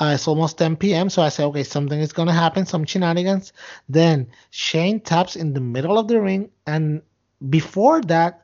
uh, 0.00 0.12
it's 0.14 0.26
almost 0.28 0.58
10 0.58 0.94
p.m. 0.94 1.08
So 1.10 1.22
I 1.22 1.28
say, 1.28 1.44
okay, 1.44 1.64
something 1.64 2.00
is 2.00 2.12
gonna 2.12 2.32
happen, 2.32 2.66
some 2.66 2.84
shenanigans. 2.84 3.52
Then 3.88 4.28
Shane 4.50 5.00
taps 5.00 5.36
in 5.36 5.54
the 5.54 5.60
middle 5.60 5.98
of 5.98 6.08
the 6.08 6.20
ring, 6.20 6.50
and 6.66 7.02
before 7.48 8.00
that, 8.02 8.43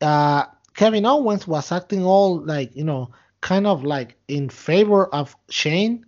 uh, 0.00 0.44
Kevin 0.74 1.06
Owens 1.06 1.46
was 1.46 1.72
acting 1.72 2.04
all 2.04 2.40
like 2.40 2.74
you 2.74 2.84
know, 2.84 3.10
kind 3.40 3.66
of 3.66 3.84
like 3.84 4.16
in 4.28 4.48
favor 4.48 5.06
of 5.06 5.36
Shane. 5.48 6.06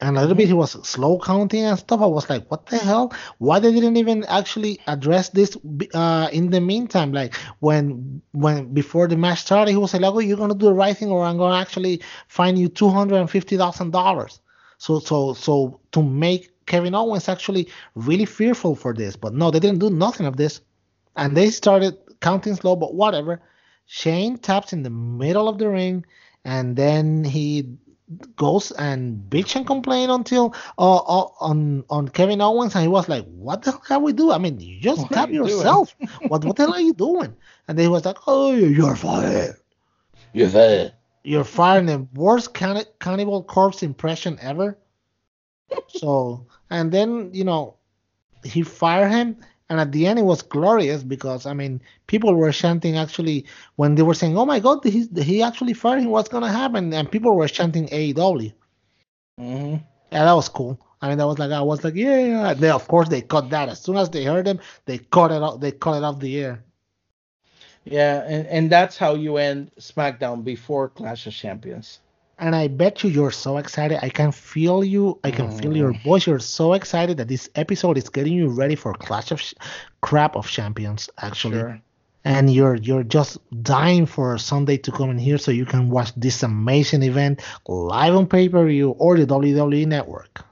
And 0.00 0.16
a 0.16 0.20
little 0.20 0.36
bit 0.36 0.46
he 0.46 0.52
was 0.54 0.70
slow 0.86 1.18
counting 1.18 1.64
and 1.64 1.76
stuff. 1.76 2.00
I 2.00 2.06
was 2.06 2.30
like, 2.30 2.48
what 2.52 2.66
the 2.66 2.78
hell? 2.78 3.12
Why 3.38 3.58
they 3.58 3.72
didn't 3.72 3.96
even 3.96 4.22
actually 4.26 4.78
address 4.86 5.30
this 5.30 5.56
uh, 5.92 6.28
in 6.32 6.50
the 6.50 6.60
meantime? 6.60 7.12
Like 7.12 7.34
when 7.58 8.22
when 8.30 8.72
before 8.72 9.08
the 9.08 9.16
match 9.16 9.40
started, 9.40 9.72
he 9.72 9.76
was 9.76 9.92
like, 9.94 10.02
oh, 10.04 10.20
you're 10.20 10.36
gonna 10.36 10.54
do 10.54 10.66
the 10.66 10.72
right 10.72 10.96
thing, 10.96 11.10
or 11.10 11.24
I'm 11.24 11.36
gonna 11.36 11.56
actually 11.60 12.00
fine 12.28 12.56
you 12.56 12.68
two 12.68 12.88
hundred 12.88 13.16
and 13.16 13.28
fifty 13.28 13.56
thousand 13.56 13.90
dollars. 13.90 14.40
So 14.76 15.00
so 15.00 15.34
so 15.34 15.80
to 15.90 16.00
make 16.00 16.64
Kevin 16.66 16.94
Owens 16.94 17.28
actually 17.28 17.68
really 17.96 18.24
fearful 18.26 18.76
for 18.76 18.94
this, 18.94 19.16
but 19.16 19.34
no, 19.34 19.50
they 19.50 19.58
didn't 19.58 19.80
do 19.80 19.90
nothing 19.90 20.26
of 20.26 20.36
this, 20.36 20.60
and 21.16 21.36
they 21.36 21.50
started 21.50 21.98
counting 22.20 22.54
slow. 22.54 22.76
But 22.76 22.94
whatever. 22.94 23.40
Shane 23.86 24.36
taps 24.36 24.74
in 24.74 24.82
the 24.82 24.90
middle 24.90 25.48
of 25.48 25.56
the 25.56 25.68
ring, 25.68 26.04
and 26.44 26.76
then 26.76 27.24
he 27.24 27.78
goes 28.36 28.70
and 28.72 29.30
bitch 29.30 29.54
and 29.56 29.66
complain 29.66 30.10
until 30.10 30.54
uh, 30.78 30.96
uh, 30.96 31.28
on 31.40 31.84
on 31.90 32.08
Kevin 32.08 32.40
Owens, 32.40 32.74
and 32.74 32.82
he 32.82 32.88
was 32.88 33.08
like, 33.08 33.24
"What 33.26 33.62
the 33.62 33.72
hell 33.72 33.80
can 33.80 34.02
we 34.02 34.12
do? 34.12 34.32
I 34.32 34.38
mean, 34.38 34.60
you 34.60 34.80
just 34.80 35.02
What 35.02 35.12
tap 35.12 35.30
you 35.30 35.46
yourself. 35.46 35.94
what 36.28 36.44
what 36.44 36.56
the 36.56 36.64
hell 36.64 36.74
are 36.74 36.80
you 36.80 36.94
doing?" 36.94 37.34
And 37.66 37.78
then 37.78 37.84
he 37.84 37.88
was 37.88 38.04
like, 38.04 38.18
"Oh, 38.26 38.52
you're 38.52 38.96
fired. 38.96 39.56
You're 40.32 40.48
there. 40.48 40.92
You're 41.24 41.44
fired." 41.44 41.86
The 41.86 42.06
worst 42.14 42.54
canni- 42.54 42.86
Cannibal 43.00 43.42
Corpse 43.42 43.82
impression 43.82 44.38
ever. 44.40 44.78
so, 45.88 46.46
and 46.70 46.90
then 46.92 47.30
you 47.32 47.44
know, 47.44 47.76
he 48.44 48.62
fired 48.62 49.10
him. 49.10 49.36
And 49.70 49.78
at 49.80 49.92
the 49.92 50.06
end, 50.06 50.18
it 50.18 50.24
was 50.24 50.42
glorious 50.42 51.02
because 51.02 51.44
I 51.44 51.52
mean, 51.52 51.80
people 52.06 52.34
were 52.34 52.52
chanting 52.52 52.96
actually 52.96 53.44
when 53.76 53.94
they 53.94 54.02
were 54.02 54.14
saying, 54.14 54.36
"Oh 54.38 54.46
my 54.46 54.60
God, 54.60 54.84
he 54.84 55.06
he 55.22 55.42
actually 55.42 55.74
fired 55.74 56.02
him. 56.02 56.10
What's 56.10 56.28
gonna 56.28 56.50
happen?" 56.50 56.92
And 56.92 57.10
people 57.10 57.34
were 57.36 57.48
chanting 57.48 57.86
AEW. 57.88 58.52
Mm-hmm. 59.38 59.76
Yeah, 60.10 60.24
that 60.24 60.32
was 60.32 60.48
cool. 60.48 60.80
I 61.00 61.08
mean, 61.08 61.18
that 61.18 61.26
was 61.26 61.38
like 61.38 61.50
I 61.52 61.60
was 61.60 61.84
like, 61.84 61.94
yeah, 61.94 62.18
yeah. 62.18 62.54
They, 62.54 62.70
of 62.70 62.88
course, 62.88 63.08
they 63.08 63.20
cut 63.20 63.50
that 63.50 63.68
as 63.68 63.80
soon 63.80 63.96
as 63.96 64.10
they 64.10 64.24
heard 64.24 64.46
him. 64.46 64.58
They 64.86 64.98
cut 64.98 65.30
it 65.30 65.42
off. 65.42 65.60
They 65.60 65.72
cut 65.72 65.98
it 65.98 66.04
off 66.04 66.18
the 66.18 66.38
air. 66.40 66.64
Yeah, 67.84 68.22
and, 68.26 68.46
and 68.48 68.70
that's 68.70 68.98
how 68.98 69.14
you 69.14 69.36
end 69.36 69.70
SmackDown 69.78 70.44
before 70.44 70.88
Clash 70.88 71.26
of 71.26 71.32
Champions. 71.32 72.00
And 72.40 72.54
I 72.54 72.68
bet 72.68 73.02
you 73.02 73.10
you're 73.10 73.32
so 73.32 73.56
excited. 73.58 73.98
I 74.00 74.10
can 74.10 74.30
feel 74.30 74.84
you. 74.84 75.18
I 75.24 75.32
can 75.32 75.50
feel 75.50 75.76
your 75.76 75.92
voice. 75.92 76.24
You're 76.26 76.38
so 76.38 76.74
excited 76.74 77.16
that 77.16 77.26
this 77.26 77.50
episode 77.56 77.98
is 77.98 78.08
getting 78.08 78.32
you 78.32 78.48
ready 78.48 78.76
for 78.76 78.94
Clash 78.94 79.32
of 79.32 79.40
Sh- 79.40 79.54
Crap 80.02 80.36
of 80.36 80.46
Champions, 80.46 81.10
actually. 81.20 81.58
Sure. 81.58 81.80
And 82.24 82.52
you're 82.52 82.76
you're 82.76 83.02
just 83.02 83.38
dying 83.62 84.06
for 84.06 84.38
Sunday 84.38 84.76
to 84.78 84.92
come 84.92 85.10
in 85.10 85.18
here 85.18 85.38
so 85.38 85.50
you 85.50 85.64
can 85.66 85.88
watch 85.90 86.12
this 86.16 86.42
amazing 86.44 87.02
event 87.02 87.42
live 87.66 88.14
on 88.14 88.26
pay-per-view 88.26 88.90
or 88.90 89.16
the 89.18 89.26
WWE 89.26 89.86
Network. 89.86 90.44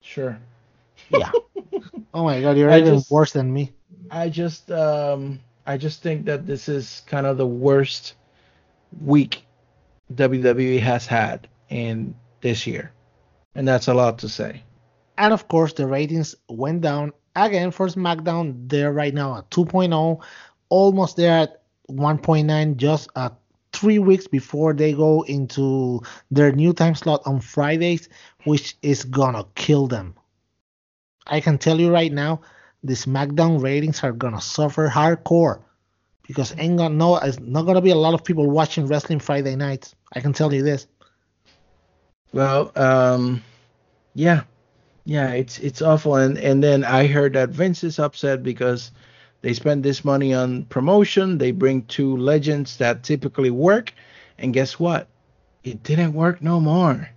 Sure. 0.00 0.38
Yeah. 1.08 1.30
oh 2.14 2.24
my 2.24 2.40
God, 2.40 2.56
you're 2.58 2.70
I 2.70 2.80
even 2.80 2.96
just- 2.96 3.10
worse 3.10 3.32
than 3.32 3.52
me. 3.52 3.72
I 4.10 4.28
just 4.28 4.70
um 4.70 5.40
I 5.66 5.78
just 5.78 6.02
think 6.02 6.26
that 6.26 6.46
this 6.46 6.68
is 6.68 7.02
kind 7.06 7.26
of 7.26 7.38
the 7.38 7.46
worst 7.46 8.14
week 9.00 9.44
WWE 10.16 10.80
has 10.80 11.06
had 11.06 11.48
in 11.68 12.14
this 12.40 12.66
year. 12.66 12.92
And 13.54 13.66
that's 13.66 13.88
a 13.88 13.94
lot 13.94 14.18
to 14.20 14.28
say. 14.28 14.62
And 15.18 15.32
of 15.32 15.48
course, 15.48 15.72
the 15.74 15.86
ratings 15.86 16.34
went 16.48 16.80
down 16.80 17.12
again 17.36 17.70
for 17.70 17.86
SmackDown. 17.88 18.68
They're 18.68 18.92
right 18.92 19.14
now 19.14 19.38
at 19.38 19.50
2.0, 19.50 20.22
almost 20.68 21.16
there 21.16 21.38
at 21.38 21.62
1.9, 21.90 22.76
just 22.76 23.08
three 23.72 23.98
weeks 23.98 24.26
before 24.26 24.72
they 24.74 24.92
go 24.92 25.22
into 25.22 26.00
their 26.30 26.52
new 26.52 26.72
time 26.72 26.94
slot 26.94 27.22
on 27.26 27.40
Fridays, 27.40 28.08
which 28.44 28.76
is 28.82 29.04
gonna 29.04 29.44
kill 29.54 29.86
them. 29.86 30.14
I 31.26 31.40
can 31.40 31.58
tell 31.58 31.80
you 31.80 31.90
right 31.90 32.12
now, 32.12 32.40
the 32.82 32.94
SmackDown 32.94 33.62
ratings 33.62 34.02
are 34.02 34.12
gonna 34.12 34.40
suffer 34.40 34.88
hardcore 34.88 35.62
because 36.26 36.54
ain't 36.58 36.78
gonna 36.78 36.94
no, 36.94 37.16
it's 37.16 37.40
not 37.40 37.62
gonna 37.62 37.80
be 37.80 37.90
a 37.90 37.96
lot 37.96 38.14
of 38.14 38.24
people 38.24 38.50
watching 38.50 38.86
wrestling 38.86 39.20
Friday 39.20 39.56
nights. 39.56 39.94
I 40.14 40.20
can 40.20 40.32
tell 40.32 40.52
you 40.52 40.62
this. 40.62 40.86
Well, 42.32 42.72
um 42.76 43.42
yeah. 44.14 44.42
Yeah, 45.04 45.30
it's 45.30 45.58
it's 45.58 45.82
awful 45.82 46.16
and 46.16 46.38
and 46.38 46.62
then 46.62 46.84
I 46.84 47.06
heard 47.06 47.32
that 47.34 47.50
Vince 47.50 47.82
is 47.84 47.98
upset 47.98 48.42
because 48.42 48.92
they 49.40 49.52
spend 49.54 49.82
this 49.82 50.04
money 50.04 50.32
on 50.32 50.64
promotion, 50.66 51.38
they 51.38 51.50
bring 51.50 51.82
two 51.86 52.16
legends 52.16 52.76
that 52.76 53.02
typically 53.02 53.50
work 53.50 53.92
and 54.38 54.54
guess 54.54 54.78
what? 54.78 55.08
It 55.64 55.82
didn't 55.82 56.14
work 56.14 56.42
no 56.42 56.60
more. 56.60 57.10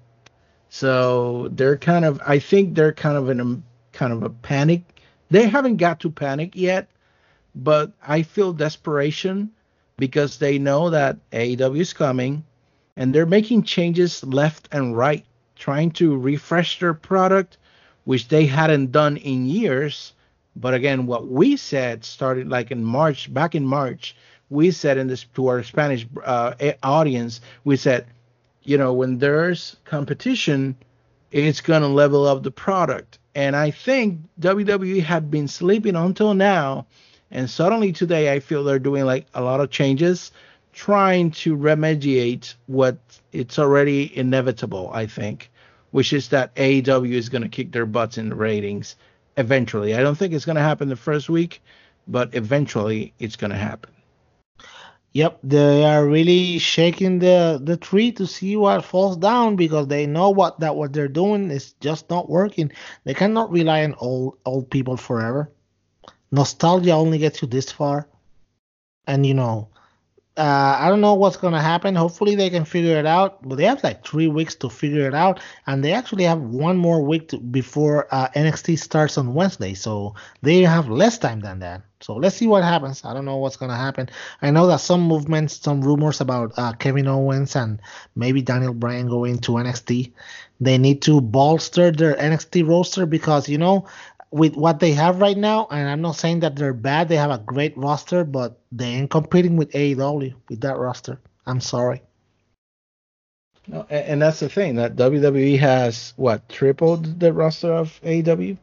So 0.69 1.49
they're 1.51 1.77
kind 1.77 2.05
of 2.05 2.19
I 2.25 2.39
think 2.39 2.75
they're 2.75 2.93
kind 2.93 3.17
of 3.17 3.29
in 3.29 3.39
a 3.39 3.61
kind 3.95 4.11
of 4.11 4.23
a 4.23 4.29
panic. 4.29 4.81
They 5.29 5.47
haven't 5.47 5.77
got 5.77 5.99
to 6.01 6.11
panic 6.11 6.55
yet, 6.55 6.89
but 7.55 7.93
I 8.05 8.21
feel 8.21 8.51
desperation 8.53 9.51
because 9.97 10.37
they 10.37 10.59
know 10.59 10.89
that 10.89 11.17
AEW 11.31 11.79
is 11.79 11.93
coming 11.93 12.43
and 12.97 13.13
they're 13.13 13.25
making 13.25 13.63
changes 13.63 14.23
left 14.23 14.67
and 14.71 14.95
right, 14.95 15.25
trying 15.55 15.91
to 15.91 16.17
refresh 16.17 16.79
their 16.79 16.93
product, 16.93 17.57
which 18.03 18.27
they 18.27 18.45
hadn't 18.45 18.91
done 18.91 19.17
in 19.17 19.45
years. 19.45 20.13
But 20.55 20.73
again, 20.73 21.05
what 21.05 21.27
we 21.27 21.55
said 21.55 22.03
started 22.03 22.49
like 22.49 22.71
in 22.71 22.83
March, 22.83 23.33
back 23.33 23.55
in 23.55 23.65
March, 23.65 24.15
we 24.49 24.71
said 24.71 24.97
in 24.97 25.07
this 25.07 25.25
to 25.35 25.47
our 25.47 25.63
Spanish 25.63 26.05
uh, 26.23 26.53
audience, 26.83 27.41
we 27.63 27.77
said, 27.77 28.05
you 28.63 28.77
know, 28.77 28.93
when 28.93 29.17
there's 29.17 29.77
competition, 29.85 30.75
it's 31.31 31.61
gonna 31.61 31.87
level 31.87 32.27
up 32.27 32.43
the 32.43 32.51
product. 32.51 33.19
And 33.33 33.55
I 33.55 33.71
think 33.71 34.21
WWE 34.39 35.03
had 35.03 35.29
been 35.29 35.47
sleeping 35.47 35.95
until 35.95 36.33
now, 36.33 36.85
and 37.31 37.49
suddenly 37.49 37.91
today 37.91 38.31
I 38.33 38.39
feel 38.39 38.63
they're 38.63 38.79
doing 38.79 39.05
like 39.05 39.27
a 39.33 39.41
lot 39.41 39.59
of 39.61 39.69
changes, 39.71 40.31
trying 40.73 41.31
to 41.31 41.55
remediate 41.57 42.55
what 42.67 42.97
it's 43.31 43.59
already 43.59 44.15
inevitable. 44.17 44.89
I 44.93 45.05
think, 45.07 45.51
which 45.91 46.13
is 46.13 46.29
that 46.29 46.55
AEW 46.55 47.13
is 47.13 47.29
gonna 47.29 47.49
kick 47.49 47.71
their 47.71 47.85
butts 47.85 48.17
in 48.17 48.29
the 48.29 48.35
ratings 48.35 48.95
eventually. 49.37 49.95
I 49.95 50.01
don't 50.01 50.15
think 50.15 50.33
it's 50.33 50.45
gonna 50.45 50.61
happen 50.61 50.89
the 50.89 50.95
first 50.95 51.29
week, 51.29 51.61
but 52.07 52.33
eventually 52.35 53.13
it's 53.19 53.35
gonna 53.35 53.57
happen. 53.57 53.91
Yep, 55.13 55.39
they 55.43 55.85
are 55.85 56.05
really 56.05 56.59
shaking 56.59 57.19
the 57.19 57.59
the 57.63 57.77
tree 57.77 58.11
to 58.13 58.27
see 58.27 58.55
what 58.57 58.83
falls 58.83 59.15
down 59.17 59.55
because 59.55 59.87
they 59.87 60.05
know 60.05 60.29
what 60.29 60.59
that 60.59 60.75
what 60.75 60.91
they're 60.93 61.07
doing 61.07 61.49
is 61.51 61.73
just 61.79 62.09
not 62.09 62.29
working. 62.29 62.71
They 63.05 63.13
cannot 63.13 63.49
rely 63.49 63.83
on 63.85 63.95
old 63.99 64.37
old 64.45 64.69
people 64.69 64.97
forever. 64.97 65.49
Nostalgia 66.35 66.91
only 66.91 67.17
gets 67.17 67.41
you 67.41 67.47
this 67.47 67.71
far, 67.71 68.07
and 69.07 69.25
you 69.25 69.33
know, 69.33 69.69
uh, 70.37 70.75
I 70.79 70.89
don't 70.89 70.99
know 70.99 71.13
what's 71.13 71.37
gonna 71.37 71.61
happen. 71.61 71.95
Hopefully 71.95 72.35
they 72.35 72.49
can 72.49 72.65
figure 72.65 72.97
it 72.99 73.05
out, 73.05 73.41
but 73.47 73.55
they 73.55 73.63
have 73.63 73.81
like 73.85 74.05
three 74.05 74.27
weeks 74.27 74.53
to 74.55 74.69
figure 74.69 75.07
it 75.07 75.13
out, 75.13 75.39
and 75.65 75.81
they 75.81 75.93
actually 75.93 76.25
have 76.25 76.41
one 76.41 76.75
more 76.75 77.01
week 77.01 77.29
to, 77.29 77.37
before 77.37 78.07
uh, 78.11 78.27
NXT 78.35 78.77
starts 78.77 79.17
on 79.17 79.33
Wednesday, 79.33 79.73
so 79.73 80.13
they 80.41 80.61
have 80.63 80.89
less 80.89 81.17
time 81.17 81.39
than 81.39 81.59
that. 81.59 81.83
So 82.01 82.15
let's 82.15 82.35
see 82.35 82.47
what 82.47 82.63
happens. 82.63 83.05
I 83.05 83.13
don't 83.13 83.23
know 83.23 83.37
what's 83.37 83.55
gonna 83.55 83.77
happen. 83.77 84.09
I 84.41 84.51
know 84.51 84.67
that 84.67 84.81
some 84.81 85.01
movements, 85.01 85.55
some 85.61 85.81
rumors 85.81 86.19
about 86.19 86.51
uh, 86.57 86.73
Kevin 86.73 87.07
Owens 87.07 87.55
and 87.55 87.81
maybe 88.15 88.41
Daniel 88.41 88.73
Bryan 88.73 89.07
going 89.07 89.39
to 89.39 89.53
NXT. 89.53 90.11
They 90.59 90.77
need 90.77 91.01
to 91.03 91.21
bolster 91.21 91.91
their 91.91 92.15
NXT 92.15 92.67
roster 92.67 93.05
because 93.05 93.47
you 93.47 93.57
know 93.57 93.87
with 94.35 94.57
what 94.57 94.81
they 94.81 94.91
have 94.91 95.21
right 95.21 95.37
now, 95.37 95.65
and 95.71 95.87
I'm 95.87 96.01
not 96.01 96.17
saying 96.17 96.41
that 96.41 96.57
they're 96.57 96.73
bad. 96.73 97.07
They 97.07 97.15
have 97.15 97.31
a 97.31 97.37
great 97.37 97.77
roster, 97.77 98.25
but 98.25 98.59
they 98.69 98.87
ain't 98.87 99.09
competing 99.09 99.55
with 99.55 99.71
AEW 99.71 100.33
with 100.49 100.59
that 100.59 100.77
roster. 100.77 101.21
I'm 101.45 101.61
sorry. 101.61 102.01
No, 103.65 103.85
and, 103.89 104.05
and 104.05 104.21
that's 104.21 104.41
the 104.41 104.49
thing 104.49 104.75
that 104.75 104.97
WWE 104.97 105.57
has 105.59 106.13
what 106.17 106.49
tripled 106.49 107.17
the 107.17 107.31
roster 107.31 107.71
of 107.71 107.97
AEW. 108.03 108.57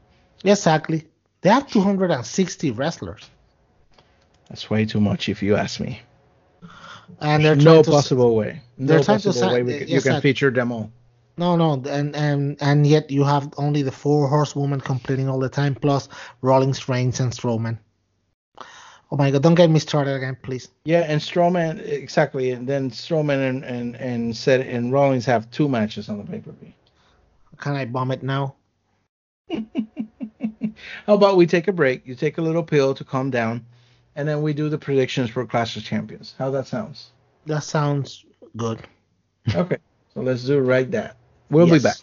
Exactly. 0.44 1.06
They 1.40 1.48
have 1.48 1.66
260 1.68 2.70
wrestlers, 2.72 3.30
That's 4.50 4.68
way 4.68 4.84
too 4.84 5.00
much, 5.00 5.30
if 5.30 5.42
you 5.42 5.56
ask 5.56 5.80
me. 5.80 6.02
and 7.18 7.42
they're 7.42 7.56
no 7.56 7.82
possible 7.82 8.36
way. 8.36 8.60
No 8.76 9.02
possible 9.02 9.48
way 9.50 9.62
we 9.62 9.78
can, 9.78 9.88
you 9.88 10.02
can 10.02 10.20
feature 10.20 10.50
them 10.50 10.70
all. 10.70 10.92
No, 11.36 11.56
no, 11.56 11.82
and 11.88 12.14
and 12.14 12.56
and 12.60 12.86
yet 12.86 13.10
you 13.10 13.24
have 13.24 13.52
only 13.56 13.82
the 13.82 13.92
four 13.92 14.28
horsewomen 14.28 14.80
completing 14.80 15.28
all 15.28 15.38
the 15.38 15.48
time, 15.48 15.74
plus 15.74 16.08
Rollins, 16.42 16.88
Reigns, 16.88 17.20
and 17.20 17.32
Strowman. 17.32 17.78
Oh 19.10 19.16
my 19.16 19.30
God! 19.30 19.42
Don't 19.42 19.54
get 19.54 19.70
me 19.70 19.78
started 19.78 20.14
again, 20.14 20.36
please. 20.42 20.68
Yeah, 20.84 21.00
and 21.00 21.20
Strowman 21.20 21.80
exactly, 21.86 22.50
and 22.50 22.68
then 22.68 22.90
Strowman 22.90 23.48
and 23.48 23.64
and 23.64 23.96
and 23.96 24.36
said 24.36 24.60
and 24.60 24.92
Rollins 24.92 25.24
have 25.24 25.50
two 25.50 25.68
matches 25.68 26.08
on 26.08 26.18
the 26.18 26.24
pay 26.24 26.40
per 26.40 26.52
view. 26.52 26.72
Can 27.58 27.76
I 27.76 27.86
bomb 27.86 28.10
it 28.10 28.22
now? 28.22 28.56
How 31.06 31.14
about 31.14 31.36
we 31.36 31.46
take 31.46 31.68
a 31.68 31.72
break? 31.72 32.06
You 32.06 32.14
take 32.14 32.38
a 32.38 32.42
little 32.42 32.62
pill 32.62 32.94
to 32.94 33.04
calm 33.04 33.30
down, 33.30 33.64
and 34.16 34.28
then 34.28 34.42
we 34.42 34.52
do 34.52 34.68
the 34.68 34.78
predictions 34.78 35.30
for 35.30 35.46
Clash 35.46 35.76
of 35.76 35.84
Champions. 35.84 36.34
How 36.38 36.50
that 36.50 36.66
sounds? 36.66 37.12
That 37.46 37.64
sounds 37.64 38.24
good. 38.56 38.80
Okay, 39.54 39.78
so 40.12 40.20
let's 40.20 40.44
do 40.44 40.58
right 40.58 40.90
that. 40.90 41.16
We'll 41.52 41.70
be 41.70 41.78
back. 41.78 41.98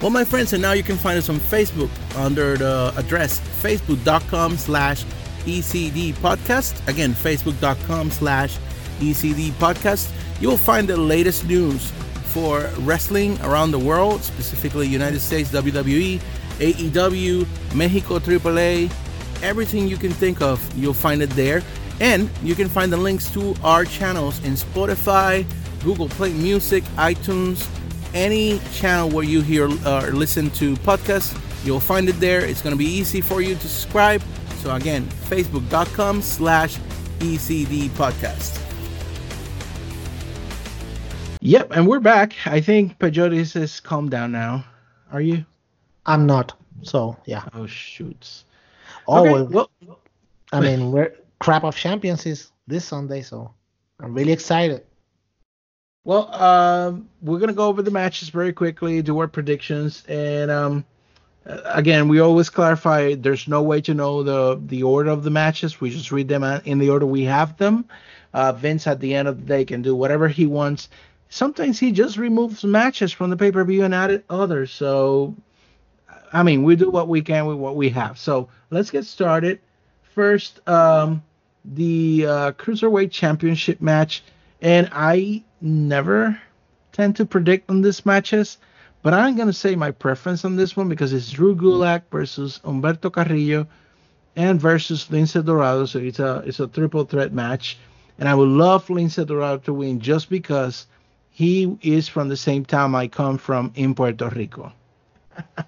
Well, 0.00 0.10
my 0.10 0.24
friends, 0.24 0.52
and 0.52 0.60
now 0.60 0.72
you 0.72 0.82
can 0.82 0.96
find 0.96 1.16
us 1.16 1.28
on 1.28 1.36
Facebook 1.36 1.88
under 2.16 2.56
the 2.56 2.92
address 2.96 3.38
facebook.com 3.62 4.56
slash 4.56 5.04
ECD 5.44 6.14
podcast. 6.14 6.86
Again, 6.88 7.12
facebook.com 7.14 8.10
slash 8.10 8.58
ECD 8.98 9.50
podcast. 9.52 10.10
You'll 10.40 10.56
find 10.56 10.88
the 10.88 10.96
latest 10.96 11.46
news 11.46 11.92
for 12.24 12.68
wrestling 12.80 13.40
around 13.42 13.70
the 13.70 13.78
world, 13.78 14.22
specifically 14.22 14.88
United 14.88 15.20
States, 15.20 15.50
WWE, 15.52 16.20
AEW, 16.58 17.46
Mexico 17.72 18.18
AAA, 18.18 18.92
everything 19.42 19.86
you 19.86 19.96
can 19.96 20.10
think 20.10 20.42
of, 20.42 20.58
you'll 20.76 20.94
find 20.94 21.22
it 21.22 21.30
there. 21.30 21.62
And 22.00 22.28
you 22.42 22.56
can 22.56 22.68
find 22.68 22.92
the 22.92 22.96
links 22.96 23.30
to 23.34 23.54
our 23.62 23.84
channels 23.84 24.42
in 24.44 24.54
Spotify, 24.54 25.46
Google 25.82 26.08
Play 26.08 26.32
Music, 26.32 26.84
iTunes, 26.96 27.68
any 28.14 28.60
channel 28.72 29.08
where 29.10 29.24
you 29.24 29.40
hear 29.40 29.68
uh, 29.86 30.04
or 30.04 30.12
listen 30.12 30.50
to 30.50 30.74
podcasts, 30.76 31.38
you'll 31.64 31.80
find 31.80 32.08
it 32.08 32.18
there. 32.20 32.44
It's 32.44 32.62
going 32.62 32.72
to 32.74 32.78
be 32.78 32.86
easy 32.86 33.20
for 33.20 33.40
you 33.40 33.54
to 33.54 33.68
subscribe. 33.68 34.22
So 34.58 34.74
again, 34.74 35.04
facebook.com 35.28 36.22
slash 36.22 36.78
ECD 37.18 37.88
podcast. 37.90 38.60
Yep, 41.40 41.72
and 41.72 41.88
we're 41.88 42.00
back. 42.00 42.34
I 42.46 42.60
think 42.60 42.98
Pajotis 42.98 43.56
is 43.56 43.80
calmed 43.80 44.10
down 44.10 44.30
now. 44.30 44.64
Are 45.10 45.20
you? 45.20 45.44
I'm 46.06 46.26
not. 46.26 46.56
So 46.82 47.16
yeah. 47.26 47.44
Oh 47.54 47.66
shoots. 47.66 48.44
Oh, 49.08 49.20
Okay, 49.22 49.32
well, 49.32 49.70
well, 49.80 49.98
I 50.52 50.60
mean, 50.60 50.92
we're 50.92 51.12
crap 51.40 51.64
of 51.64 51.74
champions 51.74 52.26
is 52.26 52.52
this 52.68 52.84
Sunday, 52.84 53.22
so 53.22 53.52
I'm 53.98 54.14
really 54.14 54.32
excited. 54.32 54.84
Well, 56.04 56.32
um, 56.34 57.08
we're 57.20 57.38
gonna 57.38 57.52
go 57.52 57.68
over 57.68 57.82
the 57.82 57.90
matches 57.90 58.28
very 58.28 58.52
quickly, 58.52 59.02
do 59.02 59.18
our 59.20 59.28
predictions, 59.28 60.04
and 60.08 60.50
um, 60.50 60.84
again, 61.46 62.08
we 62.08 62.20
always 62.20 62.50
clarify 62.50 63.14
there's 63.14 63.46
no 63.48 63.62
way 63.62 63.80
to 63.82 63.94
know 63.94 64.22
the 64.22 64.60
the 64.66 64.82
order 64.82 65.10
of 65.10 65.22
the 65.24 65.30
matches. 65.30 65.80
We 65.80 65.90
just 65.90 66.10
read 66.12 66.28
them 66.28 66.42
in 66.64 66.78
the 66.78 66.90
order 66.90 67.06
we 67.06 67.24
have 67.24 67.56
them. 67.56 67.84
Uh, 68.34 68.52
Vince 68.52 68.86
at 68.86 69.00
the 69.00 69.14
end 69.14 69.28
of 69.28 69.38
the 69.40 69.46
day 69.46 69.64
can 69.64 69.82
do 69.82 69.94
whatever 69.94 70.28
he 70.28 70.46
wants. 70.46 70.88
Sometimes 71.28 71.78
he 71.78 71.92
just 71.92 72.16
removes 72.18 72.64
matches 72.64 73.12
from 73.12 73.30
the 73.30 73.36
pay 73.36 73.52
per 73.52 73.64
view 73.64 73.84
and 73.84 73.94
added 73.94 74.24
others. 74.28 74.72
So, 74.72 75.36
I 76.32 76.42
mean, 76.42 76.62
we 76.64 76.76
do 76.76 76.90
what 76.90 77.08
we 77.08 77.22
can 77.22 77.46
with 77.46 77.56
what 77.58 77.76
we 77.76 77.90
have. 77.90 78.18
So 78.18 78.48
let's 78.70 78.90
get 78.90 79.04
started. 79.04 79.60
First, 80.14 80.66
um, 80.68 81.22
the 81.64 82.26
uh, 82.26 82.52
cruiserweight 82.52 83.10
championship 83.12 83.80
match, 83.80 84.24
and 84.60 84.88
I 84.92 85.42
never 85.62 86.40
tend 86.92 87.16
to 87.16 87.24
predict 87.24 87.70
on 87.70 87.82
these 87.82 88.04
matches, 88.04 88.58
but 89.02 89.14
I'm 89.14 89.36
gonna 89.36 89.52
say 89.52 89.74
my 89.76 89.90
preference 89.90 90.44
on 90.44 90.56
this 90.56 90.76
one 90.76 90.88
because 90.88 91.12
it's 91.12 91.30
Drew 91.30 91.54
Gulak 91.56 92.02
versus 92.10 92.60
Humberto 92.64 93.12
Carrillo, 93.12 93.66
and 94.36 94.60
versus 94.60 95.08
Lince 95.10 95.42
Dorado. 95.44 95.86
So 95.86 95.98
it's 95.98 96.18
a 96.20 96.42
it's 96.46 96.60
a 96.60 96.66
triple 96.66 97.04
threat 97.04 97.32
match, 97.32 97.78
and 98.18 98.28
I 98.28 98.34
would 98.34 98.48
love 98.48 98.86
Lince 98.88 99.24
Dorado 99.26 99.58
to 99.64 99.74
win 99.74 100.00
just 100.00 100.28
because 100.30 100.86
he 101.30 101.76
is 101.82 102.08
from 102.08 102.28
the 102.28 102.36
same 102.36 102.64
town 102.64 102.94
I 102.94 103.08
come 103.08 103.38
from 103.38 103.72
in 103.74 103.94
Puerto 103.94 104.28
Rico. 104.30 104.72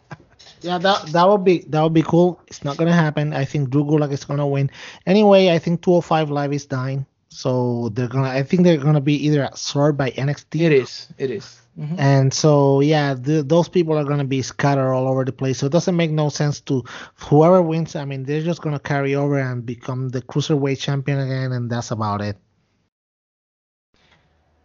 Yeah, 0.61 0.79
that 0.79 1.09
that 1.13 1.29
would 1.29 1.45
be 1.45 1.59
that 1.69 1.83
would 1.83 1.93
be 1.93 2.03
cool. 2.03 2.41
It's 2.47 2.65
not 2.65 2.79
gonna 2.79 2.93
happen. 2.95 3.35
I 3.35 3.45
think 3.45 3.69
Drew 3.69 3.85
Gulak 3.85 4.13
is 4.13 4.25
gonna 4.25 4.47
win. 4.47 4.71
Anyway, 5.07 5.51
I 5.51 5.59
think 5.59 5.83
205 5.83 6.31
Live 6.31 6.53
is 6.55 6.65
dying, 6.65 7.05
so 7.35 7.89
they're 7.91 8.09
gonna. 8.09 8.29
I 8.29 8.43
think 8.45 8.63
they're 8.63 8.79
gonna 8.79 9.01
be 9.01 9.15
either 9.27 9.43
absorbed 9.45 9.99
by 9.99 10.11
NXT. 10.13 10.61
It 10.61 10.73
is. 10.73 11.09
It 11.19 11.31
is. 11.31 11.61
Mhm. 11.79 11.99
And 11.99 12.33
so 12.33 12.81
yeah, 12.81 13.15
the, 13.15 13.43
those 13.43 13.69
people 13.69 13.99
are 13.99 14.05
gonna 14.05 14.25
be 14.25 14.43
scattered 14.43 14.93
all 14.95 15.09
over 15.09 15.25
the 15.25 15.33
place. 15.33 15.59
So 15.59 15.67
it 15.67 15.73
doesn't 15.73 15.97
make 15.97 16.13
no 16.13 16.29
sense 16.29 16.61
to 16.71 16.85
whoever 17.17 17.61
wins. 17.61 17.97
I 17.97 18.05
mean, 18.05 18.23
they're 18.23 18.43
just 18.43 18.63
gonna 18.63 18.79
carry 18.79 19.17
over 19.17 19.39
and 19.39 19.67
become 19.67 20.11
the 20.11 20.23
cruiserweight 20.23 20.79
champion 20.79 21.19
again, 21.19 21.51
and 21.53 21.69
that's 21.69 21.91
about 21.91 22.21
it. 22.21 22.37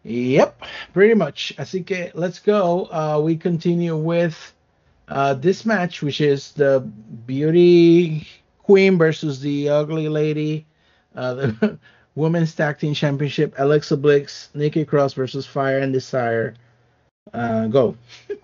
Yep, 0.04 0.62
pretty 0.94 1.14
much. 1.16 1.54
Así 1.58 1.86
que 1.86 2.12
let's 2.14 2.40
go. 2.40 2.86
Uh, 2.92 3.20
we 3.24 3.36
continue 3.36 3.98
with 3.98 4.54
uh, 5.08 5.34
this 5.34 5.66
match, 5.66 6.02
which 6.02 6.22
is 6.22 6.52
the 6.54 6.80
Beauty 7.26 8.28
Queen 8.64 8.98
versus 8.98 9.42
the 9.42 9.70
Ugly 9.70 10.08
Lady, 10.10 10.68
uh, 11.16 11.34
the 11.34 11.80
Women's 12.20 12.54
Tag 12.54 12.78
Team 12.80 12.94
Championship. 12.94 13.56
Alexa 13.58 13.96
Bliss, 13.96 14.50
Nikki 14.54 14.84
Cross 14.84 15.14
versus 15.14 15.46
Fire 15.46 15.80
and 15.80 15.94
Desire. 15.94 16.56
Uh, 17.34 17.68
go. 17.68 17.96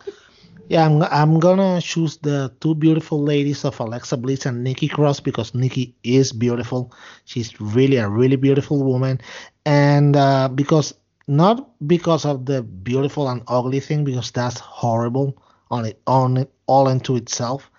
Yeah, 0.68 0.84
I'm 0.84 1.04
I'm 1.04 1.40
gonna 1.40 1.80
choose 1.80 2.18
the 2.18 2.52
two 2.60 2.74
beautiful 2.74 3.22
ladies 3.22 3.66
of 3.66 3.80
Alexa 3.80 4.18
Bliss 4.18 4.48
and 4.48 4.64
Nikki 4.64 4.88
Cross 4.88 5.20
because 5.20 5.54
Nikki 5.54 5.94
is 6.02 6.34
beautiful. 6.34 6.92
She's 7.26 7.62
really 7.62 7.98
a 7.98 8.10
really 8.10 8.36
beautiful 8.36 8.82
woman, 8.84 9.22
and 9.64 10.18
uh, 10.18 10.50
because 10.50 10.96
not 11.28 11.70
because 11.86 12.26
of 12.26 12.48
the 12.48 12.64
beautiful 12.64 13.30
and 13.30 13.44
ugly 13.48 13.80
thing 13.80 14.06
because 14.06 14.32
that's 14.32 14.60
horrible 14.60 15.38
on 15.70 15.86
it 15.86 16.02
on 16.08 16.38
it 16.38 16.52
all 16.66 16.90
into 16.90 17.16
itself, 17.16 17.70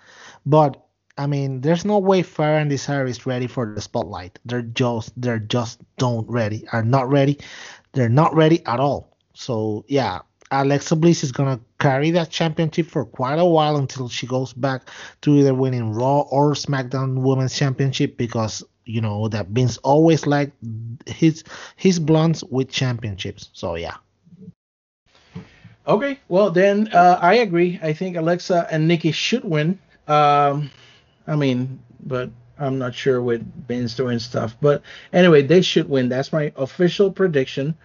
but 0.45 0.86
I 1.17 1.27
mean 1.27 1.61
there's 1.61 1.85
no 1.85 1.97
way 1.99 2.21
Fire 2.23 2.57
and 2.57 2.69
Desire 2.69 3.05
is 3.05 3.25
ready 3.25 3.47
for 3.47 3.73
the 3.73 3.81
spotlight. 3.81 4.39
They're 4.45 4.61
just 4.61 5.19
they're 5.19 5.39
just 5.39 5.81
don't 5.97 6.29
ready 6.29 6.67
are 6.71 6.83
not 6.83 7.09
ready. 7.09 7.39
They're 7.93 8.09
not 8.09 8.35
ready 8.35 8.65
at 8.65 8.79
all. 8.79 9.17
So 9.33 9.85
yeah, 9.87 10.19
Alexa 10.51 10.95
Bliss 10.95 11.23
is 11.23 11.31
gonna 11.31 11.59
carry 11.79 12.11
that 12.11 12.29
championship 12.29 12.87
for 12.87 13.05
quite 13.05 13.39
a 13.39 13.45
while 13.45 13.77
until 13.77 14.09
she 14.09 14.27
goes 14.27 14.53
back 14.53 14.89
to 15.21 15.35
either 15.35 15.53
winning 15.53 15.93
Raw 15.93 16.21
or 16.21 16.53
SmackDown 16.53 17.21
Women's 17.21 17.55
Championship 17.55 18.17
because 18.17 18.63
you 18.85 19.01
know 19.01 19.27
that 19.27 19.47
Vince 19.47 19.77
always 19.77 20.25
liked 20.25 20.53
his 21.05 21.43
his 21.75 21.99
blondes 21.99 22.43
with 22.43 22.69
championships. 22.69 23.49
So 23.53 23.75
yeah. 23.75 23.97
Okay, 25.87 26.19
well 26.27 26.51
then 26.51 26.89
uh, 26.93 27.17
I 27.21 27.35
agree. 27.35 27.79
I 27.81 27.93
think 27.93 28.17
Alexa 28.17 28.67
and 28.71 28.87
Nikki 28.87 29.11
should 29.11 29.43
win. 29.43 29.79
Um, 30.07 30.69
I 31.27 31.35
mean, 31.35 31.79
but 32.05 32.29
I'm 32.57 32.79
not 32.79 32.95
sure 32.95 33.21
with 33.21 33.45
Vince 33.67 33.95
doing 33.95 34.19
stuff. 34.19 34.55
But 34.61 34.81
anyway, 35.13 35.41
they 35.43 35.61
should 35.61 35.89
win. 35.89 36.09
That's 36.09 36.33
my 36.33 36.51
official 36.55 37.11
prediction. 37.11 37.75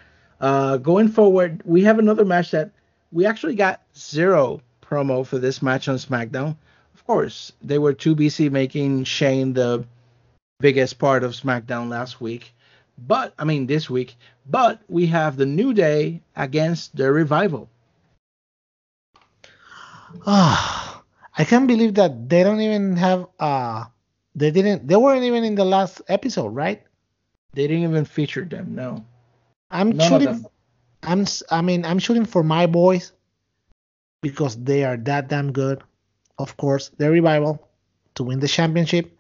Uh, 0.41 0.77
going 0.77 1.09
forward, 1.09 1.63
we 1.65 1.83
have 1.83 1.99
another 1.99 2.25
match 2.25 2.51
that 2.53 2.71
we 3.13 3.27
actually 3.27 3.55
got 3.55 3.83
zero 3.97 4.61
promo 4.83 5.27
for 5.27 5.39
this 5.39 5.63
match 5.63 5.89
on 5.89 5.97
SmackDown. 5.97 6.57
Of 6.95 7.07
course, 7.07 7.53
they 7.63 7.79
were 7.79 7.93
too 7.93 8.15
busy 8.15 8.49
making 8.49 9.05
Shane 9.05 9.53
the 9.53 9.85
biggest 10.61 10.99
part 10.99 11.25
of 11.25 11.33
SmackDown 11.33 11.89
last 11.89 12.21
week. 12.21 12.55
But 13.07 13.35
I 13.39 13.45
mean 13.45 13.67
this 13.67 13.91
week. 13.91 14.17
But 14.49 14.81
we 14.89 15.07
have 15.07 15.37
the 15.37 15.47
New 15.47 15.75
Day 15.75 16.23
against 16.37 16.97
the 16.97 17.11
Revival. 17.13 17.69
Ah, 20.27 20.92
I 21.37 21.45
can't 21.45 21.67
believe 21.67 21.95
that 21.95 22.29
they 22.29 22.43
don't 22.43 22.61
even 22.61 22.97
have 22.97 23.27
uh 23.41 23.85
they 24.35 24.51
didn't 24.51 24.87
they 24.89 24.97
weren't 24.97 25.25
even 25.25 25.45
in 25.45 25.55
the 25.55 25.65
last 25.65 26.03
episode, 26.09 26.49
right? 26.49 26.83
They 27.55 27.67
didn't 27.67 27.85
even 27.91 28.05
feature 28.05 28.45
them. 28.45 28.75
No. 28.75 29.05
I'm 29.71 29.91
None 29.97 30.09
shooting. 30.09 30.47
I'm 31.03 31.27
I 31.51 31.63
mean 31.63 31.85
I'm 31.85 31.99
shooting 31.99 32.25
for 32.27 32.43
my 32.43 32.67
boys 32.67 33.13
because 34.23 34.57
they 34.63 34.85
are 34.85 34.97
that 34.99 35.29
damn 35.29 35.53
good. 35.53 35.83
of 36.39 36.57
course, 36.57 36.91
the 36.99 37.11
revival 37.11 37.69
to 38.15 38.25
win 38.25 38.41
the 38.41 38.49
championship. 38.49 39.17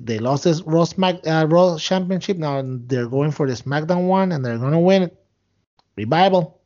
They 0.00 0.18
lost 0.18 0.44
this 0.44 0.62
Raw, 0.62 0.84
Smack, 0.84 1.26
uh, 1.26 1.46
Raw 1.50 1.78
championship. 1.78 2.38
Now 2.38 2.62
they're 2.64 3.08
going 3.08 3.30
for 3.30 3.46
the 3.46 3.52
SmackDown 3.54 4.08
one, 4.08 4.32
and 4.32 4.44
they're 4.44 4.58
gonna 4.58 4.80
win 4.80 5.02
it. 5.04 5.16
Revival. 5.96 6.61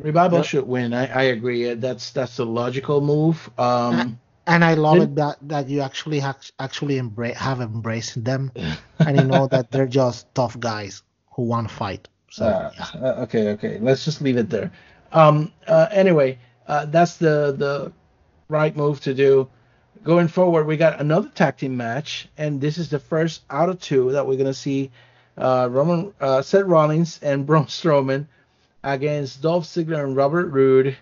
Revival 0.00 0.40
Yep. 0.40 0.44
should 0.44 0.66
win. 0.66 0.92
I, 0.94 1.06
I 1.06 1.22
agree. 1.24 1.74
That's 1.74 2.10
that's 2.12 2.38
a 2.38 2.44
logical 2.44 3.00
move. 3.00 3.50
Um, 3.58 4.18
And 4.46 4.64
I 4.64 4.74
love 4.74 5.00
it 5.00 5.14
that, 5.16 5.36
that 5.48 5.68
you 5.68 5.80
actually 5.80 6.20
ha- 6.20 6.38
actually 6.58 6.98
embrace 6.98 7.36
have 7.36 7.60
embraced 7.60 8.22
them, 8.24 8.52
and 9.04 9.16
you 9.16 9.24
know 9.24 9.46
that 9.46 9.70
they're 9.70 9.86
just 9.86 10.32
tough 10.34 10.58
guys 10.58 11.02
who 11.32 11.42
want 11.42 11.68
to 11.68 11.74
fight. 11.74 12.08
So 12.30 12.44
Uh, 12.44 12.70
yeah. 12.78 12.86
uh, 12.94 13.22
okay, 13.24 13.48
okay. 13.50 13.78
Let's 13.78 14.04
just 14.04 14.20
leave 14.20 14.36
it 14.36 14.50
there. 14.50 14.70
Um, 15.12 15.52
uh, 15.66 15.88
anyway, 15.90 16.38
uh, 16.66 16.86
that's 16.86 17.16
the 17.16 17.52
the 17.56 17.92
right 18.48 18.76
move 18.76 19.00
to 19.02 19.14
do. 19.14 19.48
Going 20.04 20.28
forward, 20.28 20.66
we 20.66 20.76
got 20.76 21.00
another 21.00 21.28
tag 21.28 21.56
team 21.58 21.76
match, 21.76 22.28
and 22.36 22.60
this 22.60 22.78
is 22.78 22.88
the 22.90 22.98
first 22.98 23.42
out 23.50 23.68
of 23.68 23.80
two 23.80 24.12
that 24.12 24.26
we're 24.26 24.36
gonna 24.38 24.54
see. 24.54 24.90
Uh, 25.36 25.68
Roman, 25.70 26.12
uh, 26.20 26.42
Seth 26.42 26.66
Rollins 26.66 27.18
and 27.22 27.46
Braun 27.46 27.66
Strowman 27.66 28.26
against 28.84 29.42
Dolph 29.42 29.64
Ziggler 29.64 30.04
and 30.04 30.16
Robert 30.16 30.46
Roode. 30.46 30.96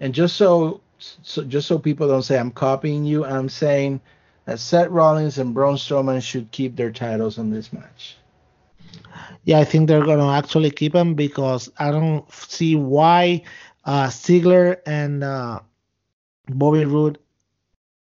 And 0.00 0.14
just 0.14 0.36
so, 0.36 0.80
so 0.98 1.44
just 1.44 1.68
so 1.68 1.78
people 1.78 2.08
don't 2.08 2.22
say 2.22 2.38
I'm 2.38 2.50
copying 2.50 3.04
you, 3.04 3.24
I'm 3.24 3.48
saying 3.48 4.00
that 4.44 4.58
Seth 4.58 4.88
Rollins 4.88 5.38
and 5.38 5.54
Braun 5.54 5.76
Strowman 5.76 6.22
should 6.22 6.50
keep 6.50 6.76
their 6.76 6.90
titles 6.90 7.38
on 7.38 7.50
this 7.50 7.72
match. 7.72 8.16
yeah, 9.44 9.58
I 9.58 9.64
think 9.64 9.88
they're 9.88 10.04
gonna 10.04 10.32
actually 10.32 10.70
keep 10.70 10.92
them 10.92 11.14
because 11.14 11.70
I 11.78 11.90
don't 11.90 12.30
see 12.32 12.76
why 12.76 13.42
uh, 13.84 14.06
Ziggler 14.06 14.78
and 14.86 15.24
uh, 15.24 15.60
Bobby 16.48 16.84
Roode 16.84 17.18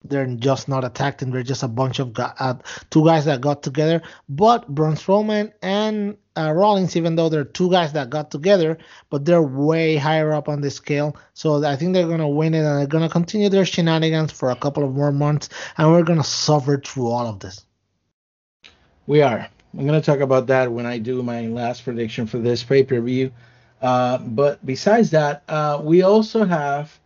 they're 0.03 0.27
just 0.27 0.67
not 0.67 0.83
attacked 0.83 1.21
and 1.21 1.33
they're 1.33 1.43
just 1.43 1.63
a 1.63 1.67
bunch 1.67 1.99
of 1.99 2.13
gu- 2.13 2.35
uh, 2.39 2.55
two 2.89 3.05
guys 3.05 3.25
that 3.25 3.41
got 3.41 3.63
together. 3.63 4.01
But 4.29 4.67
Braun 4.67 4.95
Strowman 4.95 5.53
and 5.61 6.17
uh, 6.35 6.51
Rollins, 6.51 6.95
even 6.95 7.15
though 7.15 7.29
they're 7.29 7.43
two 7.43 7.69
guys 7.69 7.93
that 7.93 8.09
got 8.09 8.31
together, 8.31 8.77
but 9.09 9.25
they're 9.25 9.41
way 9.41 9.95
higher 9.95 10.33
up 10.33 10.49
on 10.49 10.61
the 10.61 10.71
scale. 10.71 11.15
So 11.33 11.63
I 11.63 11.75
think 11.75 11.93
they're 11.93 12.07
gonna 12.07 12.29
win 12.29 12.53
it 12.53 12.63
and 12.63 12.79
they're 12.79 12.87
gonna 12.87 13.09
continue 13.09 13.49
their 13.49 13.65
shenanigans 13.65 14.31
for 14.31 14.49
a 14.51 14.55
couple 14.55 14.83
of 14.83 14.93
more 14.93 15.11
months, 15.11 15.49
and 15.77 15.91
we're 15.91 16.03
gonna 16.03 16.23
suffer 16.23 16.77
through 16.77 17.07
all 17.07 17.27
of 17.27 17.39
this. 17.39 17.65
We 19.05 19.21
are. 19.21 19.49
I'm 19.77 19.87
going 19.87 19.99
to 19.99 20.05
talk 20.05 20.19
about 20.19 20.47
that 20.47 20.71
when 20.71 20.85
I 20.85 20.99
do 20.99 21.23
my 21.23 21.47
last 21.47 21.83
prediction 21.83 22.27
for 22.27 22.37
this 22.37 22.63
pay 22.63 22.83
per 22.83 23.01
view. 23.01 23.31
Uh, 23.81 24.19
but 24.19 24.63
besides 24.65 25.09
that, 25.11 25.43
uh, 25.49 25.81
we 25.83 26.03
also 26.03 26.45
have, 26.45 26.97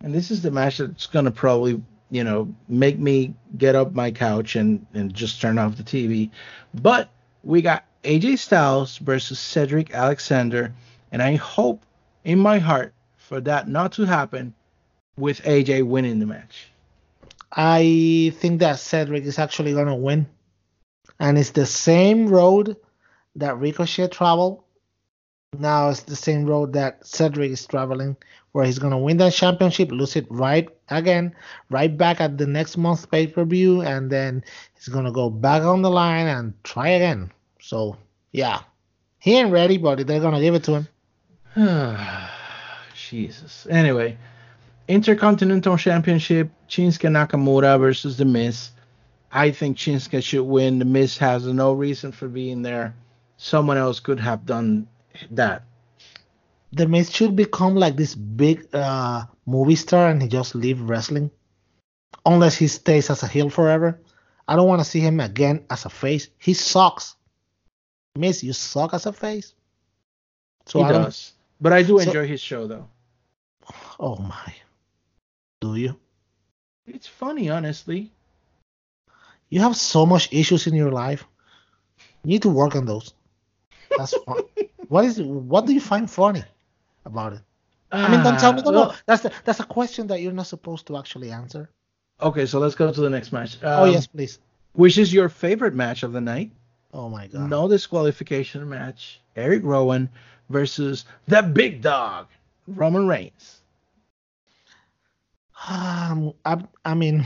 and 0.00 0.12
this 0.12 0.30
is 0.30 0.42
the 0.42 0.50
match 0.50 0.78
that's 0.78 1.06
going 1.06 1.24
to 1.24 1.30
probably, 1.30 1.80
you 2.16 2.24
know, 2.24 2.52
make 2.66 2.98
me 2.98 3.34
get 3.58 3.74
up 3.74 3.92
my 3.92 4.10
couch 4.10 4.56
and, 4.56 4.86
and 4.94 5.12
just 5.12 5.38
turn 5.38 5.58
off 5.58 5.76
the 5.76 5.82
TV. 5.82 6.30
But 6.72 7.10
we 7.44 7.60
got 7.60 7.84
AJ 8.04 8.38
Styles 8.38 8.96
versus 8.96 9.38
Cedric 9.38 9.92
Alexander. 9.92 10.72
And 11.12 11.22
I 11.22 11.34
hope 11.34 11.84
in 12.24 12.38
my 12.38 12.58
heart 12.58 12.94
for 13.18 13.38
that 13.42 13.68
not 13.68 13.92
to 13.92 14.04
happen 14.04 14.54
with 15.18 15.42
AJ 15.42 15.86
winning 15.86 16.18
the 16.18 16.26
match. 16.26 16.68
I 17.52 18.32
think 18.38 18.60
that 18.60 18.78
Cedric 18.78 19.24
is 19.24 19.38
actually 19.38 19.74
gonna 19.74 19.94
win, 19.94 20.26
and 21.20 21.38
it's 21.38 21.50
the 21.50 21.66
same 21.66 22.28
road 22.28 22.76
that 23.36 23.58
Ricochet 23.58 24.08
traveled. 24.08 24.62
Now 25.58 25.88
it's 25.88 26.02
the 26.02 26.16
same 26.16 26.44
road 26.44 26.72
that 26.74 27.06
Cedric 27.06 27.50
is 27.52 27.66
traveling, 27.66 28.16
where 28.52 28.64
he's 28.64 28.78
gonna 28.78 28.98
win 28.98 29.16
that 29.18 29.32
championship, 29.32 29.90
lose 29.90 30.16
it 30.16 30.26
right 30.28 30.68
again, 30.90 31.34
right 31.70 31.96
back 31.96 32.20
at 32.20 32.36
the 32.36 32.46
next 32.46 32.76
month's 32.76 33.06
pay 33.06 33.26
per 33.26 33.44
view, 33.44 33.80
and 33.80 34.10
then 34.10 34.44
he's 34.74 34.88
gonna 34.88 35.12
go 35.12 35.30
back 35.30 35.62
on 35.62 35.82
the 35.82 35.90
line 35.90 36.26
and 36.26 36.52
try 36.64 36.88
again. 36.88 37.30
So 37.60 37.96
yeah, 38.32 38.60
he 39.18 39.36
ain't 39.36 39.52
ready, 39.52 39.78
but 39.78 40.06
they're 40.06 40.20
gonna 40.20 40.40
give 40.40 40.54
it 40.54 40.64
to 40.64 40.84
him. 40.84 40.88
Jesus. 42.94 43.66
Anyway, 43.70 44.18
Intercontinental 44.88 45.76
Championship, 45.76 46.50
Shinsuke 46.68 47.08
Nakamura 47.10 47.78
versus 47.78 48.16
The 48.16 48.24
Miz. 48.24 48.70
I 49.32 49.52
think 49.52 49.76
Shinsuke 49.76 50.22
should 50.22 50.44
win. 50.44 50.78
The 50.78 50.84
Miz 50.84 51.16
has 51.18 51.46
no 51.46 51.72
reason 51.72 52.12
for 52.12 52.28
being 52.28 52.62
there. 52.62 52.94
Someone 53.36 53.76
else 53.76 54.00
could 54.00 54.20
have 54.20 54.44
done 54.44 54.86
that. 55.30 55.64
The 56.72 56.86
Miz 56.86 57.10
should 57.12 57.36
become 57.36 57.74
like 57.76 57.96
this 57.96 58.14
big 58.14 58.68
uh, 58.74 59.24
movie 59.46 59.76
star 59.76 60.08
and 60.10 60.20
he 60.20 60.28
just 60.28 60.54
leave 60.54 60.80
wrestling. 60.80 61.30
Unless 62.24 62.56
he 62.56 62.66
stays 62.68 63.08
as 63.10 63.22
a 63.22 63.28
heel 63.28 63.50
forever. 63.50 64.00
I 64.48 64.56
don't 64.56 64.68
want 64.68 64.80
to 64.80 64.84
see 64.88 65.00
him 65.00 65.20
again 65.20 65.64
as 65.70 65.84
a 65.84 65.88
face. 65.90 66.28
He 66.38 66.54
sucks. 66.54 67.16
Miz, 68.16 68.42
you 68.42 68.52
suck 68.52 68.94
as 68.94 69.06
a 69.06 69.12
face. 69.12 69.54
So 70.66 70.80
he 70.80 70.84
I 70.86 70.92
does. 70.92 71.32
But 71.60 71.72
I 71.72 71.82
do 71.82 71.98
So- 72.00 72.06
enjoy 72.06 72.26
his 72.26 72.40
show, 72.40 72.66
though. 72.66 72.88
Oh 73.98 74.16
my. 74.16 74.54
Do 75.60 75.74
you? 75.76 75.96
It's 76.86 77.06
funny, 77.06 77.48
honestly. 77.50 78.12
You 79.48 79.60
have 79.60 79.76
so 79.76 80.04
much 80.06 80.32
issues 80.32 80.66
in 80.66 80.74
your 80.74 80.90
life. 80.92 81.24
You 82.22 82.30
need 82.30 82.42
to 82.42 82.48
work 82.50 82.76
on 82.76 82.84
those. 82.86 83.12
That's 83.96 84.14
fun. 84.24 84.40
what 84.88 85.04
is 85.04 85.20
what 85.20 85.66
do 85.66 85.72
you 85.74 85.80
find 85.80 86.10
funny 86.10 86.44
about 87.04 87.32
it? 87.34 87.40
I 87.92 88.10
mean, 88.10 88.22
don't 88.22 88.38
tell 88.38 88.52
me. 88.52 88.62
Ah, 88.66 88.70
No, 88.70 88.84
no, 88.88 88.94
that's 89.06 89.22
the, 89.22 89.32
that's 89.44 89.60
a 89.60 89.64
question 89.64 90.06
that 90.08 90.20
you're 90.20 90.32
not 90.32 90.46
supposed 90.48 90.86
to 90.88 90.96
actually 90.96 91.30
answer. 91.30 91.70
Okay, 92.20 92.46
so 92.46 92.58
let's 92.58 92.74
go 92.74 92.92
to 92.92 93.00
the 93.00 93.10
next 93.10 93.32
match. 93.32 93.58
oh 93.62 93.84
Um, 93.84 93.92
yes, 93.92 94.06
please. 94.06 94.38
Which 94.72 94.98
is 94.98 95.12
your 95.12 95.28
favorite 95.28 95.74
match 95.74 96.02
of 96.02 96.12
the 96.12 96.20
night? 96.20 96.50
Oh 96.92 97.08
my 97.08 97.26
god. 97.28 97.48
No 97.48 97.68
disqualification 97.68 98.68
match. 98.68 99.20
Eric 99.36 99.62
Rowan 99.64 100.08
versus 100.50 101.04
the 101.28 101.42
big 101.42 101.80
dog, 101.82 102.26
Roman 102.66 103.06
Reigns. 103.06 103.60
Um, 105.68 106.32
I, 106.44 106.62
I 106.84 106.94
mean, 106.94 107.24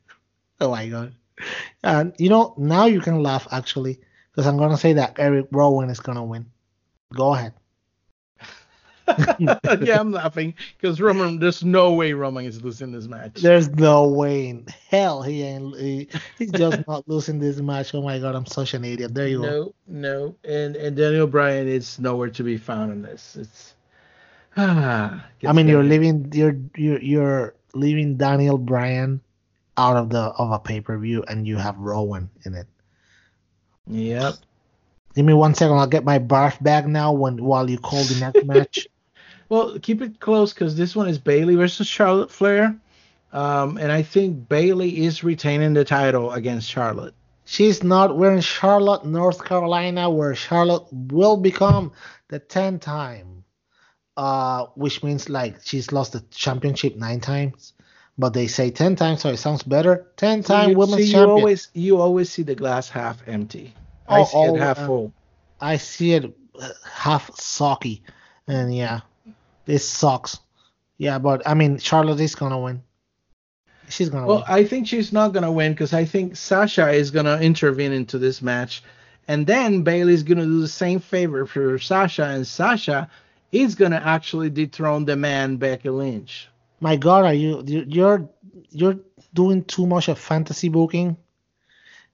oh 0.60 0.70
my 0.70 0.88
god. 0.88 1.14
And 1.82 2.14
you 2.18 2.28
know, 2.28 2.54
now 2.56 2.86
you 2.86 3.00
can 3.00 3.22
laugh 3.22 3.46
actually, 3.50 4.00
because 4.34 4.46
I'm 4.48 4.56
gonna 4.56 4.76
say 4.76 4.94
that 4.94 5.14
Eric 5.18 5.46
Rowan 5.52 5.90
is 5.90 6.00
gonna 6.00 6.24
win. 6.24 6.46
Go 7.14 7.34
ahead. 7.34 7.54
yeah, 9.38 10.00
I'm 10.00 10.12
laughing 10.12 10.54
because 10.76 11.00
Roman. 11.00 11.38
There's 11.38 11.62
no 11.62 11.92
way 11.92 12.14
Roman 12.14 12.46
is 12.46 12.62
losing 12.62 12.90
this 12.90 13.06
match. 13.06 13.42
There's 13.42 13.68
no 13.68 14.08
way 14.08 14.48
in 14.48 14.66
hell 14.88 15.22
he 15.22 15.42
ain't. 15.42 15.76
He, 15.78 16.08
he's 16.38 16.50
just 16.50 16.86
not 16.88 17.04
losing 17.08 17.38
this 17.38 17.58
match. 17.58 17.94
Oh 17.94 18.02
my 18.02 18.18
god, 18.18 18.34
I'm 18.34 18.46
such 18.46 18.74
an 18.74 18.84
idiot. 18.84 19.14
There 19.14 19.28
you 19.28 19.42
go. 19.42 19.46
no, 19.46 19.74
no, 19.86 20.36
and 20.44 20.74
and 20.76 20.96
Daniel 20.96 21.26
Bryan 21.26 21.68
is 21.68 21.98
nowhere 21.98 22.30
to 22.30 22.42
be 22.42 22.56
found 22.56 22.92
in 22.92 23.02
this. 23.02 23.36
It's 23.36 23.74
ah. 24.56 25.24
I 25.46 25.52
mean, 25.52 25.68
you're 25.68 25.84
leaving. 25.84 26.32
You're 26.32 26.56
you're 26.76 27.00
you're 27.00 27.54
leaving 27.74 28.16
Daniel 28.16 28.58
Bryan 28.58 29.20
out 29.76 29.96
of 29.96 30.08
the 30.08 30.20
of 30.20 30.50
a 30.50 30.58
pay 30.58 30.80
per 30.80 30.96
view, 30.98 31.22
and 31.28 31.46
you 31.46 31.56
have 31.56 31.76
Rowan 31.76 32.30
in 32.44 32.54
it. 32.54 32.66
Better. 33.86 33.98
Yep. 33.98 34.34
Give 35.14 35.24
me 35.24 35.32
one 35.32 35.54
second. 35.54 35.76
I'll 35.76 35.86
get 35.86 36.04
my 36.04 36.18
barf 36.18 36.62
bag 36.62 36.88
now. 36.88 37.12
When 37.12 37.42
while 37.42 37.68
you 37.68 37.78
call 37.78 38.02
the 38.04 38.20
next 38.20 38.44
match. 38.44 38.88
Well, 39.50 39.78
keep 39.78 40.00
it 40.00 40.20
close 40.20 40.54
because 40.54 40.74
this 40.74 40.96
one 40.96 41.06
is 41.06 41.18
Bayley 41.18 41.54
versus 41.54 41.86
Charlotte 41.86 42.30
Flair, 42.32 42.74
um, 43.30 43.76
and 43.76 43.92
I 43.92 44.02
think 44.02 44.48
Bayley 44.48 45.04
is 45.04 45.22
retaining 45.22 45.74
the 45.74 45.84
title 45.84 46.32
against 46.32 46.68
Charlotte. 46.68 47.14
She's 47.44 47.84
not. 47.84 48.16
We're 48.16 48.32
in 48.32 48.40
Charlotte, 48.40 49.04
North 49.04 49.44
Carolina, 49.44 50.08
where 50.08 50.34
Charlotte 50.34 50.86
will 50.90 51.36
become 51.36 51.92
the 52.28 52.38
10 52.38 52.78
time, 52.78 53.44
uh, 54.16 54.66
which 54.76 55.02
means 55.02 55.28
like 55.28 55.56
she's 55.62 55.92
lost 55.92 56.14
the 56.14 56.20
championship 56.30 56.96
nine 56.96 57.20
times, 57.20 57.74
but 58.18 58.32
they 58.32 58.46
say 58.46 58.70
10 58.70 58.96
times, 58.96 59.20
so 59.22 59.30
it 59.30 59.38
sounds 59.38 59.62
better. 59.62 60.06
10 60.16 60.42
time 60.42 60.70
you, 60.70 60.76
women's 60.76 61.02
see, 61.02 61.06
you 61.08 61.12
champion. 61.12 61.30
always 61.30 61.68
you 61.74 62.00
always 62.00 62.30
see 62.30 62.42
the 62.42 62.54
glass 62.54 62.88
half 62.88 63.26
empty. 63.26 63.74
I 64.08 64.20
Oh, 64.20 64.24
see 64.24 64.36
oh, 64.36 64.54
it 64.54 64.58
half 64.60 64.78
uh, 64.78 64.86
full. 64.86 65.12
I 65.60 65.76
see 65.78 66.12
it 66.14 66.36
uh, 66.60 66.68
half 66.88 67.30
socky, 67.32 68.02
and 68.46 68.74
yeah, 68.74 69.00
this 69.64 69.88
sucks. 69.88 70.38
Yeah, 70.98 71.18
but 71.18 71.42
I 71.46 71.54
mean, 71.54 71.78
Charlotte 71.78 72.20
is 72.20 72.34
gonna 72.34 72.58
win. 72.60 72.82
She's 73.88 74.08
gonna 74.08 74.26
Well, 74.26 74.36
win. 74.38 74.44
I 74.48 74.64
think 74.64 74.86
she's 74.86 75.12
not 75.12 75.32
gonna 75.32 75.52
win 75.52 75.72
because 75.72 75.92
I 75.92 76.04
think 76.04 76.36
Sasha 76.36 76.90
is 76.90 77.10
gonna 77.10 77.38
intervene 77.38 77.92
into 77.92 78.18
this 78.18 78.40
match, 78.42 78.82
and 79.28 79.46
then 79.46 79.82
Bayley's 79.82 80.22
gonna 80.22 80.44
do 80.44 80.60
the 80.60 80.68
same 80.68 81.00
favor 81.00 81.46
for 81.46 81.78
Sasha, 81.78 82.24
and 82.24 82.46
Sasha 82.46 83.08
is 83.52 83.74
gonna 83.74 84.00
actually 84.04 84.50
dethrone 84.50 85.04
the 85.04 85.16
man 85.16 85.56
Becky 85.56 85.88
Lynch. 85.90 86.48
My 86.86 86.96
God, 87.06 87.22
are 87.30 87.34
you 87.44 87.52
you- 87.72 87.86
you're 87.96 88.20
you're 88.80 88.98
doing 89.40 89.64
too 89.74 89.86
much 89.94 90.06
of 90.12 90.18
fantasy 90.18 90.68
booking? 90.68 91.16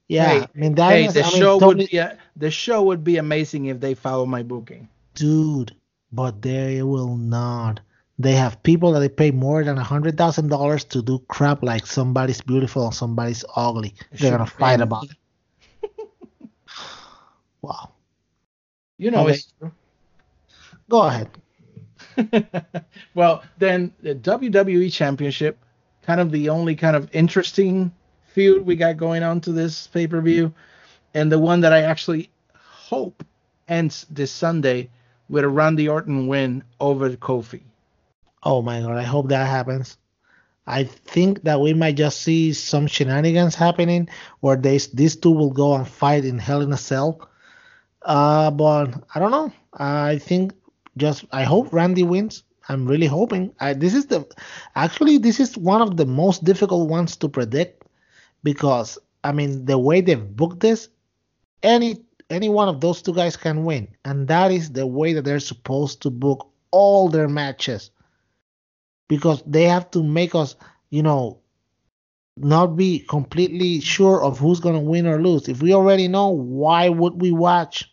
Yeah, 0.08 0.28
Hey, 0.28 0.40
I 0.42 0.58
mean 0.62 0.74
that 0.80 0.90
Hey, 0.92 1.04
is, 1.06 1.14
the 1.14 1.24
I 1.24 1.30
mean, 1.30 1.40
show 1.40 1.52
would 1.54 1.60
totally- 1.66 1.86
be 1.92 1.98
uh, 2.00 2.14
the 2.44 2.50
show 2.50 2.78
would 2.88 3.02
be 3.10 3.16
amazing 3.26 3.62
if 3.72 3.76
they 3.84 3.94
follow 3.94 4.26
my 4.36 4.42
booking. 4.52 4.88
dude, 5.14 5.70
but 6.12 6.32
they 6.42 6.82
will 6.92 7.16
not. 7.16 7.80
they 8.26 8.36
have 8.44 8.62
people 8.62 8.92
that 8.92 9.00
they 9.00 9.08
pay 9.22 9.30
more 9.46 9.64
than 9.64 9.78
a 9.78 9.82
hundred 9.92 10.14
thousand 10.20 10.48
dollars 10.56 10.84
to 10.92 10.98
do 11.10 11.14
crap 11.34 11.62
like 11.72 11.86
somebody's 11.86 12.42
beautiful 12.52 12.84
and 12.88 12.94
somebody's 12.94 13.42
ugly. 13.56 13.94
They're 14.12 14.32
gonna 14.36 14.44
fight 14.62 14.80
about 14.88 15.06
it. 15.12 15.16
wow. 17.62 17.84
You 18.98 19.10
know 19.10 19.22
Okay. 19.24 19.32
it's 19.40 19.52
true. 19.58 19.72
Go 20.94 21.00
ahead. 21.08 21.28
well, 23.14 23.42
then 23.58 23.92
the 24.02 24.14
WWE 24.14 24.92
Championship, 24.92 25.58
kind 26.02 26.20
of 26.20 26.30
the 26.30 26.48
only 26.48 26.76
kind 26.76 26.96
of 26.96 27.08
interesting 27.12 27.92
feud 28.32 28.64
we 28.64 28.76
got 28.76 28.96
going 28.96 29.22
on 29.22 29.40
to 29.42 29.52
this 29.52 29.86
pay 29.88 30.06
per 30.06 30.20
view, 30.20 30.52
and 31.14 31.30
the 31.30 31.38
one 31.38 31.60
that 31.60 31.72
I 31.72 31.82
actually 31.82 32.30
hope 32.54 33.24
ends 33.68 34.06
this 34.10 34.32
Sunday 34.32 34.90
with 35.28 35.44
a 35.44 35.48
Randy 35.48 35.88
Orton 35.88 36.26
win 36.26 36.64
over 36.80 37.10
Kofi. 37.10 37.62
Oh 38.42 38.62
my 38.62 38.80
god, 38.80 38.96
I 38.96 39.02
hope 39.02 39.28
that 39.28 39.46
happens. 39.46 39.96
I 40.66 40.84
think 40.84 41.42
that 41.42 41.60
we 41.60 41.74
might 41.74 41.96
just 41.96 42.20
see 42.22 42.52
some 42.52 42.86
shenanigans 42.86 43.54
happening 43.54 44.08
where 44.40 44.56
they, 44.56 44.78
these 44.94 45.16
two 45.16 45.30
will 45.32 45.50
go 45.50 45.74
and 45.74 45.88
fight 45.88 46.24
in 46.24 46.38
Hell 46.38 46.62
in 46.62 46.72
a 46.72 46.76
Cell. 46.76 47.28
Uh, 48.02 48.50
but 48.50 48.94
I 49.14 49.18
don't 49.18 49.30
know. 49.30 49.52
I 49.72 50.18
think 50.18 50.52
just 50.96 51.24
I 51.32 51.44
hope 51.44 51.72
Randy 51.72 52.02
wins. 52.02 52.42
I'm 52.68 52.86
really 52.86 53.06
hoping. 53.06 53.52
I, 53.60 53.72
this 53.72 53.94
is 53.94 54.06
the 54.06 54.26
actually 54.76 55.18
this 55.18 55.40
is 55.40 55.56
one 55.56 55.82
of 55.82 55.96
the 55.96 56.06
most 56.06 56.44
difficult 56.44 56.88
ones 56.88 57.16
to 57.16 57.28
predict 57.28 57.84
because 58.42 58.98
I 59.24 59.32
mean 59.32 59.64
the 59.64 59.78
way 59.78 60.00
they've 60.00 60.36
booked 60.36 60.60
this, 60.60 60.88
any 61.62 62.04
any 62.30 62.48
one 62.48 62.68
of 62.68 62.80
those 62.80 63.02
two 63.02 63.14
guys 63.14 63.36
can 63.36 63.64
win, 63.64 63.88
and 64.04 64.28
that 64.28 64.52
is 64.52 64.70
the 64.72 64.86
way 64.86 65.12
that 65.14 65.24
they're 65.24 65.40
supposed 65.40 66.02
to 66.02 66.10
book 66.10 66.48
all 66.70 67.08
their 67.08 67.28
matches 67.28 67.90
because 69.08 69.42
they 69.46 69.64
have 69.64 69.90
to 69.90 70.02
make 70.04 70.34
us, 70.34 70.54
you 70.90 71.02
know, 71.02 71.40
not 72.36 72.76
be 72.76 73.00
completely 73.00 73.80
sure 73.80 74.22
of 74.22 74.38
who's 74.38 74.60
going 74.60 74.76
to 74.76 74.80
win 74.80 75.06
or 75.06 75.20
lose. 75.20 75.48
If 75.48 75.60
we 75.60 75.74
already 75.74 76.08
know, 76.08 76.28
why 76.28 76.88
would 76.88 77.20
we 77.20 77.32
watch? 77.32 77.92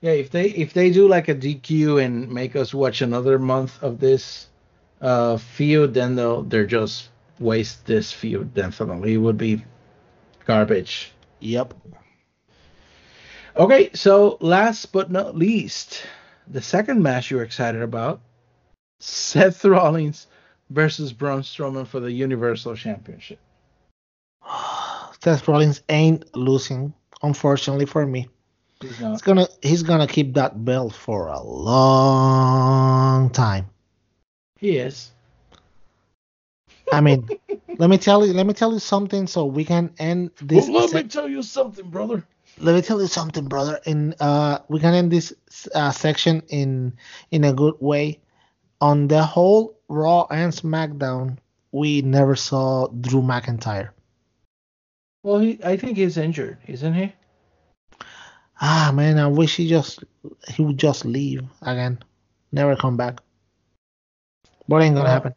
Yeah, 0.00 0.12
if 0.12 0.30
they 0.30 0.46
if 0.46 0.72
they 0.72 0.90
do 0.90 1.06
like 1.08 1.28
a 1.28 1.34
DQ 1.34 2.02
and 2.02 2.30
make 2.30 2.56
us 2.56 2.72
watch 2.72 3.02
another 3.02 3.38
month 3.38 3.82
of 3.82 4.00
this 4.00 4.48
uh 5.00 5.36
feud, 5.36 5.92
then 5.94 6.16
they'll 6.16 6.42
they're 6.42 6.66
just 6.66 7.10
waste 7.38 7.86
this 7.86 8.12
feud. 8.12 8.54
Definitely, 8.54 9.14
it 9.14 9.18
would 9.18 9.38
be 9.38 9.64
garbage. 10.46 11.12
Yep. 11.40 11.74
Okay, 13.56 13.90
so 13.94 14.38
last 14.40 14.92
but 14.92 15.10
not 15.10 15.36
least, 15.36 16.02
the 16.46 16.62
second 16.62 17.02
match 17.02 17.30
you're 17.30 17.42
excited 17.42 17.82
about, 17.82 18.20
Seth 19.00 19.64
Rollins 19.64 20.28
versus 20.70 21.12
Braun 21.12 21.42
Strowman 21.42 21.86
for 21.86 22.00
the 22.00 22.12
Universal 22.12 22.76
Championship. 22.76 23.38
Seth 25.22 25.46
Rollins 25.46 25.82
ain't 25.88 26.34
losing, 26.36 26.94
unfortunately 27.22 27.86
for 27.86 28.06
me. 28.06 28.28
He's 28.80 28.96
He's 28.96 29.20
gonna 29.20 29.46
he's 29.62 29.82
gonna 29.82 30.06
keep 30.06 30.34
that 30.34 30.64
belt 30.64 30.94
for 30.94 31.28
a 31.28 31.42
long 31.42 33.30
time. 33.30 33.68
He 34.58 34.78
is. 34.78 35.10
I 36.92 37.00
mean, 37.00 37.28
let 37.78 37.90
me 37.90 37.98
tell 37.98 38.26
you 38.26 38.32
let 38.32 38.46
me 38.46 38.54
tell 38.54 38.72
you 38.72 38.78
something 38.78 39.26
so 39.26 39.44
we 39.44 39.64
can 39.64 39.92
end 39.98 40.30
this. 40.40 40.66
Well, 40.66 40.80
let 40.82 40.90
se- 40.90 41.02
me 41.02 41.08
tell 41.08 41.28
you 41.28 41.42
something, 41.42 41.88
brother. 41.90 42.24
let 42.58 42.74
me 42.74 42.80
tell 42.80 43.00
you 43.00 43.06
something, 43.06 43.44
brother. 43.48 43.78
In 43.84 44.14
uh, 44.18 44.60
we 44.68 44.80
can 44.80 44.94
end 44.94 45.12
this 45.12 45.34
uh, 45.74 45.90
section 45.90 46.42
in 46.48 46.94
in 47.30 47.44
a 47.44 47.52
good 47.52 47.74
way. 47.80 48.20
On 48.80 49.08
the 49.08 49.22
whole 49.22 49.78
Raw 49.88 50.26
and 50.30 50.52
SmackDown, 50.52 51.36
we 51.70 52.00
never 52.00 52.34
saw 52.34 52.88
Drew 52.88 53.20
McIntyre. 53.20 53.90
Well, 55.22 55.38
he 55.38 55.60
I 55.62 55.76
think 55.76 55.98
he's 55.98 56.16
injured, 56.16 56.58
isn't 56.66 56.94
he? 56.94 57.12
Ah 58.60 58.92
man, 58.94 59.18
I 59.18 59.26
wish 59.26 59.56
he 59.56 59.68
just 59.68 60.04
he 60.48 60.62
would 60.62 60.78
just 60.78 61.04
leave 61.04 61.42
again, 61.62 61.98
never 62.52 62.76
come 62.76 62.96
back. 62.96 63.20
But 64.68 64.82
ain't 64.82 64.94
gonna 64.94 65.04
Well, 65.04 65.12
happen. 65.12 65.34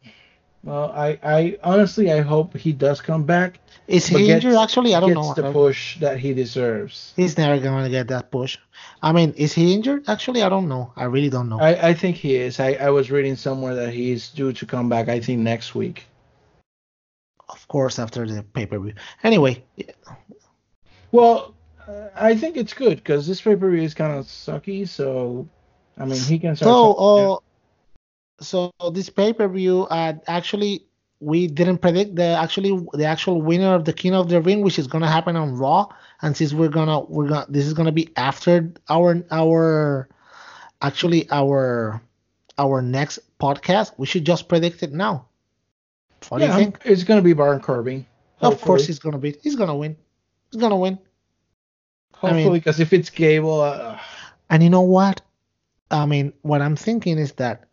Well, 0.63 0.91
I, 0.93 1.19
I 1.23 1.57
honestly 1.63 2.11
I 2.11 2.21
hope 2.21 2.55
he 2.55 2.71
does 2.71 3.01
come 3.01 3.23
back. 3.23 3.59
Is 3.87 4.07
he 4.07 4.17
gets- 4.19 4.29
injured? 4.45 4.55
Actually, 4.55 4.95
I 4.95 4.99
don't 5.01 5.13
gets 5.13 5.37
know. 5.37 5.43
the 5.43 5.51
push 5.51 5.99
that 5.99 6.17
he 6.19 6.33
deserves. 6.33 7.13
He's 7.15 7.37
never 7.37 7.59
gonna 7.59 7.89
get 7.89 8.07
that 8.09 8.31
push. 8.31 8.57
I 9.01 9.11
mean, 9.11 9.33
is 9.35 9.53
he 9.53 9.73
injured? 9.73 10.03
Actually, 10.07 10.41
I 10.43 10.49
don't 10.49 10.67
know. 10.69 10.93
I 10.95 11.03
really 11.05 11.29
don't 11.29 11.49
know. 11.49 11.59
I, 11.59 11.89
I 11.89 11.93
think 11.93 12.15
he 12.17 12.35
is. 12.35 12.59
I, 12.59 12.73
I 12.73 12.89
was 12.91 13.11
reading 13.11 13.35
somewhere 13.35 13.75
that 13.75 13.93
he's 13.93 14.29
due 14.29 14.53
to 14.53 14.65
come 14.65 14.87
back. 14.89 15.09
I 15.09 15.19
think 15.19 15.39
next 15.41 15.75
week. 15.75 16.05
of 17.49 17.67
course, 17.67 17.99
after 17.99 18.25
the 18.27 18.43
pay 18.43 18.65
per 18.65 18.79
view. 18.79 18.93
Anyway, 19.23 19.63
Well, 21.11 21.53
I 22.15 22.35
think 22.35 22.57
it's 22.57 22.73
good 22.73 22.97
because 22.97 23.27
this 23.27 23.41
pay 23.41 23.55
per 23.55 23.69
view 23.69 23.81
is 23.81 23.93
kind 23.93 24.17
of 24.17 24.25
sucky. 24.25 24.87
So, 24.87 25.47
I 25.97 26.05
mean, 26.05 26.19
he 26.19 26.39
can 26.39 26.55
start. 26.55 26.69
So, 26.69 26.93
uh, 26.93 27.37
so 28.41 28.71
this 28.91 29.09
pay 29.09 29.33
per 29.33 29.47
view, 29.47 29.83
uh, 29.83 30.13
actually, 30.27 30.85
we 31.19 31.47
didn't 31.47 31.79
predict 31.79 32.15
the 32.15 32.23
actually 32.23 32.85
the 32.93 33.05
actual 33.05 33.41
winner 33.41 33.73
of 33.73 33.85
the 33.85 33.93
King 33.93 34.13
of 34.13 34.29
the 34.29 34.41
Ring, 34.41 34.61
which 34.61 34.79
is 34.79 34.87
gonna 34.87 35.09
happen 35.09 35.35
on 35.35 35.57
Raw. 35.57 35.87
And 36.21 36.35
since 36.35 36.53
we're 36.53 36.69
gonna 36.69 37.01
we're 37.01 37.27
gonna 37.27 37.45
this 37.49 37.65
is 37.65 37.73
gonna 37.73 37.91
be 37.91 38.09
after 38.15 38.71
our 38.89 39.23
our 39.31 40.09
actually 40.81 41.27
our 41.31 42.01
our 42.57 42.81
next 42.81 43.19
podcast, 43.39 43.93
we 43.97 44.05
should 44.05 44.25
just 44.25 44.47
predict 44.47 44.83
it 44.83 44.93
now. 44.93 45.27
What 46.29 46.39
do 46.39 46.45
you 46.45 46.53
think? 46.53 46.79
it's 46.85 47.03
gonna 47.03 47.21
be 47.21 47.33
Baron 47.33 47.59
Corbin. 47.59 48.05
Of 48.41 48.61
course, 48.61 48.85
he's 48.85 48.99
gonna 48.99 49.17
be. 49.17 49.35
He's 49.41 49.55
gonna 49.55 49.75
win. 49.75 49.95
He's 50.51 50.59
gonna 50.59 50.77
win. 50.77 50.99
I 52.23 52.33
mean- 52.33 52.51
because 52.53 52.79
if 52.79 52.93
it's 52.93 53.09
Gable, 53.09 53.61
uh, 53.61 53.99
And 54.49 54.61
you 54.63 54.69
know 54.69 54.81
what? 54.81 55.21
I 55.89 56.05
mean, 56.05 56.33
what 56.41 56.61
I'm 56.61 56.75
thinking 56.75 57.17
is 57.17 57.33
that 57.33 57.65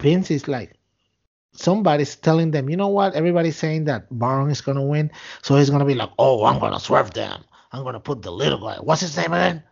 Vince 0.00 0.30
is 0.30 0.48
like, 0.48 0.74
somebody's 1.52 2.16
telling 2.16 2.50
them, 2.50 2.68
you 2.70 2.76
know 2.76 2.88
what? 2.88 3.14
Everybody's 3.14 3.56
saying 3.56 3.84
that 3.84 4.06
Baron 4.10 4.50
is 4.50 4.60
gonna 4.60 4.82
win, 4.82 5.10
so 5.42 5.56
he's 5.56 5.70
gonna 5.70 5.84
be 5.84 5.94
like, 5.94 6.10
oh, 6.18 6.44
I'm 6.44 6.58
gonna 6.58 6.80
swerve 6.80 7.12
them. 7.12 7.44
I'm 7.72 7.84
gonna 7.84 8.00
put 8.00 8.22
the 8.22 8.32
little 8.32 8.58
guy. 8.60 8.76
What's 8.80 9.00
his 9.02 9.16
name 9.16 9.32
again? 9.32 9.62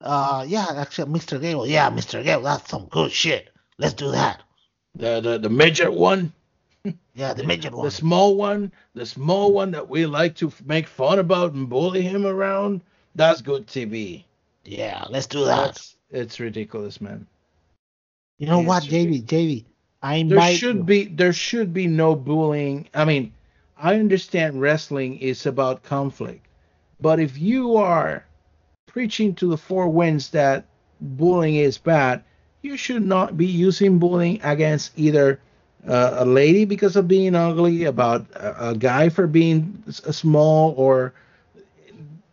Uh, 0.00 0.44
yeah, 0.48 0.66
actually, 0.76 1.10
Mr. 1.12 1.40
Gable. 1.40 1.66
Yeah, 1.66 1.88
Mr. 1.90 2.22
Gable. 2.24 2.42
That's 2.42 2.68
some 2.68 2.86
good 2.86 3.12
shit. 3.12 3.48
Let's 3.78 3.94
do 3.94 4.10
that. 4.10 4.42
the, 4.94 5.20
the 5.20 5.38
the 5.38 5.48
midget 5.50 5.92
one, 5.92 6.32
Yeah, 7.14 7.32
the 7.34 7.44
midget 7.44 7.72
one. 7.72 7.84
the 7.84 7.90
small 7.90 8.36
one, 8.36 8.72
the 8.94 9.06
small 9.06 9.52
one 9.52 9.70
that 9.72 9.88
we 9.88 10.06
like 10.06 10.36
to 10.36 10.52
make 10.64 10.86
fun 10.86 11.18
about 11.18 11.52
and 11.52 11.68
bully 11.68 12.02
him 12.02 12.26
around. 12.26 12.82
That's 13.14 13.40
good 13.42 13.66
TV. 13.66 14.26
Yeah, 14.64 15.04
let's 15.10 15.26
do 15.26 15.44
that. 15.46 15.74
That's 15.74 15.96
it's 16.10 16.40
ridiculous, 16.40 17.00
man. 17.00 17.26
You 18.38 18.46
know 18.46 18.60
what, 18.60 18.88
Davey? 18.88 19.20
Davey, 19.20 19.66
I 20.02 20.16
There 20.28 20.40
should 20.40 20.84
you. 20.84 20.86
be 20.86 21.04
there 21.04 21.32
should 21.32 21.72
be 21.72 21.86
no 21.86 22.14
bullying. 22.14 22.88
I 22.94 23.04
mean, 23.04 23.32
I 23.76 23.94
understand 23.98 24.60
wrestling 24.60 25.18
is 25.18 25.46
about 25.46 25.82
conflict, 25.82 26.46
but 27.00 27.18
if 27.20 27.38
you 27.38 27.76
are 27.76 28.24
preaching 28.86 29.34
to 29.36 29.46
the 29.48 29.56
four 29.56 29.88
winds 29.88 30.30
that 30.30 30.66
bullying 31.00 31.56
is 31.56 31.78
bad, 31.78 32.22
you 32.62 32.76
should 32.76 33.04
not 33.04 33.36
be 33.36 33.46
using 33.46 33.98
bullying 33.98 34.40
against 34.42 34.92
either 34.98 35.40
uh, 35.86 36.16
a 36.18 36.24
lady 36.26 36.64
because 36.64 36.96
of 36.96 37.08
being 37.08 37.34
ugly, 37.34 37.84
about 37.84 38.26
a, 38.34 38.70
a 38.70 38.74
guy 38.76 39.08
for 39.08 39.26
being 39.26 39.82
s- 39.88 40.02
small, 40.16 40.72
or 40.76 41.12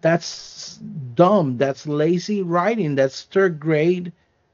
that's 0.02 0.78
dumb. 1.16 1.58
That's 1.58 1.88
lazy 1.88 2.42
writing. 2.42 2.96
That's 2.96 3.24
third 3.24 3.60
grade 3.60 4.14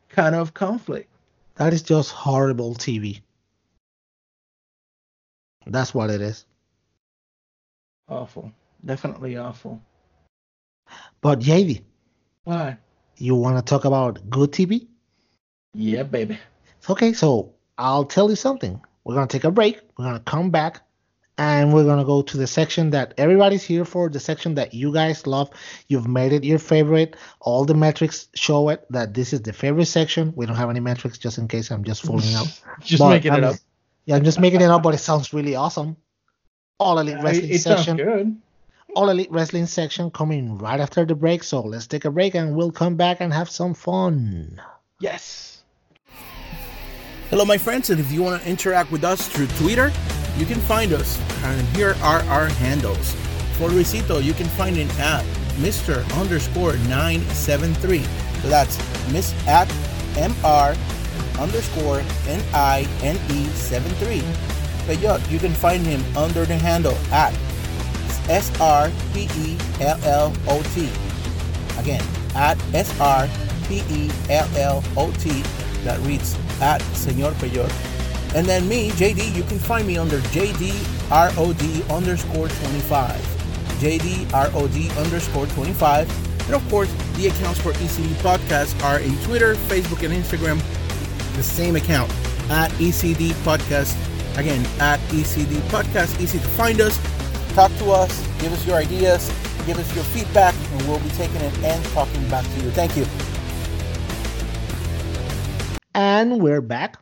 kind 0.09 0.35
of 0.35 0.53
conflict. 0.53 1.09
That 1.55 1.73
is 1.73 1.81
just 1.81 2.11
horrible 2.11 2.75
TV. 2.75 3.21
That's 5.67 5.93
what 5.93 6.09
it 6.09 6.21
is. 6.21 6.45
Awful. 8.07 8.51
Definitely 8.83 9.37
awful. 9.37 9.81
But 11.21 11.39
JD, 11.39 11.81
Why? 12.43 12.77
you 13.17 13.35
want 13.35 13.57
to 13.57 13.63
talk 13.67 13.85
about 13.85 14.29
good 14.29 14.51
TV? 14.51 14.87
Yeah, 15.73 16.03
baby. 16.03 16.37
Okay, 16.87 17.13
so 17.13 17.53
I'll 17.77 18.05
tell 18.05 18.29
you 18.29 18.35
something. 18.35 18.79
We're 19.03 19.15
gonna 19.15 19.27
take 19.27 19.43
a 19.43 19.51
break. 19.51 19.81
We're 19.97 20.05
gonna 20.05 20.19
come 20.19 20.51
back, 20.51 20.81
and 21.37 21.73
we're 21.73 21.83
gonna 21.83 22.05
go 22.05 22.21
to 22.21 22.37
the 22.37 22.47
section 22.47 22.89
that 22.91 23.13
everybody's 23.17 23.63
here 23.63 23.83
for. 23.85 24.09
The 24.09 24.19
section 24.19 24.55
that 24.55 24.73
you 24.73 24.93
guys 24.93 25.27
love. 25.27 25.49
You've 25.87 26.07
made 26.07 26.31
it 26.33 26.43
your 26.43 26.59
favorite. 26.59 27.15
All 27.41 27.65
the 27.65 27.73
metrics 27.73 28.27
show 28.35 28.69
it 28.69 28.85
that 28.91 29.13
this 29.13 29.33
is 29.33 29.41
the 29.41 29.51
favorite 29.53 29.87
section. 29.87 30.31
We 30.35 30.45
don't 30.45 30.55
have 30.55 30.69
any 30.69 30.79
metrics, 30.79 31.17
just 31.17 31.37
in 31.37 31.47
case 31.47 31.71
I'm 31.71 31.83
just 31.83 32.03
fooling 32.03 32.33
out. 32.35 32.47
Just 32.81 32.99
But 32.99 33.09
making 33.09 33.33
it 33.33 33.43
I'm- 33.43 33.53
up. 33.53 33.55
Yeah, 34.07 34.17
I'm 34.17 34.23
just 34.23 34.39
making 34.39 34.61
it 34.61 34.69
up, 34.69 34.83
but 34.83 34.93
it 34.93 34.99
sounds 34.99 35.33
really 35.33 35.55
awesome. 35.55 35.97
All 36.79 36.99
Elite 36.99 37.15
It, 37.17 37.23
Wrestling 37.23 37.49
it 37.51 37.57
sounds 37.61 37.79
section. 37.85 37.97
good. 37.97 38.37
All 38.95 39.09
Elite 39.09 39.31
Wrestling 39.31 39.65
section 39.65 40.11
coming 40.11 40.59
right 40.59 40.79
after 40.79 41.03
the 41.05 41.15
break. 41.15 41.41
So 41.41 41.61
let's 41.61 41.87
take 41.87 42.05
a 42.05 42.11
break 42.11 42.35
and 42.35 42.55
we'll 42.55 42.71
come 42.71 42.97
back 42.97 43.19
and 43.19 43.33
have 43.33 43.49
some 43.49 43.73
fun. 43.73 44.61
Yes. 44.99 45.63
Hello, 47.31 47.45
my 47.45 47.57
friends, 47.57 47.89
and 47.89 47.99
if 47.99 48.11
you 48.11 48.21
want 48.21 48.43
to 48.43 48.47
interact 48.47 48.91
with 48.91 49.03
us 49.03 49.27
through 49.27 49.47
Twitter, 49.57 49.91
you 50.37 50.45
can 50.45 50.59
find 50.61 50.93
us, 50.93 51.19
and 51.43 51.67
here 51.75 51.95
are 52.01 52.21
our 52.23 52.47
handles. 52.47 53.13
For 53.57 53.69
Luisito, 53.69 54.21
you 54.21 54.33
can 54.33 54.47
find 54.47 54.75
him 54.75 54.89
at 54.99 55.23
Mr. 55.55 56.03
underscore 56.19 56.75
973. 56.89 58.03
So 58.41 58.49
that's 58.49 58.77
Miss 59.11 59.33
at 59.47 59.67
MR 60.15 60.75
underscore 61.39 62.03
N-I-N-E 62.27 63.45
73. 63.47 64.21
Pellot, 64.85 65.31
you 65.31 65.39
can 65.39 65.53
find 65.53 65.85
him 65.85 66.03
under 66.17 66.45
the 66.45 66.57
handle 66.57 66.95
at 67.11 67.33
S-R-P-E-L-L-O-T. 68.29 68.89
Again, 71.79 72.03
at 72.35 72.57
S-R-P-E-L-L-O-T. 72.73 73.83
That 75.83 75.99
reads 76.01 76.37
at 76.61 76.81
Senor 76.81 77.31
Pellot. 77.33 77.94
And 78.35 78.45
then 78.45 78.67
me, 78.67 78.89
JD, 78.91 79.33
you 79.33 79.43
can 79.43 79.57
find 79.57 79.87
me 79.87 79.97
under 79.97 80.19
JDROD 80.19 81.89
underscore 81.89 82.49
25. 82.49 83.15
JDROD 83.79 84.97
underscore 84.97 85.47
25. 85.47 86.45
And 86.47 86.53
of 86.53 86.69
course, 86.69 86.91
the 87.15 87.27
accounts 87.27 87.61
for 87.61 87.71
ECD 87.71 88.13
Podcast 88.15 88.83
are 88.83 88.99
in 88.99 89.15
Twitter, 89.23 89.55
Facebook, 89.55 90.03
and 90.03 90.13
Instagram. 90.13 90.61
The 91.37 91.43
same 91.43 91.77
account 91.77 92.11
at 92.49 92.71
ECD 92.71 93.31
Podcast. 93.45 93.95
Again, 94.37 94.65
at 94.81 94.99
ECD 95.11 95.55
Podcast. 95.69 96.19
Easy 96.19 96.37
to 96.37 96.47
find 96.49 96.81
us. 96.81 96.99
Talk 97.53 97.71
to 97.77 97.91
us. 97.91 98.21
Give 98.41 98.51
us 98.51 98.67
your 98.67 98.75
ideas. 98.75 99.31
Give 99.65 99.79
us 99.79 99.95
your 99.95 100.03
feedback. 100.03 100.53
And 100.73 100.81
we'll 100.89 100.99
be 100.99 101.09
taking 101.11 101.39
it 101.39 101.57
and 101.63 101.83
talking 101.85 102.27
back 102.29 102.43
to 102.43 102.61
you. 102.61 102.69
Thank 102.71 102.97
you. 102.97 103.05
And 105.93 106.41
we're 106.41 106.59
back. 106.59 106.97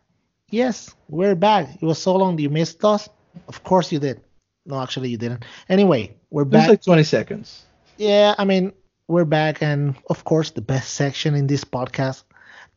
Yes, 0.51 0.93
we're 1.13 1.35
back. 1.35 1.69
It 1.81 1.85
was 1.85 2.01
so 2.01 2.15
long 2.15 2.37
you 2.39 2.49
missed 2.49 2.83
us. 2.83 3.07
Of 3.47 3.63
course 3.63 3.91
you 3.91 3.99
did. 3.99 4.21
No, 4.65 4.81
actually 4.81 5.09
you 5.09 5.17
didn't. 5.17 5.45
Anyway, 5.69 6.15
we're 6.31 6.41
It 6.43 6.45
was 6.45 6.51
back. 6.51 6.69
like 6.69 6.83
20 6.83 7.03
seconds. 7.03 7.63
Yeah, 7.97 8.33
I 8.37 8.45
mean, 8.45 8.73
we're 9.07 9.25
back, 9.25 9.61
and 9.61 9.95
of 10.09 10.23
course, 10.23 10.49
the 10.51 10.61
best 10.61 10.95
section 10.95 11.35
in 11.35 11.47
this 11.47 11.63
podcast. 11.63 12.23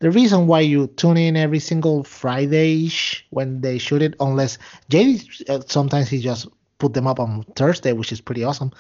The 0.01 0.11
reason 0.11 0.47
why 0.47 0.61
you 0.61 0.89
tune 0.89 1.17
in 1.17 1.37
every 1.37 1.59
single 1.59 2.05
Friday 2.05 2.91
when 3.31 3.63
they 3.63 3.79
shoot 3.79 4.03
it, 4.03 4.15
unless 4.21 4.59
JD 4.91 5.49
uh, 5.49 5.61
sometimes 5.67 6.09
he 6.09 6.21
just 6.21 6.49
put 6.79 6.93
them 6.93 7.07
up 7.07 7.19
on 7.19 7.45
Thursday, 7.57 7.93
which 7.93 8.13
is 8.13 8.21
pretty 8.21 8.45
awesome. 8.45 8.73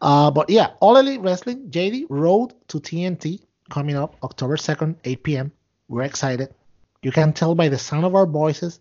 Uh, 0.00 0.30
but 0.30 0.48
yeah, 0.48 0.68
All 0.78 0.96
Elite 0.96 1.20
Wrestling, 1.20 1.68
JD 1.70 2.06
Road 2.08 2.54
to 2.68 2.78
TNT 2.78 3.40
coming 3.70 3.96
up 3.96 4.14
October 4.22 4.56
2nd, 4.56 4.94
8 5.04 5.22
p.m. 5.24 5.52
We're 5.88 6.02
excited. 6.02 6.54
You 7.02 7.10
can 7.10 7.32
tell 7.32 7.56
by 7.56 7.68
the 7.68 7.78
sound 7.78 8.04
of 8.04 8.14
our 8.14 8.26
voices. 8.26 8.78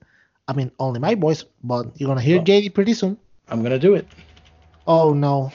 I 0.49 0.53
mean, 0.53 0.71
only 0.79 0.99
my 0.99 1.13
voice, 1.13 1.45
but 1.63 1.85
you're 2.01 2.07
gonna 2.07 2.21
hear 2.25 2.39
Oh. 2.39 2.43
JD 2.43 2.73
pretty 2.73 2.95
soon. 2.95 3.17
I'm 3.49 3.59
going 3.61 3.71
to 3.71 3.79
do 3.79 3.93
it. 3.93 4.07
Oh 4.87 5.13
no, 5.13 5.51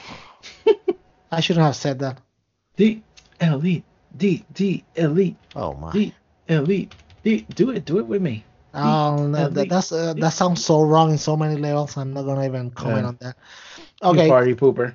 I 1.31 1.41
shouldn't 1.41 1.65
have 1.65 1.75
said 1.75 1.99
that. 1.99 2.19
D, 2.77 3.03
elite, 3.41 3.83
D, 4.15 4.45
D, 4.53 4.85
elite, 4.95 5.35
Oh 5.55 5.73
my. 5.73 5.91
D, 5.91 6.13
elite, 6.47 6.93
D. 7.23 7.45
Do 7.55 7.71
it. 7.71 7.83
Do 7.83 7.99
it 7.99 8.07
with 8.07 8.21
me. 8.21 8.45
Oh, 8.73 9.27
no, 9.27 9.49
that, 9.49 9.67
that's 9.69 9.91
uh, 9.91 10.13
that 10.13 10.31
sounds 10.33 10.63
so 10.63 10.81
wrong 10.81 11.11
in 11.11 11.17
so 11.17 11.35
many 11.35 11.55
levels. 11.59 11.97
I'm 11.97 12.13
not 12.13 12.23
gonna 12.23 12.45
even 12.45 12.71
comment 12.71 13.01
Yeah. 13.03 13.07
on 13.07 13.17
that. 13.21 13.35
You 14.03 14.09
Okay. 14.09 14.27
party 14.29 14.55
pooper. 14.55 14.93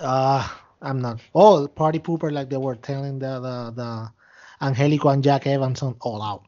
Uh, 0.00 0.48
I'm 0.82 1.00
not. 1.00 1.20
Oh, 1.34 1.68
party 1.68 1.98
pooper, 2.00 2.32
like 2.32 2.50
they 2.50 2.56
were 2.56 2.74
telling 2.76 3.18
the 3.20 3.38
the 3.40 3.56
the 3.76 4.10
Angelico 4.66 5.08
and 5.10 5.22
Jack 5.22 5.46
Evans 5.46 5.82
on 5.82 5.94
All 6.00 6.22
Out. 6.22 6.42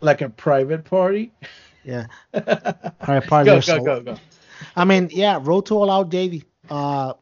Like 0.00 0.20
a 0.22 0.28
private 0.28 0.84
party. 0.84 1.32
Yeah. 1.86 2.06
go, 2.34 2.40
Party 2.98 3.26
party. 3.28 3.46
go, 3.46 3.56
are 3.56 3.62
so- 3.62 3.80
go, 3.82 4.00
go. 4.00 4.16
I 4.74 4.84
mean, 4.84 5.08
yeah, 5.12 5.38
Road 5.42 5.66
to 5.66 5.74
All 5.74 5.90
Out, 5.90 6.10
JD. 6.10 6.44
Uh, 6.68 7.12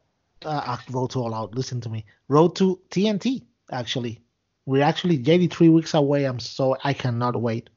uh, 0.43 0.77
Road 0.89 1.11
to 1.11 1.19
All 1.19 1.33
Out. 1.33 1.53
Listen 1.55 1.79
to 1.81 1.89
me. 1.89 2.05
Road 2.27 2.55
to 2.57 2.79
TNT. 2.89 3.43
Actually, 3.71 4.21
we're 4.65 4.83
actually 4.83 5.19
JD 5.19 5.51
three 5.51 5.69
weeks 5.69 5.93
away. 5.93 6.25
I'm 6.25 6.39
so 6.39 6.77
I 6.83 6.93
cannot 6.93 7.39
wait. 7.39 7.69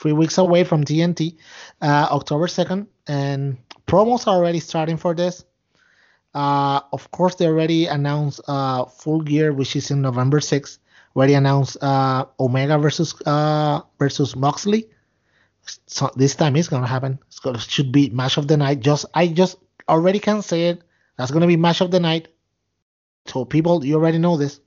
Three 0.00 0.12
weeks 0.12 0.38
away 0.38 0.64
from 0.64 0.84
TNT, 0.84 1.36
uh, 1.82 2.08
October 2.10 2.48
second, 2.48 2.86
and 3.06 3.58
promos 3.86 4.26
are 4.26 4.36
already 4.36 4.58
starting 4.60 4.96
for 4.96 5.14
this. 5.14 5.44
Uh, 6.34 6.80
of 6.92 7.10
course, 7.10 7.34
they 7.34 7.46
already 7.46 7.86
announced 7.86 8.40
uh, 8.48 8.86
Full 8.86 9.20
Gear, 9.20 9.52
which 9.52 9.76
is 9.76 9.90
in 9.90 10.00
November 10.00 10.40
6th. 10.40 10.78
Already 11.14 11.34
announced 11.34 11.76
uh, 11.82 12.24
Omega 12.40 12.78
versus 12.78 13.14
uh, 13.26 13.82
versus 13.98 14.34
Moxley 14.34 14.88
so 15.86 16.10
this 16.16 16.34
time 16.34 16.56
it's 16.56 16.68
gonna 16.68 16.86
happen. 16.86 17.18
It's 17.28 17.38
gonna 17.38 17.58
should 17.58 17.92
be 17.92 18.10
match 18.10 18.36
of 18.36 18.48
the 18.48 18.56
night. 18.56 18.80
Just 18.80 19.06
I 19.14 19.28
just 19.28 19.56
already 19.88 20.18
can 20.18 20.42
say 20.42 20.68
it. 20.68 20.82
That's 21.16 21.30
gonna 21.30 21.46
be 21.46 21.56
match 21.56 21.80
of 21.80 21.90
the 21.90 22.00
night. 22.00 22.28
So 23.26 23.44
people, 23.44 23.84
you 23.84 23.94
already 23.94 24.18
know 24.18 24.36
this. 24.36 24.60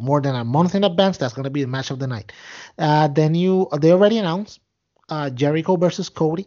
More 0.00 0.20
than 0.20 0.36
a 0.36 0.44
month 0.44 0.76
in 0.76 0.84
advance, 0.84 1.18
that's 1.18 1.34
gonna 1.34 1.50
be 1.50 1.62
the 1.62 1.68
match 1.68 1.90
of 1.90 1.98
the 1.98 2.06
night. 2.06 2.32
Uh, 2.78 3.08
then 3.08 3.34
you 3.34 3.68
they 3.80 3.90
already 3.92 4.18
announced 4.18 4.60
uh, 5.08 5.30
Jericho 5.30 5.76
versus 5.76 6.08
Cody. 6.08 6.46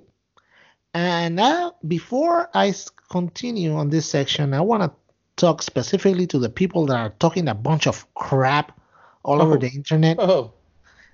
And 0.93 1.35
now 1.35 1.75
before 1.87 2.49
I 2.53 2.73
continue 3.09 3.73
on 3.75 3.89
this 3.89 4.09
section, 4.09 4.53
I 4.53 4.61
wanna 4.61 4.93
talk 5.35 5.61
specifically 5.61 6.27
to 6.27 6.39
the 6.39 6.49
people 6.49 6.85
that 6.87 6.95
are 6.97 7.09
talking 7.19 7.47
a 7.49 7.53
bunch 7.55 7.87
of 7.87 8.05
crap 8.13 8.79
all 9.23 9.41
over 9.41 9.55
Oh. 9.55 9.57
the 9.57 9.69
internet 9.69 10.17
Oh, 10.19 10.53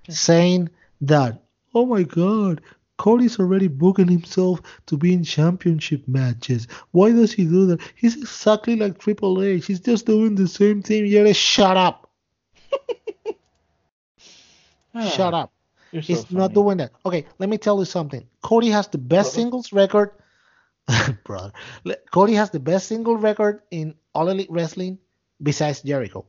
saying 0.10 0.70
that, 1.02 1.42
oh 1.78 1.86
my 1.86 2.02
God, 2.02 2.60
Cody's 2.98 3.40
already 3.40 3.68
booking 3.68 4.08
himself 4.08 4.60
to 4.88 4.98
be 4.98 5.14
in 5.14 5.24
championship 5.24 6.08
matches. 6.08 6.68
Why 6.90 7.12
does 7.12 7.32
he 7.32 7.46
do 7.46 7.68
that? 7.68 7.82
He's 7.94 8.16
exactly 8.18 8.76
like 8.76 8.98
Triple 8.98 9.44
H. 9.44 9.68
He's 9.68 9.80
just 9.80 10.08
doing 10.08 10.34
the 10.34 10.48
same 10.48 10.82
thing. 10.82 11.06
Yeah, 11.06 11.32
shut 11.34 11.78
up. 11.78 12.10
Ah, 14.96 15.10
shut 15.10 15.32
up. 15.32 15.52
So 15.94 16.00
He's 16.00 16.32
not 16.32 16.54
doing 16.54 16.78
that. 16.78 16.92
Okay, 17.06 17.28
let 17.38 17.50
me 17.50 17.60
tell 17.60 17.78
you 17.78 17.86
something. 17.86 18.26
Cody 18.42 18.70
has 18.70 18.88
the 18.88 18.98
best 18.98 19.30
Brother. 19.30 19.36
singles 19.36 19.72
record. 19.72 20.12
Brother. 21.24 21.52
Cody 22.12 22.34
has 22.34 22.50
the 22.50 22.60
best 22.60 22.88
single 22.88 23.16
record 23.16 23.62
in 23.70 23.94
All 24.16 24.28
Elite 24.30 24.50
Wrestling 24.50 24.98
besides 25.44 25.84
Jericho. 25.84 26.26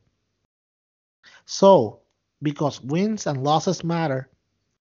So, 1.47 2.01
because 2.43 2.83
wins 2.83 3.27
and 3.27 3.43
losses 3.43 3.83
matter, 3.83 4.29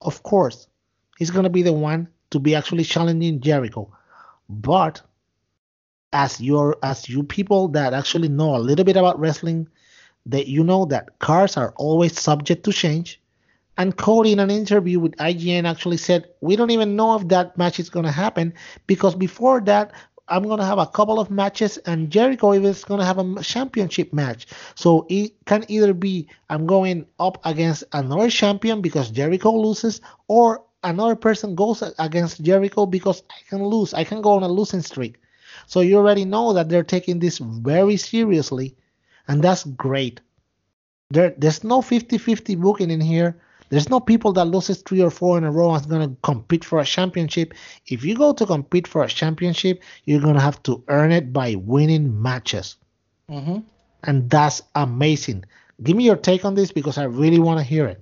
of 0.05 0.23
course, 0.23 0.67
he's 1.17 1.31
going 1.31 1.43
to 1.43 1.49
be 1.49 1.63
the 1.63 1.73
one 1.73 2.07
to 2.31 2.39
be 2.39 2.55
actually 2.55 2.83
challenging 2.83 3.41
Jericho. 3.41 3.91
But 4.49 5.01
as 6.13 6.39
your 6.39 6.77
as 6.81 7.09
you 7.09 7.23
people 7.23 7.67
that 7.69 7.93
actually 7.93 8.29
know 8.29 8.55
a 8.55 8.65
little 8.69 8.85
bit 8.85 8.95
about 8.95 9.19
wrestling, 9.19 9.67
that 10.25 10.47
you 10.47 10.63
know 10.63 10.85
that 10.85 11.19
cards 11.19 11.57
are 11.57 11.73
always 11.75 12.19
subject 12.19 12.63
to 12.65 12.71
change. 12.71 13.21
And 13.77 13.97
Cody, 13.97 14.31
in 14.31 14.39
an 14.39 14.49
interview 14.49 15.01
with 15.01 15.17
IGN, 15.17 15.65
actually 15.65 15.97
said, 15.97 16.29
We 16.39 16.55
don't 16.55 16.71
even 16.71 16.95
know 16.95 17.15
if 17.15 17.27
that 17.27 17.57
match 17.57 17.79
is 17.79 17.89
going 17.89 18.05
to 18.05 18.11
happen 18.11 18.53
because 18.87 19.15
before 19.15 19.59
that, 19.61 19.91
I'm 20.27 20.43
going 20.43 20.59
to 20.59 20.65
have 20.65 20.79
a 20.79 20.87
couple 20.87 21.19
of 21.19 21.29
matches, 21.29 21.77
and 21.79 22.09
Jericho 22.09 22.51
is 22.53 22.83
going 22.83 22.99
to 22.99 23.05
have 23.05 23.19
a 23.19 23.43
championship 23.43 24.11
match. 24.11 24.47
So 24.73 25.05
it 25.09 25.33
can 25.45 25.65
either 25.67 25.93
be 25.93 26.27
I'm 26.49 26.65
going 26.65 27.05
up 27.19 27.39
against 27.45 27.83
another 27.93 28.29
champion 28.29 28.81
because 28.81 29.11
Jericho 29.11 29.51
loses, 29.51 30.01
or 30.27 30.63
another 30.83 31.15
person 31.15 31.55
goes 31.55 31.83
against 31.99 32.41
Jericho 32.43 32.85
because 32.85 33.23
I 33.29 33.49
can 33.49 33.63
lose. 33.63 33.93
I 33.93 34.03
can 34.03 34.21
go 34.21 34.33
on 34.33 34.43
a 34.43 34.47
losing 34.47 34.81
streak. 34.81 35.17
So 35.67 35.81
you 35.81 35.97
already 35.97 36.25
know 36.25 36.53
that 36.53 36.69
they're 36.69 36.83
taking 36.83 37.19
this 37.19 37.37
very 37.39 37.97
seriously, 37.97 38.75
and 39.27 39.43
that's 39.43 39.63
great. 39.63 40.21
There, 41.11 41.33
there's 41.37 41.63
no 41.63 41.81
50-50 41.81 42.59
booking 42.59 42.91
in 42.91 43.01
here. 43.01 43.39
There's 43.69 43.89
no 43.89 43.99
people 43.99 44.33
that 44.33 44.45
loses 44.45 44.81
three 44.81 45.01
or 45.01 45.09
four 45.11 45.37
in 45.37 45.43
a 45.43 45.51
row 45.51 45.71
and 45.73 45.81
is 45.81 45.87
gonna 45.87 46.15
compete 46.23 46.63
for 46.63 46.79
a 46.79 46.85
championship. 46.85 47.53
If 47.85 48.03
you 48.03 48.15
go 48.15 48.33
to 48.33 48.45
compete 48.45 48.87
for 48.87 49.03
a 49.03 49.07
championship, 49.07 49.81
you're 50.05 50.21
gonna 50.21 50.41
have 50.41 50.61
to 50.63 50.83
earn 50.87 51.11
it 51.11 51.31
by 51.33 51.55
winning 51.55 52.21
matches, 52.21 52.77
Mm-hmm. 53.29 53.59
and 54.03 54.29
that's 54.29 54.61
amazing. 54.75 55.45
Give 55.83 55.95
me 55.97 56.05
your 56.05 56.15
take 56.17 56.45
on 56.45 56.55
this 56.55 56.71
because 56.71 56.97
I 56.97 57.03
really 57.03 57.39
want 57.39 57.59
to 57.59 57.63
hear 57.63 57.85
it. 57.87 58.01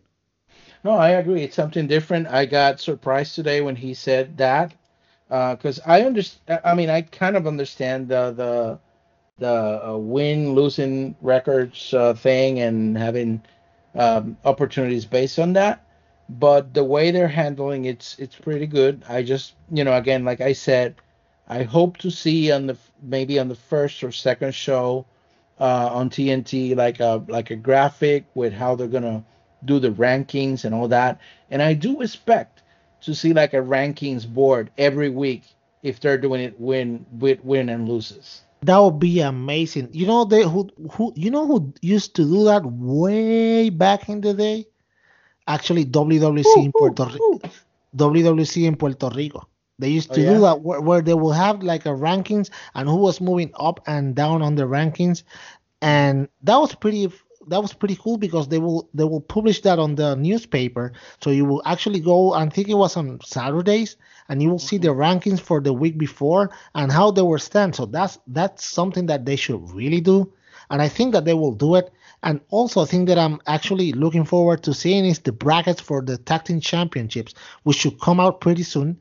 No, 0.83 0.91
I 0.91 1.09
agree. 1.09 1.43
It's 1.43 1.55
something 1.55 1.87
different. 1.87 2.27
I 2.27 2.45
got 2.45 2.79
surprised 2.79 3.35
today 3.35 3.61
when 3.61 3.75
he 3.75 3.93
said 3.93 4.37
that, 4.37 4.73
because 5.29 5.79
I 5.85 6.01
understand. 6.01 6.61
I 6.63 6.73
mean, 6.75 6.89
I 6.89 7.01
kind 7.01 7.35
of 7.35 7.47
understand 7.47 8.07
the 8.09 8.31
the 8.31 8.79
the 9.39 9.89
uh, 9.89 9.97
win 9.97 10.53
losing 10.53 11.15
records 11.21 11.93
uh, 11.93 12.13
thing 12.13 12.59
and 12.59 12.97
having 12.97 13.41
um, 13.95 14.37
opportunities 14.45 15.05
based 15.05 15.39
on 15.39 15.53
that. 15.53 15.85
But 16.29 16.73
the 16.73 16.83
way 16.83 17.11
they're 17.11 17.27
handling 17.27 17.85
it's 17.85 18.17
it's 18.17 18.35
pretty 18.35 18.65
good. 18.65 19.03
I 19.07 19.23
just 19.23 19.53
you 19.71 19.83
know 19.83 19.93
again 19.95 20.23
like 20.23 20.41
I 20.41 20.53
said, 20.53 20.95
I 21.47 21.63
hope 21.63 21.97
to 21.97 22.09
see 22.09 22.51
on 22.51 22.67
the 22.67 22.77
maybe 23.01 23.39
on 23.39 23.49
the 23.49 23.55
first 23.55 24.03
or 24.03 24.11
second 24.11 24.55
show 24.55 25.05
uh, 25.59 25.89
on 25.91 26.09
TNT 26.09 26.75
like 26.75 26.99
a 26.99 27.23
like 27.27 27.51
a 27.51 27.55
graphic 27.55 28.25
with 28.35 28.53
how 28.53 28.75
they're 28.75 28.87
gonna 28.87 29.23
do 29.65 29.79
the 29.79 29.91
rankings 29.91 30.65
and 30.65 30.73
all 30.73 30.87
that. 30.87 31.19
And 31.51 31.61
I 31.61 31.73
do 31.73 32.01
expect 32.01 32.63
to 33.01 33.13
see 33.13 33.33
like 33.33 33.53
a 33.53 33.57
rankings 33.57 34.27
board 34.27 34.71
every 34.77 35.09
week 35.09 35.43
if 35.83 35.99
they're 35.99 36.17
doing 36.17 36.41
it 36.41 36.59
win 36.59 37.05
with 37.19 37.43
win 37.43 37.69
and 37.69 37.87
loses. 37.87 38.41
That 38.63 38.77
would 38.79 38.99
be 38.99 39.19
amazing. 39.21 39.89
You 39.93 40.07
know 40.07 40.25
they 40.25 40.43
who 40.43 40.69
who 40.91 41.13
you 41.15 41.29
know 41.31 41.45
who 41.47 41.73
used 41.81 42.15
to 42.15 42.23
do 42.23 42.45
that 42.45 42.63
way 42.65 43.69
back 43.69 44.09
in 44.09 44.21
the 44.21 44.33
day? 44.33 44.67
Actually, 45.47 45.85
WWC 45.85 46.63
in 46.65 46.71
Puerto 46.73 47.05
Rico. 47.05 47.41
WWC 47.95 48.65
in 48.65 48.75
Puerto 48.75 49.09
Rico. 49.09 49.47
They 49.79 49.89
used 49.89 50.11
Oh, 50.11 50.15
to 50.15 50.21
yeah? 50.21 50.33
do 50.33 50.39
that 50.41 50.61
where, 50.61 50.81
where 50.81 51.01
they 51.01 51.13
will 51.13 51.31
have 51.33 51.63
like 51.63 51.85
a 51.85 51.89
rankings 51.89 52.49
and 52.75 52.87
who 52.87 52.97
was 52.97 53.19
moving 53.21 53.51
up 53.55 53.81
and 53.87 54.15
down 54.15 54.41
on 54.41 54.55
the 54.55 54.63
rankings, 54.63 55.23
and 55.81 56.27
that 56.43 56.57
was 56.57 56.75
pretty 56.75 57.11
that 57.47 57.61
was 57.61 57.73
pretty 57.73 57.95
cool 57.95 58.17
because 58.17 58.47
they 58.47 58.59
will 58.59 58.89
they 58.93 59.03
will 59.03 59.21
publish 59.21 59.61
that 59.61 59.79
on 59.79 59.95
the 59.95 60.15
newspaper. 60.15 60.93
So 61.21 61.29
you 61.29 61.45
will 61.45 61.61
actually 61.65 61.99
go. 61.99 62.33
I 62.33 62.47
think 62.49 62.69
it 62.69 62.75
was 62.75 62.97
on 62.97 63.19
Saturdays, 63.23 63.95
and 64.29 64.41
you 64.41 64.49
will 64.49 64.59
see 64.59 64.77
the 64.77 64.89
mm-hmm. 64.89 65.01
rankings 65.01 65.39
for 65.39 65.61
the 65.61 65.73
week 65.73 65.97
before 65.97 66.51
and 66.75 66.91
how 66.91 67.11
they 67.11 67.21
were 67.21 67.39
stand. 67.39 67.75
So 67.75 67.85
that's 67.85 68.19
that's 68.27 68.65
something 68.65 69.07
that 69.07 69.25
they 69.25 69.35
should 69.35 69.69
really 69.71 70.01
do, 70.01 70.33
and 70.69 70.81
I 70.81 70.89
think 70.89 71.13
that 71.13 71.25
they 71.25 71.33
will 71.33 71.53
do 71.53 71.75
it. 71.75 71.91
And 72.23 72.39
also, 72.49 72.81
a 72.81 72.85
thing 72.85 73.05
that 73.05 73.19
I'm 73.19 73.41
actually 73.47 73.91
looking 73.91 74.23
forward 74.23 74.63
to 74.63 74.73
seeing 74.73 75.05
is 75.05 75.19
the 75.19 75.33
brackets 75.33 75.81
for 75.81 76.01
the 76.01 76.17
tag 76.17 76.45
team 76.45 76.61
championships, 76.61 77.33
which 77.63 77.77
should 77.77 77.99
come 77.99 78.21
out 78.21 78.39
pretty 78.39 78.63
soon. 78.63 78.99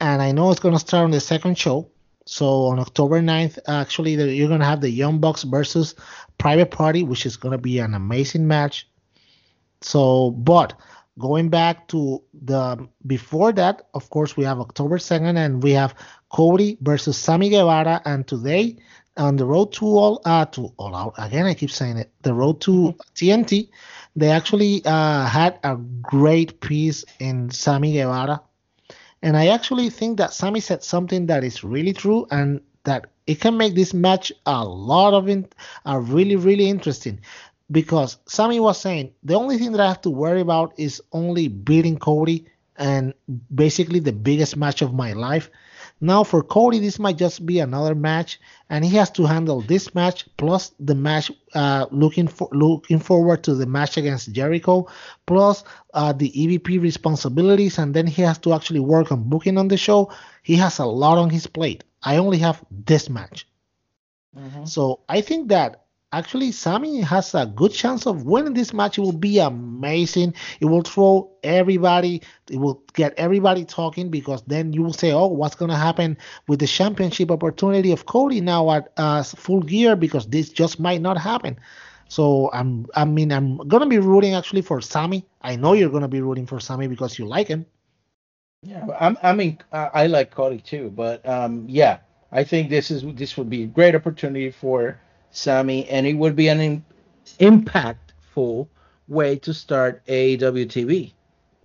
And 0.00 0.22
I 0.22 0.32
know 0.32 0.50
it's 0.50 0.60
going 0.60 0.74
to 0.74 0.80
start 0.80 1.04
on 1.04 1.10
the 1.10 1.20
second 1.20 1.58
show. 1.58 1.90
So 2.26 2.66
on 2.66 2.78
October 2.78 3.20
9th, 3.22 3.58
actually, 3.68 4.16
the- 4.16 4.34
you're 4.34 4.48
going 4.48 4.60
to 4.60 4.66
have 4.66 4.80
the 4.80 4.90
Young 4.90 5.20
Bucks 5.20 5.44
versus 5.44 5.94
Private 6.38 6.70
Party, 6.70 7.02
which 7.02 7.24
is 7.24 7.36
going 7.36 7.52
to 7.52 7.58
be 7.58 7.78
an 7.78 7.94
amazing 7.94 8.46
match. 8.46 8.88
So, 9.80 10.32
but 10.32 10.74
going 11.18 11.48
back 11.48 11.88
to 11.88 12.22
the 12.34 12.88
before 13.06 13.52
that, 13.52 13.86
of 13.94 14.10
course, 14.10 14.36
we 14.36 14.44
have 14.44 14.58
October 14.60 14.98
2nd 14.98 15.36
and 15.36 15.62
we 15.62 15.72
have 15.72 15.94
Cody 16.30 16.76
versus 16.80 17.16
Sammy 17.16 17.48
Guevara. 17.48 18.02
And 18.04 18.26
today, 18.26 18.76
on 19.16 19.36
the 19.36 19.46
road 19.46 19.72
to 19.74 19.86
all 19.86 20.20
uh 20.24 20.44
to 20.46 20.72
all 20.76 20.94
out 20.94 21.14
again, 21.18 21.46
I 21.46 21.54
keep 21.54 21.70
saying 21.70 21.96
it, 21.98 22.12
the 22.22 22.34
road 22.34 22.60
to 22.62 22.94
TNT, 23.14 23.68
they 24.16 24.30
actually 24.30 24.82
uh 24.84 25.26
had 25.26 25.58
a 25.62 25.76
great 25.76 26.60
piece 26.60 27.04
in 27.20 27.50
Sammy 27.50 27.92
Guevara. 27.92 28.40
And 29.22 29.36
I 29.36 29.48
actually 29.48 29.90
think 29.90 30.18
that 30.18 30.32
Sammy 30.32 30.60
said 30.60 30.84
something 30.84 31.26
that 31.26 31.44
is 31.44 31.64
really 31.64 31.92
true 31.92 32.26
and 32.30 32.60
that 32.84 33.06
it 33.26 33.40
can 33.40 33.56
make 33.56 33.74
this 33.74 33.92
match 33.92 34.32
a 34.46 34.64
lot 34.64 35.14
of 35.14 35.28
in, 35.28 35.48
uh, 35.84 35.98
really 35.98 36.36
really 36.36 36.68
interesting 36.68 37.20
because 37.70 38.18
Sammy 38.26 38.60
was 38.60 38.80
saying 38.80 39.12
the 39.22 39.34
only 39.34 39.58
thing 39.58 39.72
that 39.72 39.80
I 39.80 39.88
have 39.88 40.00
to 40.02 40.10
worry 40.10 40.40
about 40.40 40.74
is 40.78 41.02
only 41.12 41.48
beating 41.48 41.98
Cody 41.98 42.46
and 42.76 43.14
basically 43.54 43.98
the 44.00 44.12
biggest 44.12 44.56
match 44.56 44.82
of 44.82 44.94
my 44.94 45.12
life. 45.12 45.50
Now 46.00 46.24
for 46.24 46.42
Cody, 46.42 46.78
this 46.78 46.98
might 46.98 47.16
just 47.16 47.46
be 47.46 47.58
another 47.60 47.94
match, 47.94 48.38
and 48.68 48.84
he 48.84 48.96
has 48.96 49.10
to 49.12 49.24
handle 49.24 49.62
this 49.62 49.94
match 49.94 50.28
plus 50.36 50.72
the 50.78 50.94
match 50.94 51.32
uh, 51.54 51.86
looking 51.90 52.28
for 52.28 52.48
looking 52.52 52.98
forward 52.98 53.42
to 53.44 53.54
the 53.54 53.64
match 53.66 53.96
against 53.96 54.32
Jericho, 54.32 54.86
plus 55.26 55.64
uh, 55.94 56.12
the 56.12 56.30
EVP 56.30 56.82
responsibilities, 56.82 57.78
and 57.78 57.94
then 57.94 58.06
he 58.06 58.20
has 58.22 58.36
to 58.38 58.52
actually 58.52 58.80
work 58.80 59.10
on 59.10 59.28
booking 59.28 59.56
on 59.56 59.68
the 59.68 59.78
show. 59.78 60.12
He 60.42 60.56
has 60.56 60.78
a 60.78 60.84
lot 60.84 61.16
on 61.16 61.30
his 61.30 61.46
plate. 61.46 61.82
I 62.02 62.18
only 62.18 62.38
have 62.38 62.62
this 62.70 63.08
match. 63.08 63.46
So 64.66 65.00
I 65.08 65.22
think 65.22 65.48
that 65.48 65.85
actually 66.12 66.52
Sammy 66.52 67.00
has 67.00 67.34
a 67.34 67.46
good 67.46 67.72
chance 67.72 68.06
of 68.06 68.24
winning 68.24 68.54
this 68.54 68.72
match. 68.72 68.98
It 68.98 69.02
will 69.02 69.12
be 69.12 69.38
amazing. 69.38 70.34
It 70.60 70.66
will 70.66 70.82
throw 70.82 71.30
everybody, 71.42 72.22
it 72.50 72.58
will 72.58 72.82
get 72.94 73.14
everybody 73.16 73.64
talking 73.64 74.10
because 74.10 74.42
then 74.46 74.72
you 74.72 74.82
will 74.82 74.92
say, 74.92 75.12
oh, 75.12 75.26
what's 75.26 75.54
going 75.54 75.70
to 75.70 75.76
happen 75.76 76.16
with 76.48 76.60
the 76.60 76.66
championship 76.66 77.30
opportunity 77.30 77.92
of 77.92 78.06
Cody 78.06 78.40
now 78.40 78.70
at 78.70 78.92
uh, 78.96 79.22
full 79.22 79.60
gear 79.60 79.96
because 79.96 80.26
this 80.26 80.50
just 80.50 80.80
might 80.80 81.00
not 81.00 81.18
happen. 81.18 81.58
So 82.08 82.50
I'm, 82.52 82.86
I 82.94 83.04
mean, 83.04 83.32
I'm 83.32 83.56
gonna 83.68 83.86
be 83.86 83.98
rooting 83.98 84.34
actually 84.34 84.62
for 84.62 84.80
Sammy. 84.80 85.26
I 85.42 85.56
know 85.56 85.72
you're 85.72 85.90
gonna 85.90 86.08
be 86.08 86.20
rooting 86.20 86.46
for 86.46 86.60
Sammy 86.60 86.86
because 86.86 87.18
you 87.18 87.26
like 87.26 87.48
him. 87.48 87.66
Yeah, 88.62 88.86
I'm, 89.00 89.18
I 89.22 89.32
mean, 89.32 89.58
I, 89.72 90.06
like 90.06 90.30
Cody 90.30 90.60
too, 90.60 90.90
but 90.94 91.26
um, 91.28 91.64
yeah, 91.68 91.98
I 92.32 92.44
think 92.44 92.70
this 92.70 92.90
is 92.90 93.04
this 93.14 93.36
would 93.36 93.50
be 93.50 93.64
a 93.64 93.66
great 93.66 93.94
opportunity 93.94 94.50
for 94.50 95.00
Sammy, 95.36 95.86
and 95.88 96.06
it 96.06 96.14
would 96.14 96.34
be 96.34 96.48
an 96.48 96.60
im- 96.60 96.84
impactful 97.38 98.66
way 99.08 99.36
to 99.36 99.52
start 99.52 100.02
AEW 100.06 100.66
TV. 100.66 101.12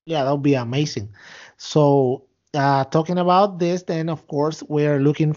Yeah, 0.05 0.23
that 0.25 0.31
would 0.31 0.43
be 0.43 0.55
amazing. 0.55 1.09
So, 1.57 2.25
uh, 2.53 2.83
talking 2.85 3.17
about 3.17 3.59
this, 3.59 3.83
then 3.83 4.09
of 4.09 4.27
course 4.27 4.61
we're 4.63 4.99
looking 4.99 5.35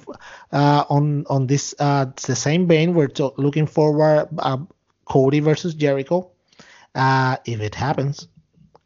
uh, 0.53 0.85
on 0.89 1.25
on 1.29 1.47
this 1.47 1.75
uh, 1.79 2.07
the 2.27 2.35
same 2.35 2.67
vein. 2.67 2.95
We're 2.95 3.13
looking 3.37 3.67
forward 3.67 4.29
uh, 4.39 4.59
Cody 5.07 5.41
versus 5.41 5.75
Jericho, 5.75 6.31
uh, 6.95 7.37
if 7.45 7.61
it 7.61 7.75
happens, 7.75 8.29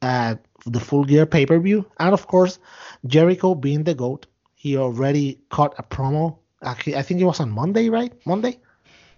at 0.03 0.45
the 0.67 0.81
Full 0.81 1.05
Gear 1.05 1.27
pay 1.27 1.47
per 1.47 1.59
view, 1.59 1.87
and 1.99 2.13
of 2.13 2.27
course 2.27 2.59
Jericho 3.07 3.55
being 3.55 3.85
the 3.85 3.95
goat, 3.95 4.27
he 4.55 4.77
already 4.77 5.41
caught 5.51 5.75
a 5.79 5.83
promo. 5.83 6.37
I 6.63 6.75
think 7.03 7.21
it 7.21 7.25
was 7.25 7.41
on 7.41 7.51
Monday, 7.51 7.89
right? 7.89 8.13
Monday. 8.27 8.59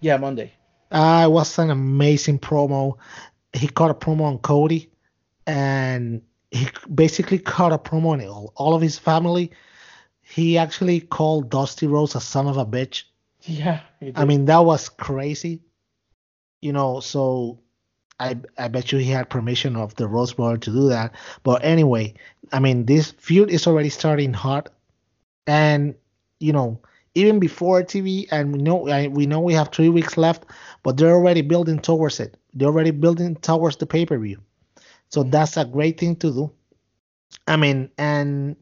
Yeah, 0.01 0.17
Monday. 0.17 0.51
Uh, 0.91 1.23
it 1.25 1.31
was 1.31 1.57
an 1.57 1.69
amazing 1.69 2.39
promo. 2.39 2.97
He 3.53 3.67
caught 3.67 3.91
a 3.91 3.93
promo 3.93 4.23
on 4.23 4.39
Cody, 4.39 4.91
and 5.47 6.21
he 6.49 6.67
basically 6.93 7.39
caught 7.39 7.71
a 7.71 7.77
promo 7.77 8.07
on 8.07 8.27
all, 8.27 8.51
all 8.55 8.73
of 8.73 8.81
his 8.81 8.99
family. 8.99 9.51
He 10.21 10.57
actually 10.57 10.99
called 10.99 11.49
Dusty 11.49 11.87
Rhodes 11.87 12.15
a 12.15 12.21
son 12.21 12.47
of 12.47 12.57
a 12.57 12.65
bitch. 12.65 13.03
Yeah, 13.43 13.81
I 14.15 14.25
mean, 14.25 14.45
that 14.45 14.65
was 14.65 14.89
crazy. 14.89 15.61
You 16.61 16.73
know, 16.73 16.99
so 16.99 17.59
I 18.19 18.37
I 18.57 18.67
bet 18.67 18.91
you 18.91 18.99
he 18.99 19.09
had 19.09 19.29
permission 19.29 19.75
of 19.75 19.95
the 19.95 20.07
Rhodes 20.07 20.33
brother 20.33 20.57
to 20.57 20.71
do 20.71 20.89
that. 20.89 21.15
But 21.43 21.63
anyway, 21.63 22.13
I 22.51 22.59
mean, 22.59 22.85
this 22.85 23.11
feud 23.11 23.49
is 23.49 23.65
already 23.65 23.89
starting 23.89 24.33
hot, 24.33 24.69
and 25.47 25.95
you 26.39 26.53
know, 26.53 26.81
even 27.15 27.39
before 27.39 27.83
TV, 27.83 28.27
and 28.31 28.53
we 28.53 28.61
know 28.61 28.77
we 29.09 29.25
know 29.25 29.39
we 29.39 29.53
have 29.53 29.69
three 29.69 29.89
weeks 29.89 30.17
left, 30.17 30.45
but 30.83 30.97
they're 30.97 31.13
already 31.13 31.41
building 31.41 31.79
towards 31.79 32.19
it. 32.19 32.37
They're 32.53 32.69
already 32.69 32.91
building 32.91 33.35
towards 33.37 33.77
the 33.77 33.85
pay 33.85 34.05
per 34.05 34.17
view. 34.17 34.39
So 35.09 35.23
that's 35.23 35.57
a 35.57 35.65
great 35.65 35.99
thing 35.99 36.15
to 36.17 36.31
do. 36.31 36.51
I 37.47 37.57
mean, 37.57 37.89
and 37.97 38.55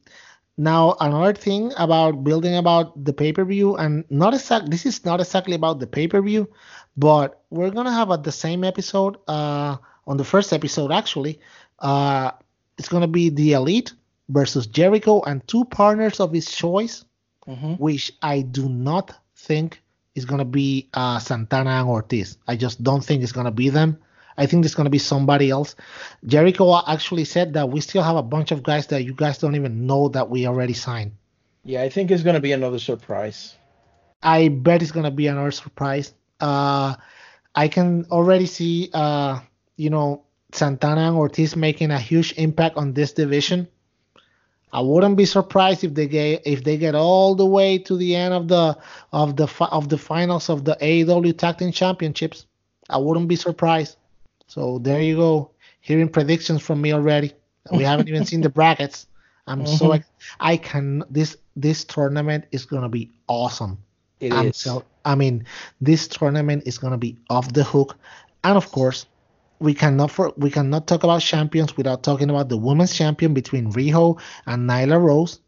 now 0.57 0.95
another 0.99 1.33
thing 1.33 1.71
about 1.77 2.23
building 2.23 2.55
about 2.55 3.05
the 3.05 3.13
pay 3.13 3.33
per 3.33 3.45
view, 3.45 3.75
and 3.77 4.03
not 4.09 4.33
exact. 4.33 4.69
This 4.71 4.85
is 4.85 5.05
not 5.05 5.19
exactly 5.19 5.55
about 5.55 5.79
the 5.79 5.87
pay 5.87 6.07
per 6.07 6.21
view, 6.21 6.49
but 6.97 7.41
we're 7.49 7.69
gonna 7.71 7.93
have 7.93 8.11
at 8.11 8.23
the 8.23 8.31
same 8.31 8.63
episode, 8.63 9.17
uh, 9.27 9.77
on 10.07 10.17
the 10.17 10.23
first 10.25 10.53
episode 10.53 10.91
actually, 10.91 11.39
uh, 11.79 12.31
it's 12.77 12.89
gonna 12.89 13.07
be 13.07 13.29
the 13.29 13.53
Elite 13.53 13.93
versus 14.29 14.67
Jericho 14.67 15.21
and 15.23 15.47
two 15.47 15.65
partners 15.65 16.19
of 16.19 16.31
his 16.31 16.49
choice, 16.49 17.05
Mhm. 17.49 17.79
which 17.79 18.13
I 18.21 18.41
do 18.41 18.69
not 18.69 19.11
think 19.35 19.81
is 20.13 20.25
gonna 20.25 20.45
be 20.45 20.89
uh, 20.93 21.19
Santana 21.19 21.71
and 21.71 21.89
Ortiz. 21.89 22.37
I 22.47 22.55
just 22.55 22.83
don't 22.83 23.03
think 23.03 23.23
it's 23.23 23.31
gonna 23.31 23.51
be 23.51 23.69
them. 23.69 23.97
I 24.37 24.45
think 24.45 24.65
it's 24.65 24.75
gonna 24.75 24.89
be 24.89 24.99
somebody 24.99 25.49
else. 25.49 25.75
Jericho 26.25 26.81
actually 26.87 27.25
said 27.25 27.53
that 27.53 27.69
we 27.69 27.81
still 27.81 28.03
have 28.03 28.15
a 28.15 28.23
bunch 28.23 28.51
of 28.51 28.63
guys 28.63 28.87
that 28.87 29.03
you 29.03 29.13
guys 29.13 29.37
don't 29.39 29.55
even 29.55 29.87
know 29.87 30.09
that 30.09 30.29
we 30.29 30.47
already 30.47 30.73
signed. 30.73 31.11
Yeah, 31.63 31.81
I 31.81 31.89
think 31.89 32.11
it's 32.11 32.23
gonna 32.23 32.39
be 32.39 32.51
another 32.51 32.79
surprise. 32.79 33.55
I 34.21 34.49
bet 34.49 34.81
it's 34.81 34.91
gonna 34.91 35.11
be 35.11 35.27
another 35.27 35.51
surprise. 35.51 36.13
Uh, 36.39 36.95
I 37.55 37.67
can 37.67 38.05
already 38.11 38.45
see, 38.45 38.89
uh, 38.93 39.39
you 39.75 39.89
know, 39.89 40.23
Santana 40.51 41.01
and 41.01 41.17
Ortiz 41.17 41.55
making 41.55 41.91
a 41.91 41.99
huge 41.99 42.33
impact 42.37 42.77
on 42.77 42.93
this 42.93 43.13
division. 43.13 43.67
I 44.71 44.81
wouldn't 44.81 45.17
be 45.17 45.25
surprised 45.25 45.83
if 45.83 45.93
they 45.93 46.07
get 46.07 46.43
if 46.45 46.63
they 46.63 46.77
get 46.77 46.95
all 46.95 47.35
the 47.35 47.45
way 47.45 47.77
to 47.79 47.97
the 47.97 48.15
end 48.15 48.33
of 48.33 48.47
the 48.47 48.77
of 49.11 49.35
the 49.35 49.47
of 49.71 49.89
the 49.89 49.97
finals 49.97 50.49
of 50.49 50.63
the 50.65 50.77
AEW 50.81 51.37
Tag 51.37 51.57
Team 51.57 51.71
Championships. 51.71 52.45
I 52.89 52.97
wouldn't 52.97 53.27
be 53.27 53.35
surprised. 53.35 53.97
So 54.47 54.79
there 54.79 55.01
you 55.01 55.15
go, 55.15 55.51
hearing 55.81 56.09
predictions 56.09 56.61
from 56.61 56.81
me 56.81 56.93
already. 56.93 57.33
We 57.71 57.83
haven't 57.83 58.07
even 58.09 58.25
seen 58.25 58.41
the 58.41 58.49
brackets. 58.49 59.07
I'm 59.47 59.65
so 59.65 59.89
Mhm. 59.89 59.95
ex- 59.95 60.09
I 60.39 60.57
can 60.57 61.03
this 61.09 61.37
this 61.55 61.83
tournament 61.83 62.45
is 62.51 62.65
gonna 62.65 62.89
be 62.89 63.09
awesome. 63.27 63.77
It 64.19 64.33
is. 64.33 64.57
so- 64.57 64.83
I 65.05 65.15
mean, 65.15 65.45
this 65.81 66.07
tournament 66.07 66.63
is 66.65 66.77
gonna 66.77 66.97
be 66.97 67.17
off 67.29 67.51
the 67.53 67.63
hook, 67.63 67.97
and 68.43 68.57
of 68.57 68.71
course, 68.71 69.05
we 69.59 69.73
cannot 69.73 70.11
for, 70.11 70.33
we 70.37 70.49
cannot 70.49 70.87
talk 70.87 71.03
about 71.03 71.21
champions 71.21 71.75
without 71.75 72.03
talking 72.03 72.29
about 72.29 72.49
the 72.49 72.57
women's 72.57 72.95
champion 72.95 73.33
between 73.33 73.71
Riho 73.71 74.19
and 74.45 74.69
Nyla 74.69 75.01
Rose. 75.01 75.39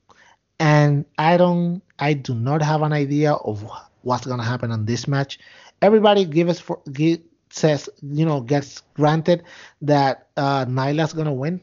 And 0.59 1.05
I 1.17 1.37
don't, 1.37 1.81
I 1.97 2.13
do 2.13 2.35
not 2.35 2.61
have 2.61 2.81
an 2.81 2.93
idea 2.93 3.33
of 3.33 3.65
what's 4.03 4.25
gonna 4.25 4.43
happen 4.43 4.71
on 4.71 4.85
this 4.85 5.07
match. 5.07 5.39
Everybody 5.81 6.25
give 6.25 6.49
us 6.49 6.59
for 6.59 6.81
give, 6.91 7.19
says 7.49 7.89
you 8.01 8.25
know 8.25 8.41
gets 8.41 8.81
granted 8.93 9.43
that 9.81 10.27
uh, 10.37 10.65
Nyla's 10.65 11.13
gonna 11.13 11.33
win. 11.33 11.61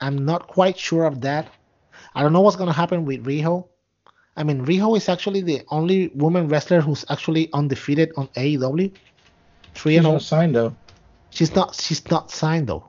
I'm 0.00 0.24
not 0.24 0.46
quite 0.46 0.78
sure 0.78 1.04
of 1.04 1.20
that. 1.22 1.50
I 2.14 2.22
don't 2.22 2.32
know 2.32 2.40
what's 2.40 2.56
gonna 2.56 2.72
happen 2.72 3.04
with 3.04 3.24
Riho. 3.24 3.68
I 4.36 4.42
mean, 4.42 4.64
Riho 4.64 4.96
is 4.96 5.08
actually 5.08 5.42
the 5.42 5.62
only 5.68 6.08
woman 6.08 6.48
wrestler 6.48 6.80
who's 6.80 7.04
actually 7.08 7.52
undefeated 7.52 8.12
on 8.16 8.28
AEW. 8.28 8.92
Three 9.74 9.92
She's 9.92 9.98
and 9.98 10.06
oh. 10.06 10.18
signed 10.18 10.54
though. 10.54 10.74
She's 11.34 11.54
not. 11.54 11.74
She's 11.74 12.02
not 12.10 12.30
signed 12.30 12.68
though. 12.68 12.84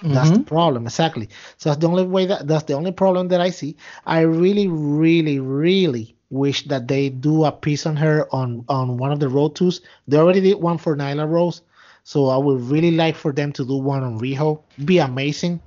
That's 0.00 0.30
the 0.30 0.38
Mhm. 0.38 0.46
problem, 0.46 0.84
exactly. 0.86 1.28
So 1.56 1.70
that's 1.70 1.80
the 1.80 1.88
only 1.88 2.04
way 2.06 2.26
that 2.26 2.46
that's 2.46 2.64
the 2.64 2.74
only 2.74 2.92
problem 2.92 3.28
that 3.28 3.40
I 3.40 3.50
see. 3.50 3.76
I 4.06 4.20
really, 4.20 4.68
really, 4.68 5.40
really 5.40 6.16
wish 6.30 6.68
that 6.68 6.86
they 6.86 7.08
do 7.08 7.44
a 7.44 7.52
piece 7.52 7.84
on 7.86 7.96
her 7.96 8.28
on 8.32 8.64
on 8.68 8.96
one 8.96 9.10
of 9.12 9.18
the 9.18 9.28
road 9.28 9.56
tours. 9.56 9.80
They 10.06 10.16
already 10.16 10.40
did 10.40 10.62
one 10.62 10.78
for 10.78 10.96
Nyla 10.96 11.26
Rose, 11.28 11.62
so 12.04 12.28
I 12.28 12.36
would 12.36 12.60
really 12.70 12.92
like 12.92 13.16
for 13.16 13.32
them 13.32 13.52
to 13.54 13.64
do 13.64 13.76
one 13.76 14.02
on 14.04 14.20
Riho. 14.20 14.62
Be 14.84 14.98
amazing. 14.98 15.60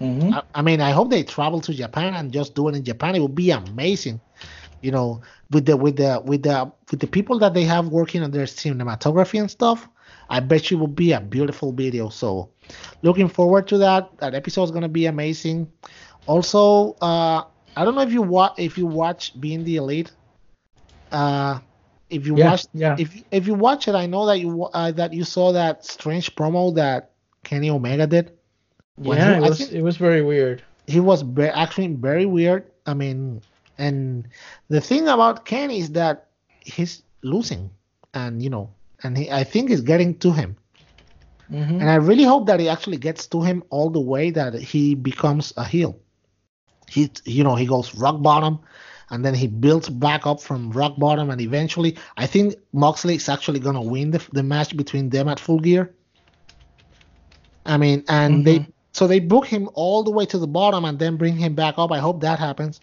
Mhm. 0.00 0.34
I, 0.34 0.42
I 0.54 0.62
mean, 0.62 0.80
I 0.80 0.90
hope 0.90 1.10
they 1.10 1.22
travel 1.22 1.60
to 1.62 1.72
Japan 1.72 2.14
and 2.14 2.32
just 2.32 2.54
do 2.54 2.68
it 2.68 2.76
in 2.76 2.84
Japan. 2.84 3.14
It 3.14 3.20
would 3.22 3.34
be 3.34 3.50
amazing. 3.50 4.20
You 4.82 4.90
know, 4.92 5.20
with 5.50 5.66
the 5.66 5.76
with 5.76 5.96
the 5.96 6.22
with 6.24 6.42
the 6.42 6.70
with 6.90 7.00
the 7.00 7.06
people 7.06 7.38
that 7.40 7.54
they 7.54 7.64
have 7.64 7.88
working 7.88 8.22
on 8.22 8.30
their 8.30 8.46
cinematography 8.46 9.40
and 9.40 9.50
stuff. 9.50 9.88
I 10.30 10.40
bet 10.40 10.70
you 10.70 10.78
will 10.78 10.86
be 10.86 11.12
a 11.12 11.20
beautiful 11.20 11.72
video. 11.72 12.08
So, 12.08 12.50
looking 13.02 13.28
forward 13.28 13.66
to 13.68 13.78
that. 13.78 14.16
That 14.18 14.34
episode 14.34 14.64
is 14.64 14.70
gonna 14.70 14.88
be 14.88 15.06
amazing. 15.06 15.70
Also, 16.26 16.94
uh, 17.02 17.42
I 17.76 17.84
don't 17.84 17.94
know 17.94 18.02
if 18.02 18.12
you 18.12 18.22
watch 18.22 18.54
if 18.58 18.78
you 18.78 18.86
watch 18.86 19.38
Being 19.40 19.64
the 19.64 19.76
Elite. 19.76 20.12
Uh, 21.10 21.58
if 22.08 22.26
you 22.26 22.36
Yeah, 22.36 22.50
watch 22.50 22.66
yeah. 22.72 22.96
if 22.98 23.22
if 23.30 23.46
you 23.46 23.54
watch 23.54 23.88
it, 23.88 23.94
I 23.94 24.06
know 24.06 24.26
that 24.26 24.38
you 24.38 24.64
uh, 24.64 24.92
that 24.92 25.12
you 25.12 25.24
saw 25.24 25.52
that 25.52 25.84
strange 25.84 26.34
promo 26.36 26.74
that 26.76 27.10
Kenny 27.44 27.70
Omega 27.70 28.06
did. 28.06 28.32
Yeah, 29.02 29.34
he- 29.40 29.46
it 29.46 29.48
was 29.48 29.72
it 29.72 29.82
was 29.82 29.96
very 29.96 30.22
weird. 30.22 30.62
he 30.86 31.00
was 31.00 31.22
ve- 31.22 31.48
actually 31.54 31.88
very 31.88 32.26
weird. 32.26 32.66
I 32.86 32.94
mean, 32.94 33.42
and 33.78 34.26
the 34.68 34.80
thing 34.80 35.08
about 35.08 35.44
Kenny 35.44 35.78
is 35.78 35.90
that 35.92 36.28
he's 36.60 37.02
losing, 37.22 37.70
and 38.14 38.42
you 38.42 38.50
know, 38.50 38.70
and 39.02 39.16
he, 39.18 39.30
I 39.30 39.44
think 39.44 39.70
it's 39.70 39.82
getting 39.82 40.18
to 40.18 40.32
him. 40.32 40.56
Mhm. 41.50 41.80
And 41.80 41.90
I 41.90 41.96
really 41.96 42.24
hope 42.24 42.46
that 42.46 42.60
it 42.60 42.66
actually 42.68 42.98
gets 42.98 43.26
to 43.28 43.42
him 43.42 43.62
all 43.70 43.90
the 43.90 44.00
way 44.00 44.30
that 44.30 44.54
he 44.54 44.94
becomes 44.94 45.52
a 45.56 45.64
heel. 45.64 45.98
He, 46.88 47.10
you 47.24 47.42
know, 47.44 47.54
he 47.56 47.66
goes 47.66 47.94
rock 47.94 48.22
bottom, 48.22 48.60
and 49.10 49.24
then 49.24 49.34
he 49.34 49.46
builds 49.48 49.88
back 49.88 50.26
up 50.26 50.40
from 50.40 50.70
rock 50.70 50.98
bottom, 50.98 51.30
and 51.30 51.40
eventually, 51.40 51.96
I 52.16 52.26
think 52.26 52.54
Moxley 52.72 53.16
is 53.16 53.28
actually 53.28 53.60
gonna 53.60 53.82
win 53.82 54.10
the, 54.10 54.22
the 54.32 54.42
match 54.42 54.76
between 54.76 55.10
them 55.10 55.28
at 55.28 55.40
Full 55.40 55.58
Gear. 55.60 55.94
I 57.66 57.76
mean, 57.76 58.04
and 58.08 58.44
they 58.44 58.60
Mhm. 58.60 58.72
so 58.92 59.06
they 59.06 59.20
book 59.20 59.46
him 59.46 59.68
all 59.74 60.02
the 60.02 60.10
way 60.10 60.26
to 60.26 60.38
the 60.38 60.46
bottom 60.46 60.84
and 60.84 60.98
then 60.98 61.16
bring 61.16 61.36
him 61.36 61.54
back 61.54 61.74
up. 61.78 61.92
I 61.92 61.98
hope 61.98 62.20
that 62.20 62.38
happens. 62.38 62.80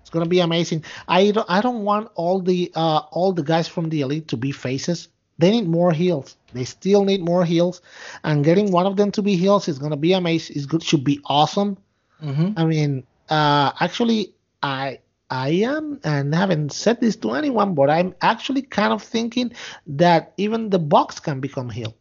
It's 0.00 0.10
gonna 0.10 0.26
be 0.26 0.40
amazing. 0.40 0.84
I 1.08 1.30
don't 1.30 1.46
I 1.48 1.60
don't 1.60 1.84
want 1.84 2.10
all 2.14 2.40
the 2.40 2.72
uh 2.74 3.02
all 3.12 3.32
the 3.32 3.42
guys 3.42 3.68
from 3.68 3.88
the 3.90 4.00
elite 4.02 4.28
to 4.28 4.36
be 4.36 4.52
faces. 4.52 5.08
They 5.38 5.50
need 5.50 5.68
more 5.68 5.92
heels. 5.92 6.36
They 6.52 6.64
still 6.64 7.04
need 7.04 7.20
more 7.22 7.44
heels, 7.44 7.82
and 8.22 8.44
getting 8.44 8.70
one 8.70 8.86
of 8.86 8.96
them 8.96 9.10
to 9.12 9.22
be 9.22 9.36
heels 9.36 9.66
is 9.68 9.78
gonna 9.78 9.96
be 9.96 10.12
amazing. 10.12 10.56
Is 10.56 10.66
good. 10.66 10.82
Should 10.82 11.04
be 11.04 11.20
awesome. 11.26 11.76
Mhm. 12.22 12.54
I 12.56 12.64
mean, 12.64 13.04
uh, 13.28 13.72
actually, 13.80 14.34
I 14.62 15.00
I 15.30 15.48
am, 15.66 15.98
and 16.04 16.34
haven't 16.34 16.72
said 16.72 17.00
this 17.00 17.16
to 17.16 17.32
anyone, 17.32 17.74
but 17.74 17.90
I'm 17.90 18.14
actually 18.22 18.62
kind 18.62 18.92
of 18.92 19.02
thinking 19.02 19.52
that 19.86 20.32
even 20.36 20.70
the 20.70 20.78
Bucks 20.78 21.18
can 21.18 21.40
become 21.40 21.68
heel. 21.70 21.96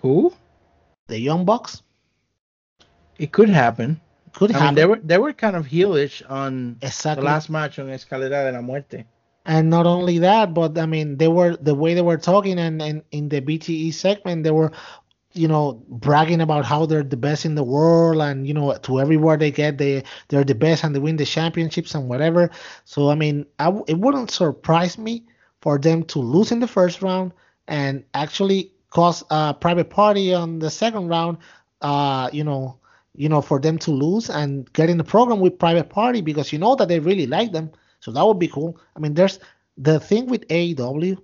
Who? 0.00 0.34
The 1.06 1.18
Young 1.18 1.44
Bucks. 1.44 1.82
It 3.18 3.32
could 3.32 3.48
happen. 3.48 4.00
could 4.32 4.50
I 4.50 4.54
mean, 4.54 4.60
happen. 4.62 4.74
they 4.74 4.84
were 4.86 5.00
they 5.02 5.18
were 5.18 5.32
kind 5.32 5.56
of 5.56 5.66
heelish 5.66 6.22
on 6.28 6.76
exactly. 6.82 7.22
the 7.22 7.26
last 7.26 7.48
match 7.48 7.78
on 7.78 7.86
Escalera 7.88 8.44
de 8.44 8.52
la 8.52 8.60
Muerte. 8.60 9.04
And 9.44 9.70
not 9.70 9.86
only 9.86 10.18
that, 10.18 10.54
but 10.54 10.78
I 10.78 10.86
mean, 10.86 11.16
they 11.18 11.28
were 11.28 11.56
the 11.56 11.74
way 11.74 11.94
they 11.94 12.02
were 12.02 12.16
talking, 12.16 12.58
and, 12.58 12.80
and 12.80 13.02
in 13.10 13.28
the 13.28 13.40
BTE 13.40 13.92
segment, 13.92 14.44
they 14.44 14.52
were, 14.52 14.70
you 15.32 15.48
know, 15.48 15.82
bragging 15.88 16.40
about 16.40 16.64
how 16.64 16.86
they're 16.86 17.02
the 17.02 17.16
best 17.16 17.44
in 17.44 17.54
the 17.56 17.64
world, 17.64 18.22
and 18.22 18.46
you 18.46 18.54
know, 18.54 18.72
to 18.76 19.00
everywhere 19.00 19.36
they 19.36 19.50
get, 19.50 19.78
they 19.78 20.04
they're 20.28 20.44
the 20.44 20.54
best, 20.54 20.84
and 20.84 20.94
they 20.94 21.00
win 21.00 21.16
the 21.16 21.24
championships 21.24 21.94
and 21.94 22.08
whatever. 22.08 22.50
So 22.84 23.10
I 23.10 23.16
mean, 23.16 23.46
I 23.58 23.70
it 23.88 23.98
wouldn't 23.98 24.30
surprise 24.30 24.98
me 24.98 25.24
for 25.60 25.78
them 25.78 26.04
to 26.04 26.18
lose 26.20 26.52
in 26.52 26.60
the 26.60 26.68
first 26.68 27.02
round 27.02 27.32
and 27.68 28.04
actually 28.14 28.72
cause 28.90 29.24
a 29.30 29.54
private 29.54 29.90
party 29.90 30.34
on 30.34 30.58
the 30.60 30.70
second 30.70 31.08
round. 31.08 31.38
Uh, 31.80 32.30
you 32.32 32.44
know, 32.44 32.78
you 33.14 33.28
know, 33.28 33.40
for 33.42 33.58
them 33.58 33.78
to 33.78 33.90
lose 33.90 34.30
and 34.30 34.72
get 34.72 34.88
in 34.88 34.98
the 34.98 35.04
program 35.04 35.40
with 35.40 35.58
private 35.58 35.90
party 35.90 36.20
because 36.20 36.52
you 36.52 36.58
know 36.58 36.76
that 36.76 36.88
they 36.88 37.00
really 37.00 37.26
like 37.26 37.52
them. 37.52 37.70
So 38.02 38.10
that 38.10 38.26
would 38.26 38.40
be 38.40 38.48
cool. 38.48 38.78
I 38.96 38.98
mean, 38.98 39.14
there's 39.14 39.38
the 39.78 40.00
thing 40.00 40.26
with 40.26 40.46
AEW 40.48 41.16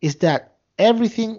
is 0.00 0.16
that 0.16 0.56
everything, 0.76 1.38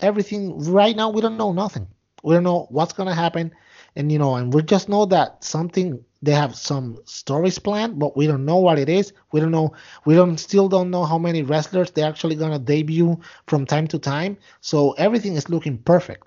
everything 0.00 0.58
right 0.64 0.96
now 0.96 1.10
we 1.10 1.20
don't 1.20 1.36
know 1.36 1.52
nothing. 1.52 1.86
We 2.22 2.34
don't 2.34 2.42
know 2.42 2.66
what's 2.70 2.94
gonna 2.94 3.14
happen, 3.14 3.52
and 3.96 4.10
you 4.10 4.18
know, 4.18 4.36
and 4.36 4.52
we 4.52 4.62
just 4.62 4.88
know 4.88 5.04
that 5.06 5.44
something 5.44 6.02
they 6.22 6.32
have 6.32 6.56
some 6.56 6.98
stories 7.04 7.58
planned, 7.58 7.98
but 7.98 8.16
we 8.16 8.26
don't 8.26 8.44
know 8.46 8.56
what 8.56 8.78
it 8.78 8.88
is. 8.88 9.12
We 9.32 9.40
don't 9.40 9.50
know. 9.50 9.74
We 10.06 10.14
don't 10.14 10.38
still 10.38 10.68
don't 10.68 10.90
know 10.90 11.04
how 11.04 11.18
many 11.18 11.42
wrestlers 11.42 11.90
they're 11.90 12.08
actually 12.08 12.36
gonna 12.36 12.58
debut 12.58 13.20
from 13.46 13.66
time 13.66 13.86
to 13.88 13.98
time. 13.98 14.38
So 14.62 14.92
everything 14.92 15.36
is 15.36 15.50
looking 15.50 15.76
perfect. 15.76 16.26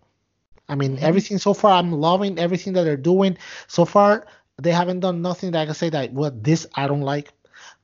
I 0.70 0.76
mean, 0.76 0.96
mm-hmm. 0.96 1.06
everything 1.06 1.38
so 1.40 1.56
far, 1.56 1.72
I'm 1.74 1.92
loving 1.92 2.38
everything 2.38 2.74
that 2.74 2.84
they're 2.84 2.98
doing. 2.98 3.38
So 3.68 3.84
far, 3.84 4.28
they 4.62 4.72
haven't 4.72 5.00
done 5.00 5.24
nothing 5.24 5.52
that 5.52 5.62
I 5.62 5.66
can 5.66 5.76
say 5.76 5.90
that 5.90 6.14
well, 6.14 6.32
this 6.34 6.68
I 6.76 6.86
don't 6.88 7.02
like. 7.02 7.34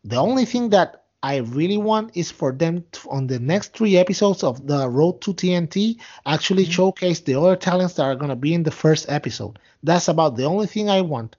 The 0.03 0.17
only 0.17 0.45
thing 0.45 0.69
that 0.69 1.03
I 1.21 1.37
really 1.37 1.77
want 1.77 2.15
is 2.15 2.31
for 2.31 2.51
them 2.53 2.85
to, 2.93 3.09
on 3.09 3.27
the 3.27 3.39
next 3.39 3.73
three 3.73 3.97
episodes 3.97 4.43
of 4.43 4.65
the 4.67 4.89
Road 4.89 5.21
to 5.21 5.33
TNT 5.33 5.99
actually 6.25 6.63
mm-hmm. 6.63 6.71
showcase 6.71 7.19
the 7.19 7.35
other 7.35 7.55
talents 7.57 7.95
that 7.95 8.03
are 8.03 8.15
gonna 8.15 8.35
be 8.35 8.53
in 8.53 8.63
the 8.63 8.71
first 8.71 9.05
episode. 9.09 9.59
That's 9.83 10.07
about 10.07 10.37
the 10.37 10.45
only 10.45 10.67
thing 10.67 10.89
I 10.89 11.01
want. 11.01 11.35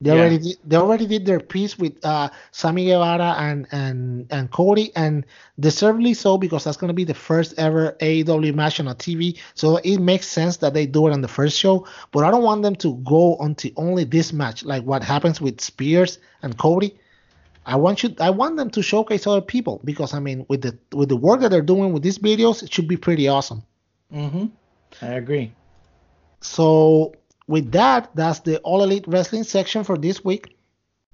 They 0.00 0.10
Yeah. 0.10 0.16
already 0.16 0.38
did, 0.38 0.56
they 0.64 0.76
already 0.76 1.06
did 1.06 1.26
their 1.26 1.40
piece 1.40 1.78
with 1.78 1.94
uh, 2.04 2.28
Sammy 2.52 2.86
Guevara 2.86 3.34
and 3.38 3.66
and 3.72 4.26
and 4.30 4.50
Cody, 4.50 4.92
and 4.94 5.24
deservedly 5.58 6.14
so 6.14 6.38
because 6.38 6.64
that's 6.64 6.76
gonna 6.76 6.92
be 6.94 7.04
the 7.04 7.14
first 7.14 7.54
ever 7.58 7.96
AEW 8.00 8.54
match 8.54 8.78
on 8.80 8.86
a 8.88 8.94
TV. 8.94 9.38
So 9.54 9.78
it 9.78 9.98
makes 9.98 10.26
sense 10.28 10.58
that 10.58 10.72
they 10.74 10.86
do 10.86 11.08
it 11.08 11.12
on 11.12 11.20
the 11.20 11.28
first 11.28 11.58
show. 11.58 11.86
But 12.12 12.24
I 12.24 12.30
don't 12.30 12.44
want 12.44 12.62
them 12.62 12.76
to 12.76 12.94
go 13.04 13.36
onto 13.36 13.70
only 13.76 14.04
this 14.04 14.32
match, 14.32 14.64
like 14.64 14.84
what 14.84 15.02
happens 15.02 15.40
with 15.40 15.60
Spears 15.60 16.18
and 16.42 16.56
Cody. 16.56 16.96
I 17.66 17.76
want 17.76 18.02
you 18.02 18.14
I 18.20 18.30
want 18.30 18.56
them 18.56 18.70
to 18.70 18.82
showcase 18.82 19.26
other 19.26 19.40
people 19.42 19.80
because 19.84 20.14
I 20.14 20.20
mean 20.20 20.46
with 20.48 20.62
the 20.62 20.78
with 20.94 21.08
the 21.08 21.16
work 21.16 21.40
that 21.40 21.50
they're 21.50 21.62
doing 21.74 21.92
with 21.92 22.02
these 22.02 22.18
videos, 22.18 22.62
it 22.62 22.72
should 22.72 22.88
be 22.88 22.96
pretty 22.96 23.28
awesome. 23.28 23.64
Mm-hmm. 24.12 24.46
I 25.02 25.06
agree. 25.14 25.56
So 26.40 27.14
with 27.48 27.72
that, 27.72 28.10
that's 28.14 28.40
the 28.40 28.58
All 28.60 28.82
Elite 28.82 29.04
Wrestling 29.08 29.42
section 29.42 29.82
for 29.82 29.98
this 29.98 30.24
week. 30.24 30.54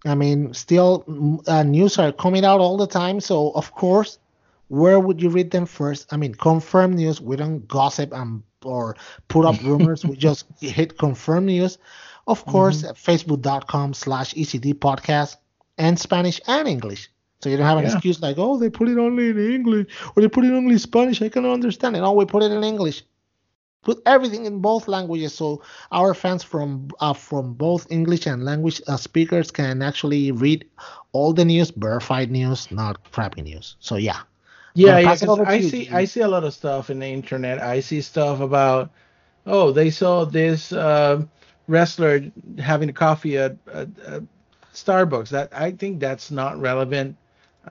I 0.05 0.15
mean, 0.15 0.53
still 0.53 1.43
uh, 1.47 1.63
news 1.63 1.97
are 1.99 2.13
coming 2.13 2.45
out 2.45 2.61
all 2.61 2.77
the 2.77 2.87
time, 2.87 3.21
so 3.21 3.53
of 3.53 3.73
course, 3.73 4.19
where 4.69 5.01
would 5.01 5.23
you 5.23 5.31
read 5.31 5.51
them 5.51 5.65
first? 5.65 6.13
I 6.13 6.17
mean, 6.19 6.35
confirmed 6.35 6.97
news. 6.97 7.21
We 7.21 7.37
don't 7.37 7.67
gossip 7.69 8.13
and 8.13 8.43
or 8.65 8.97
put 9.29 9.45
up 9.47 9.63
rumors. 9.63 10.05
we 10.05 10.17
just 10.17 10.47
hit 10.61 10.99
confirmed 10.99 11.47
news. 11.47 11.79
Of 12.27 12.45
course, 12.47 12.85
at 12.85 12.97
facebook.com 12.97 13.93
slash 13.95 14.33
ECD 14.35 14.75
podcast 14.75 15.37
and 15.77 15.99
Spanish 15.99 16.41
and 16.47 16.67
English. 16.67 17.11
So 17.43 17.51
you 17.51 17.59
don't 17.59 17.67
have 17.67 17.77
an 17.77 17.85
Yeah. 17.85 17.93
excuse 17.93 18.21
like, 18.23 18.37
oh, 18.39 18.57
they 18.59 18.71
put 18.71 18.89
it 18.89 18.97
only 18.97 19.29
in 19.31 19.39
English 19.55 19.87
or 20.17 20.23
they 20.23 20.29
put 20.29 20.45
it 20.45 20.53
only 20.53 20.73
in 20.73 20.79
Spanish. 20.79 21.21
I 21.21 21.29
cannot 21.29 21.53
understand 21.53 21.95
it. 21.97 22.01
No, 22.01 22.13
we 22.13 22.25
put 22.25 22.43
it 22.43 22.51
in 22.53 22.65
English 22.65 23.03
put 23.85 24.03
everything 24.07 24.47
in 24.47 24.61
both 24.61 24.89
languages 24.89 25.35
so 25.35 25.63
our 25.93 26.15
fans 26.15 26.43
from 26.43 26.89
uh, 27.01 27.15
from 27.15 27.55
both 27.55 27.87
English 27.91 28.27
and 28.27 28.45
language 28.45 28.81
uh, 28.89 28.97
speakers 28.97 29.51
can 29.51 29.83
actually 29.83 30.33
read 30.33 30.67
all 31.13 31.33
the 31.33 31.45
news, 31.45 31.71
verified 31.71 32.31
news, 32.31 32.71
not 32.71 32.99
crappy 33.13 33.43
news. 33.43 33.77
So 33.81 33.97
yeah, 33.97 34.21
Yeah, 34.75 34.99
yeah. 34.99 35.01
pass 35.01 35.23
it 35.23 35.29
'cause 35.29 35.29
over 35.29 35.47
to 35.47 35.51
I 35.51 35.59
you, 35.59 35.71
see. 35.71 35.89
I 35.91 36.05
see 36.05 36.21
a 36.21 36.29
lot 36.29 36.45
of 36.45 36.55
stuff 36.55 36.91
in 36.91 37.01
the 37.01 37.07
internet. 37.07 37.63
I 37.63 37.81
see 37.81 38.01
stuff 38.01 38.41
about 38.41 38.91
oh 39.47 39.73
they 39.73 39.91
saw 39.91 40.25
this 40.25 40.73
uh, 40.73 41.23
wrestler 41.69 42.31
having 42.59 42.89
a 42.89 42.93
coffee 42.93 43.39
at, 43.39 43.57
at, 43.73 43.89
at 44.07 44.23
Starbucks. 44.75 45.31
That 45.31 45.51
I 45.53 45.73
think 45.73 46.01
that's 46.01 46.31
not 46.31 46.61
relevant. 46.61 47.17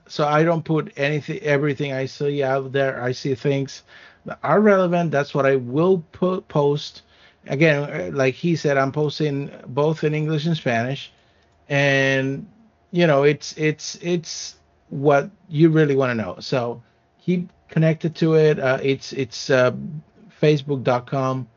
So 0.07 0.25
I 0.27 0.43
don't 0.43 0.63
put 0.65 0.93
anything 0.97 1.39
everything 1.41 1.93
I 1.93 2.05
see 2.05 2.43
out 2.43 2.71
there. 2.71 3.01
I 3.01 3.11
see 3.13 3.35
things 3.35 3.83
are 4.43 4.59
relevant. 4.59 5.11
That's 5.11 5.33
what 5.33 5.45
I 5.45 5.55
will 5.57 6.03
put 6.11 6.47
post. 6.47 7.01
Again, 7.47 7.83
uh, 7.83 8.09
like 8.13 8.35
he 8.35 8.55
said, 8.55 8.77
I'm 8.77 8.91
posting 8.91 9.51
both 9.67 10.03
in 10.03 10.13
English 10.13 10.45
and 10.45 10.55
Spanish, 10.55 11.11
and 11.67 12.47
you 12.91 13.05
know 13.05 13.23
it's 13.23 13.53
it's 13.57 13.95
it's 14.01 14.55
what 14.89 15.29
you 15.49 15.69
really 15.69 15.95
want 15.95 16.11
to 16.11 16.15
know. 16.15 16.37
So 16.39 16.81
keep 17.21 17.49
connected 17.69 18.15
to 18.15 18.35
it. 18.35 18.59
Uh, 18.59 18.79
it's 18.81 19.11
it's 19.13 19.49
uh, 19.49 19.71
facebook.com 20.41 21.47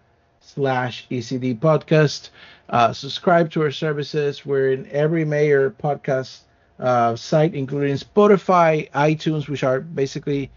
slash 0.40 1.06
ECD 1.10 1.58
podcast. 1.58 2.30
Uh, 2.68 2.92
subscribe 2.92 3.50
to 3.52 3.62
our 3.62 3.70
services. 3.70 4.46
We're 4.46 4.72
in 4.72 4.88
every 4.90 5.24
major 5.24 5.70
podcast 5.70 6.40
uh, 6.78 7.16
site, 7.16 7.54
including 7.54 7.96
Spotify, 7.96 8.90
iTunes, 8.92 9.48
which 9.48 9.64
are 9.64 9.80
basically, 9.80 10.50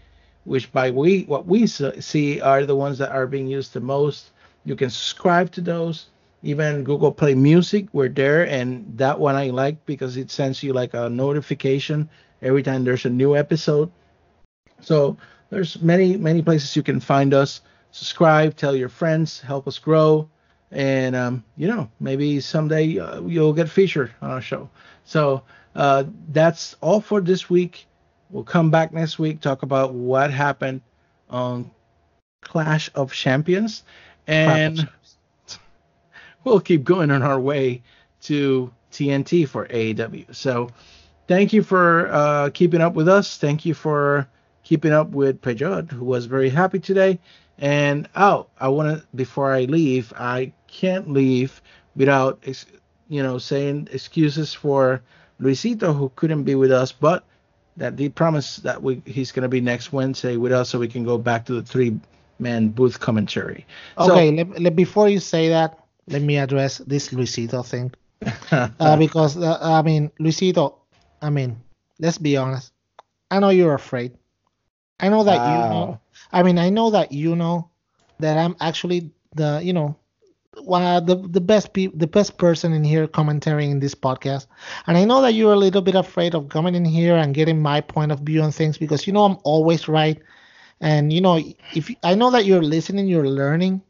which 0.50 0.72
by 0.72 0.90
we 0.90 1.22
what 1.28 1.46
we 1.46 1.64
see 1.68 2.40
are 2.40 2.66
the 2.66 2.74
ones 2.74 2.98
that 2.98 3.12
are 3.12 3.28
being 3.28 3.46
used 3.46 3.72
the 3.72 3.80
most. 3.80 4.32
You 4.64 4.74
can 4.74 4.90
subscribe 4.90 5.52
to 5.52 5.60
those. 5.60 6.06
Even 6.42 6.82
Google 6.82 7.12
Play 7.12 7.34
Music, 7.36 7.86
we're 7.92 8.08
there, 8.08 8.48
and 8.48 8.84
that 8.98 9.20
one 9.20 9.36
I 9.36 9.50
like 9.50 9.86
because 9.86 10.16
it 10.16 10.28
sends 10.28 10.60
you 10.60 10.72
like 10.72 10.92
a 10.92 11.08
notification 11.08 12.08
every 12.42 12.64
time 12.64 12.82
there's 12.82 13.04
a 13.04 13.10
new 13.10 13.36
episode. 13.36 13.92
So 14.80 15.16
there's 15.50 15.80
many 15.82 16.16
many 16.16 16.42
places 16.42 16.74
you 16.74 16.82
can 16.82 16.98
find 16.98 17.32
us. 17.32 17.60
Subscribe, 17.92 18.56
tell 18.56 18.74
your 18.74 18.88
friends, 18.88 19.40
help 19.40 19.68
us 19.68 19.78
grow 19.78 20.28
and 20.72 21.14
um, 21.14 21.44
you 21.56 21.68
know 21.68 21.88
maybe 22.00 22.40
someday 22.40 22.98
uh, 22.98 23.20
you'll 23.22 23.52
get 23.52 23.68
featured 23.68 24.10
on 24.20 24.30
our 24.30 24.42
show. 24.42 24.68
So 25.04 25.42
uh, 25.76 26.04
that's 26.32 26.74
all 26.80 27.00
for 27.00 27.20
this 27.20 27.48
week. 27.48 27.86
We'll 28.30 28.44
come 28.44 28.70
back 28.70 28.92
next 28.92 29.18
week 29.18 29.40
talk 29.40 29.62
about 29.62 29.92
what 29.92 30.30
happened 30.30 30.82
on 31.28 31.70
Clash 32.42 32.90
of 32.94 33.12
Champions, 33.12 33.82
and 34.26 34.88
we'll 36.44 36.60
keep 36.60 36.84
going 36.84 37.10
on 37.10 37.22
our 37.22 37.40
way 37.40 37.82
to 38.22 38.72
TNT 38.92 39.48
for 39.48 39.66
AEW. 39.66 40.34
So 40.34 40.70
thank 41.26 41.52
you 41.52 41.62
for 41.62 42.08
uh, 42.12 42.50
keeping 42.50 42.80
up 42.80 42.94
with 42.94 43.08
us. 43.08 43.36
Thank 43.36 43.64
you 43.64 43.74
for 43.74 44.28
keeping 44.62 44.92
up 44.92 45.10
with 45.10 45.40
Pellot, 45.40 45.90
who 45.90 46.04
was 46.04 46.26
very 46.26 46.50
happy 46.50 46.78
today. 46.78 47.18
And 47.58 48.08
oh, 48.16 48.46
I 48.58 48.68
want 48.68 49.00
to 49.00 49.06
before 49.14 49.52
I 49.52 49.64
leave, 49.64 50.12
I 50.16 50.52
can't 50.66 51.10
leave 51.10 51.60
without 51.96 52.42
you 53.08 53.22
know 53.22 53.38
saying 53.38 53.88
excuses 53.92 54.54
for 54.54 55.02
Luisito 55.40 55.96
who 55.96 56.10
couldn't 56.16 56.44
be 56.44 56.54
with 56.54 56.70
us, 56.72 56.92
but 56.92 57.24
that 57.80 57.98
he 57.98 58.10
promised 58.10 58.62
that 58.62 58.82
we 58.82 59.00
he's 59.06 59.32
going 59.32 59.42
to 59.42 59.48
be 59.48 59.60
next 59.60 59.90
Wednesday 59.90 60.36
with 60.36 60.52
us 60.52 60.68
so 60.68 60.78
we 60.78 60.86
can 60.86 61.02
go 61.02 61.16
back 61.16 61.46
to 61.46 61.54
the 61.54 61.62
three 61.62 61.98
man 62.38 62.68
booth 62.68 63.00
commentary. 63.00 63.66
Okay, 63.96 64.28
so, 64.28 64.44
let, 64.44 64.60
let, 64.60 64.76
before 64.76 65.08
you 65.08 65.18
say 65.18 65.48
that, 65.48 65.80
let 66.06 66.20
me 66.20 66.36
address 66.36 66.78
this 66.78 67.08
Luisito 67.08 67.64
thing. 67.64 67.90
uh, 68.52 68.96
because 68.96 69.38
uh, 69.38 69.58
I 69.62 69.80
mean, 69.80 70.10
Luisito, 70.20 70.76
I 71.22 71.30
mean, 71.30 71.58
let's 71.98 72.18
be 72.18 72.36
honest. 72.36 72.72
I 73.30 73.38
know 73.38 73.48
you're 73.48 73.74
afraid. 73.74 74.12
I 75.00 75.08
know 75.08 75.24
that 75.24 75.38
wow. 75.38 75.64
you 75.64 75.70
know 75.70 76.00
I 76.32 76.42
mean, 76.42 76.58
I 76.58 76.68
know 76.68 76.90
that 76.90 77.12
you 77.12 77.34
know 77.34 77.70
that 78.18 78.36
I'm 78.36 78.56
actually 78.60 79.10
the, 79.34 79.60
you 79.62 79.72
know, 79.72 79.96
one 80.58 81.04
the 81.06 81.16
the 81.16 81.40
best 81.40 81.72
pe- 81.72 81.94
the 81.94 82.06
best 82.06 82.36
person 82.36 82.72
in 82.72 82.82
here 82.82 83.06
commentating 83.06 83.70
in 83.70 83.80
this 83.80 83.94
podcast, 83.94 84.46
and 84.86 84.96
I 84.96 85.04
know 85.04 85.22
that 85.22 85.34
you're 85.34 85.52
a 85.52 85.56
little 85.56 85.82
bit 85.82 85.94
afraid 85.94 86.34
of 86.34 86.48
coming 86.48 86.74
in 86.74 86.84
here 86.84 87.16
and 87.16 87.34
getting 87.34 87.62
my 87.62 87.80
point 87.80 88.10
of 88.12 88.20
view 88.20 88.42
on 88.42 88.50
things 88.50 88.76
because 88.76 89.06
you 89.06 89.12
know 89.12 89.24
I'm 89.24 89.38
always 89.44 89.88
right, 89.88 90.18
and 90.80 91.12
you 91.12 91.20
know 91.20 91.40
if 91.74 91.90
I 92.02 92.14
know 92.14 92.30
that 92.32 92.46
you're 92.46 92.62
listening, 92.62 93.06
you're 93.06 93.28
learning, 93.28 93.82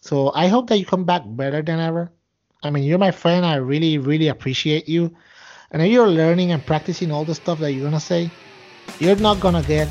so 0.00 0.32
I 0.34 0.48
hope 0.48 0.68
that 0.68 0.78
you 0.78 0.86
come 0.86 1.04
back 1.04 1.22
better 1.24 1.62
than 1.62 1.78
ever. 1.78 2.10
I 2.64 2.70
mean, 2.70 2.82
you're 2.82 2.98
my 2.98 3.12
friend. 3.12 3.46
I 3.46 3.56
really 3.56 3.98
really 3.98 4.28
appreciate 4.28 4.88
you, 4.88 5.14
and 5.70 5.86
you're 5.86 6.10
learning 6.10 6.50
and 6.50 6.64
practicing 6.64 7.12
all 7.12 7.24
the 7.24 7.34
stuff 7.34 7.60
that 7.60 7.72
you're 7.72 7.84
gonna 7.84 8.00
say. 8.00 8.30
You're 8.98 9.16
not 9.16 9.38
gonna 9.38 9.62
get 9.62 9.88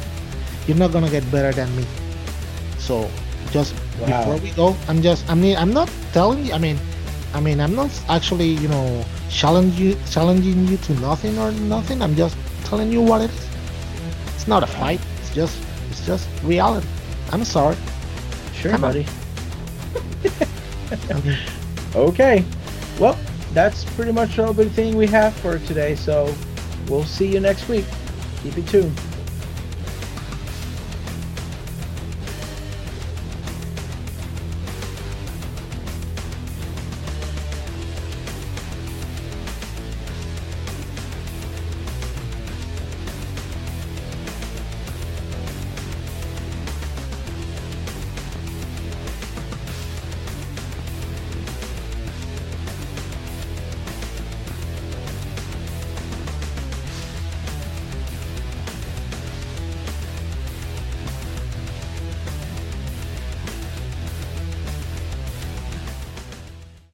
you're 0.67 0.77
not 0.77 0.91
gonna 0.91 1.09
get 1.09 1.29
better 1.31 1.53
than 1.53 1.73
me. 1.77 1.85
So 2.79 3.09
just 3.51 3.73
wow. 3.99 4.07
before 4.07 4.37
we 4.37 4.51
go, 4.51 4.75
I'm 4.87 5.01
just 5.01 5.29
I 5.29 5.35
mean 5.35 5.57
I'm 5.57 5.73
not 5.73 5.89
telling 6.13 6.45
you 6.45 6.53
I 6.53 6.57
mean 6.57 6.77
I 7.33 7.39
mean 7.39 7.59
I'm 7.59 7.75
not 7.75 7.91
actually, 8.09 8.49
you 8.49 8.67
know, 8.67 9.05
challenging 9.29 9.87
you 9.87 9.97
challenging 10.09 10.67
you 10.67 10.77
to 10.77 10.93
nothing 10.95 11.37
or 11.37 11.51
nothing. 11.51 12.01
I'm 12.01 12.15
just 12.15 12.37
telling 12.65 12.91
you 12.91 13.01
what 13.01 13.21
it 13.21 13.31
is. 13.31 13.47
It's 14.35 14.47
not 14.47 14.63
a 14.63 14.67
fight, 14.67 15.01
it's 15.19 15.33
just 15.33 15.57
it's 15.89 16.05
just 16.05 16.27
reality. 16.43 16.87
I'm 17.31 17.43
sorry. 17.43 17.75
Sure, 18.53 18.71
Come 18.71 18.81
buddy. 18.81 19.05
okay. 21.11 21.37
okay 21.95 22.45
Well, 22.99 23.17
that's 23.53 23.85
pretty 23.95 24.11
much 24.11 24.39
all 24.39 24.53
the 24.53 24.69
thing 24.69 24.95
we 24.95 25.07
have 25.07 25.33
for 25.35 25.59
today, 25.59 25.95
so 25.95 26.33
we'll 26.87 27.03
see 27.03 27.31
you 27.31 27.39
next 27.39 27.67
week. 27.67 27.85
Keep 28.43 28.57
it 28.57 28.67
tuned. 28.67 29.06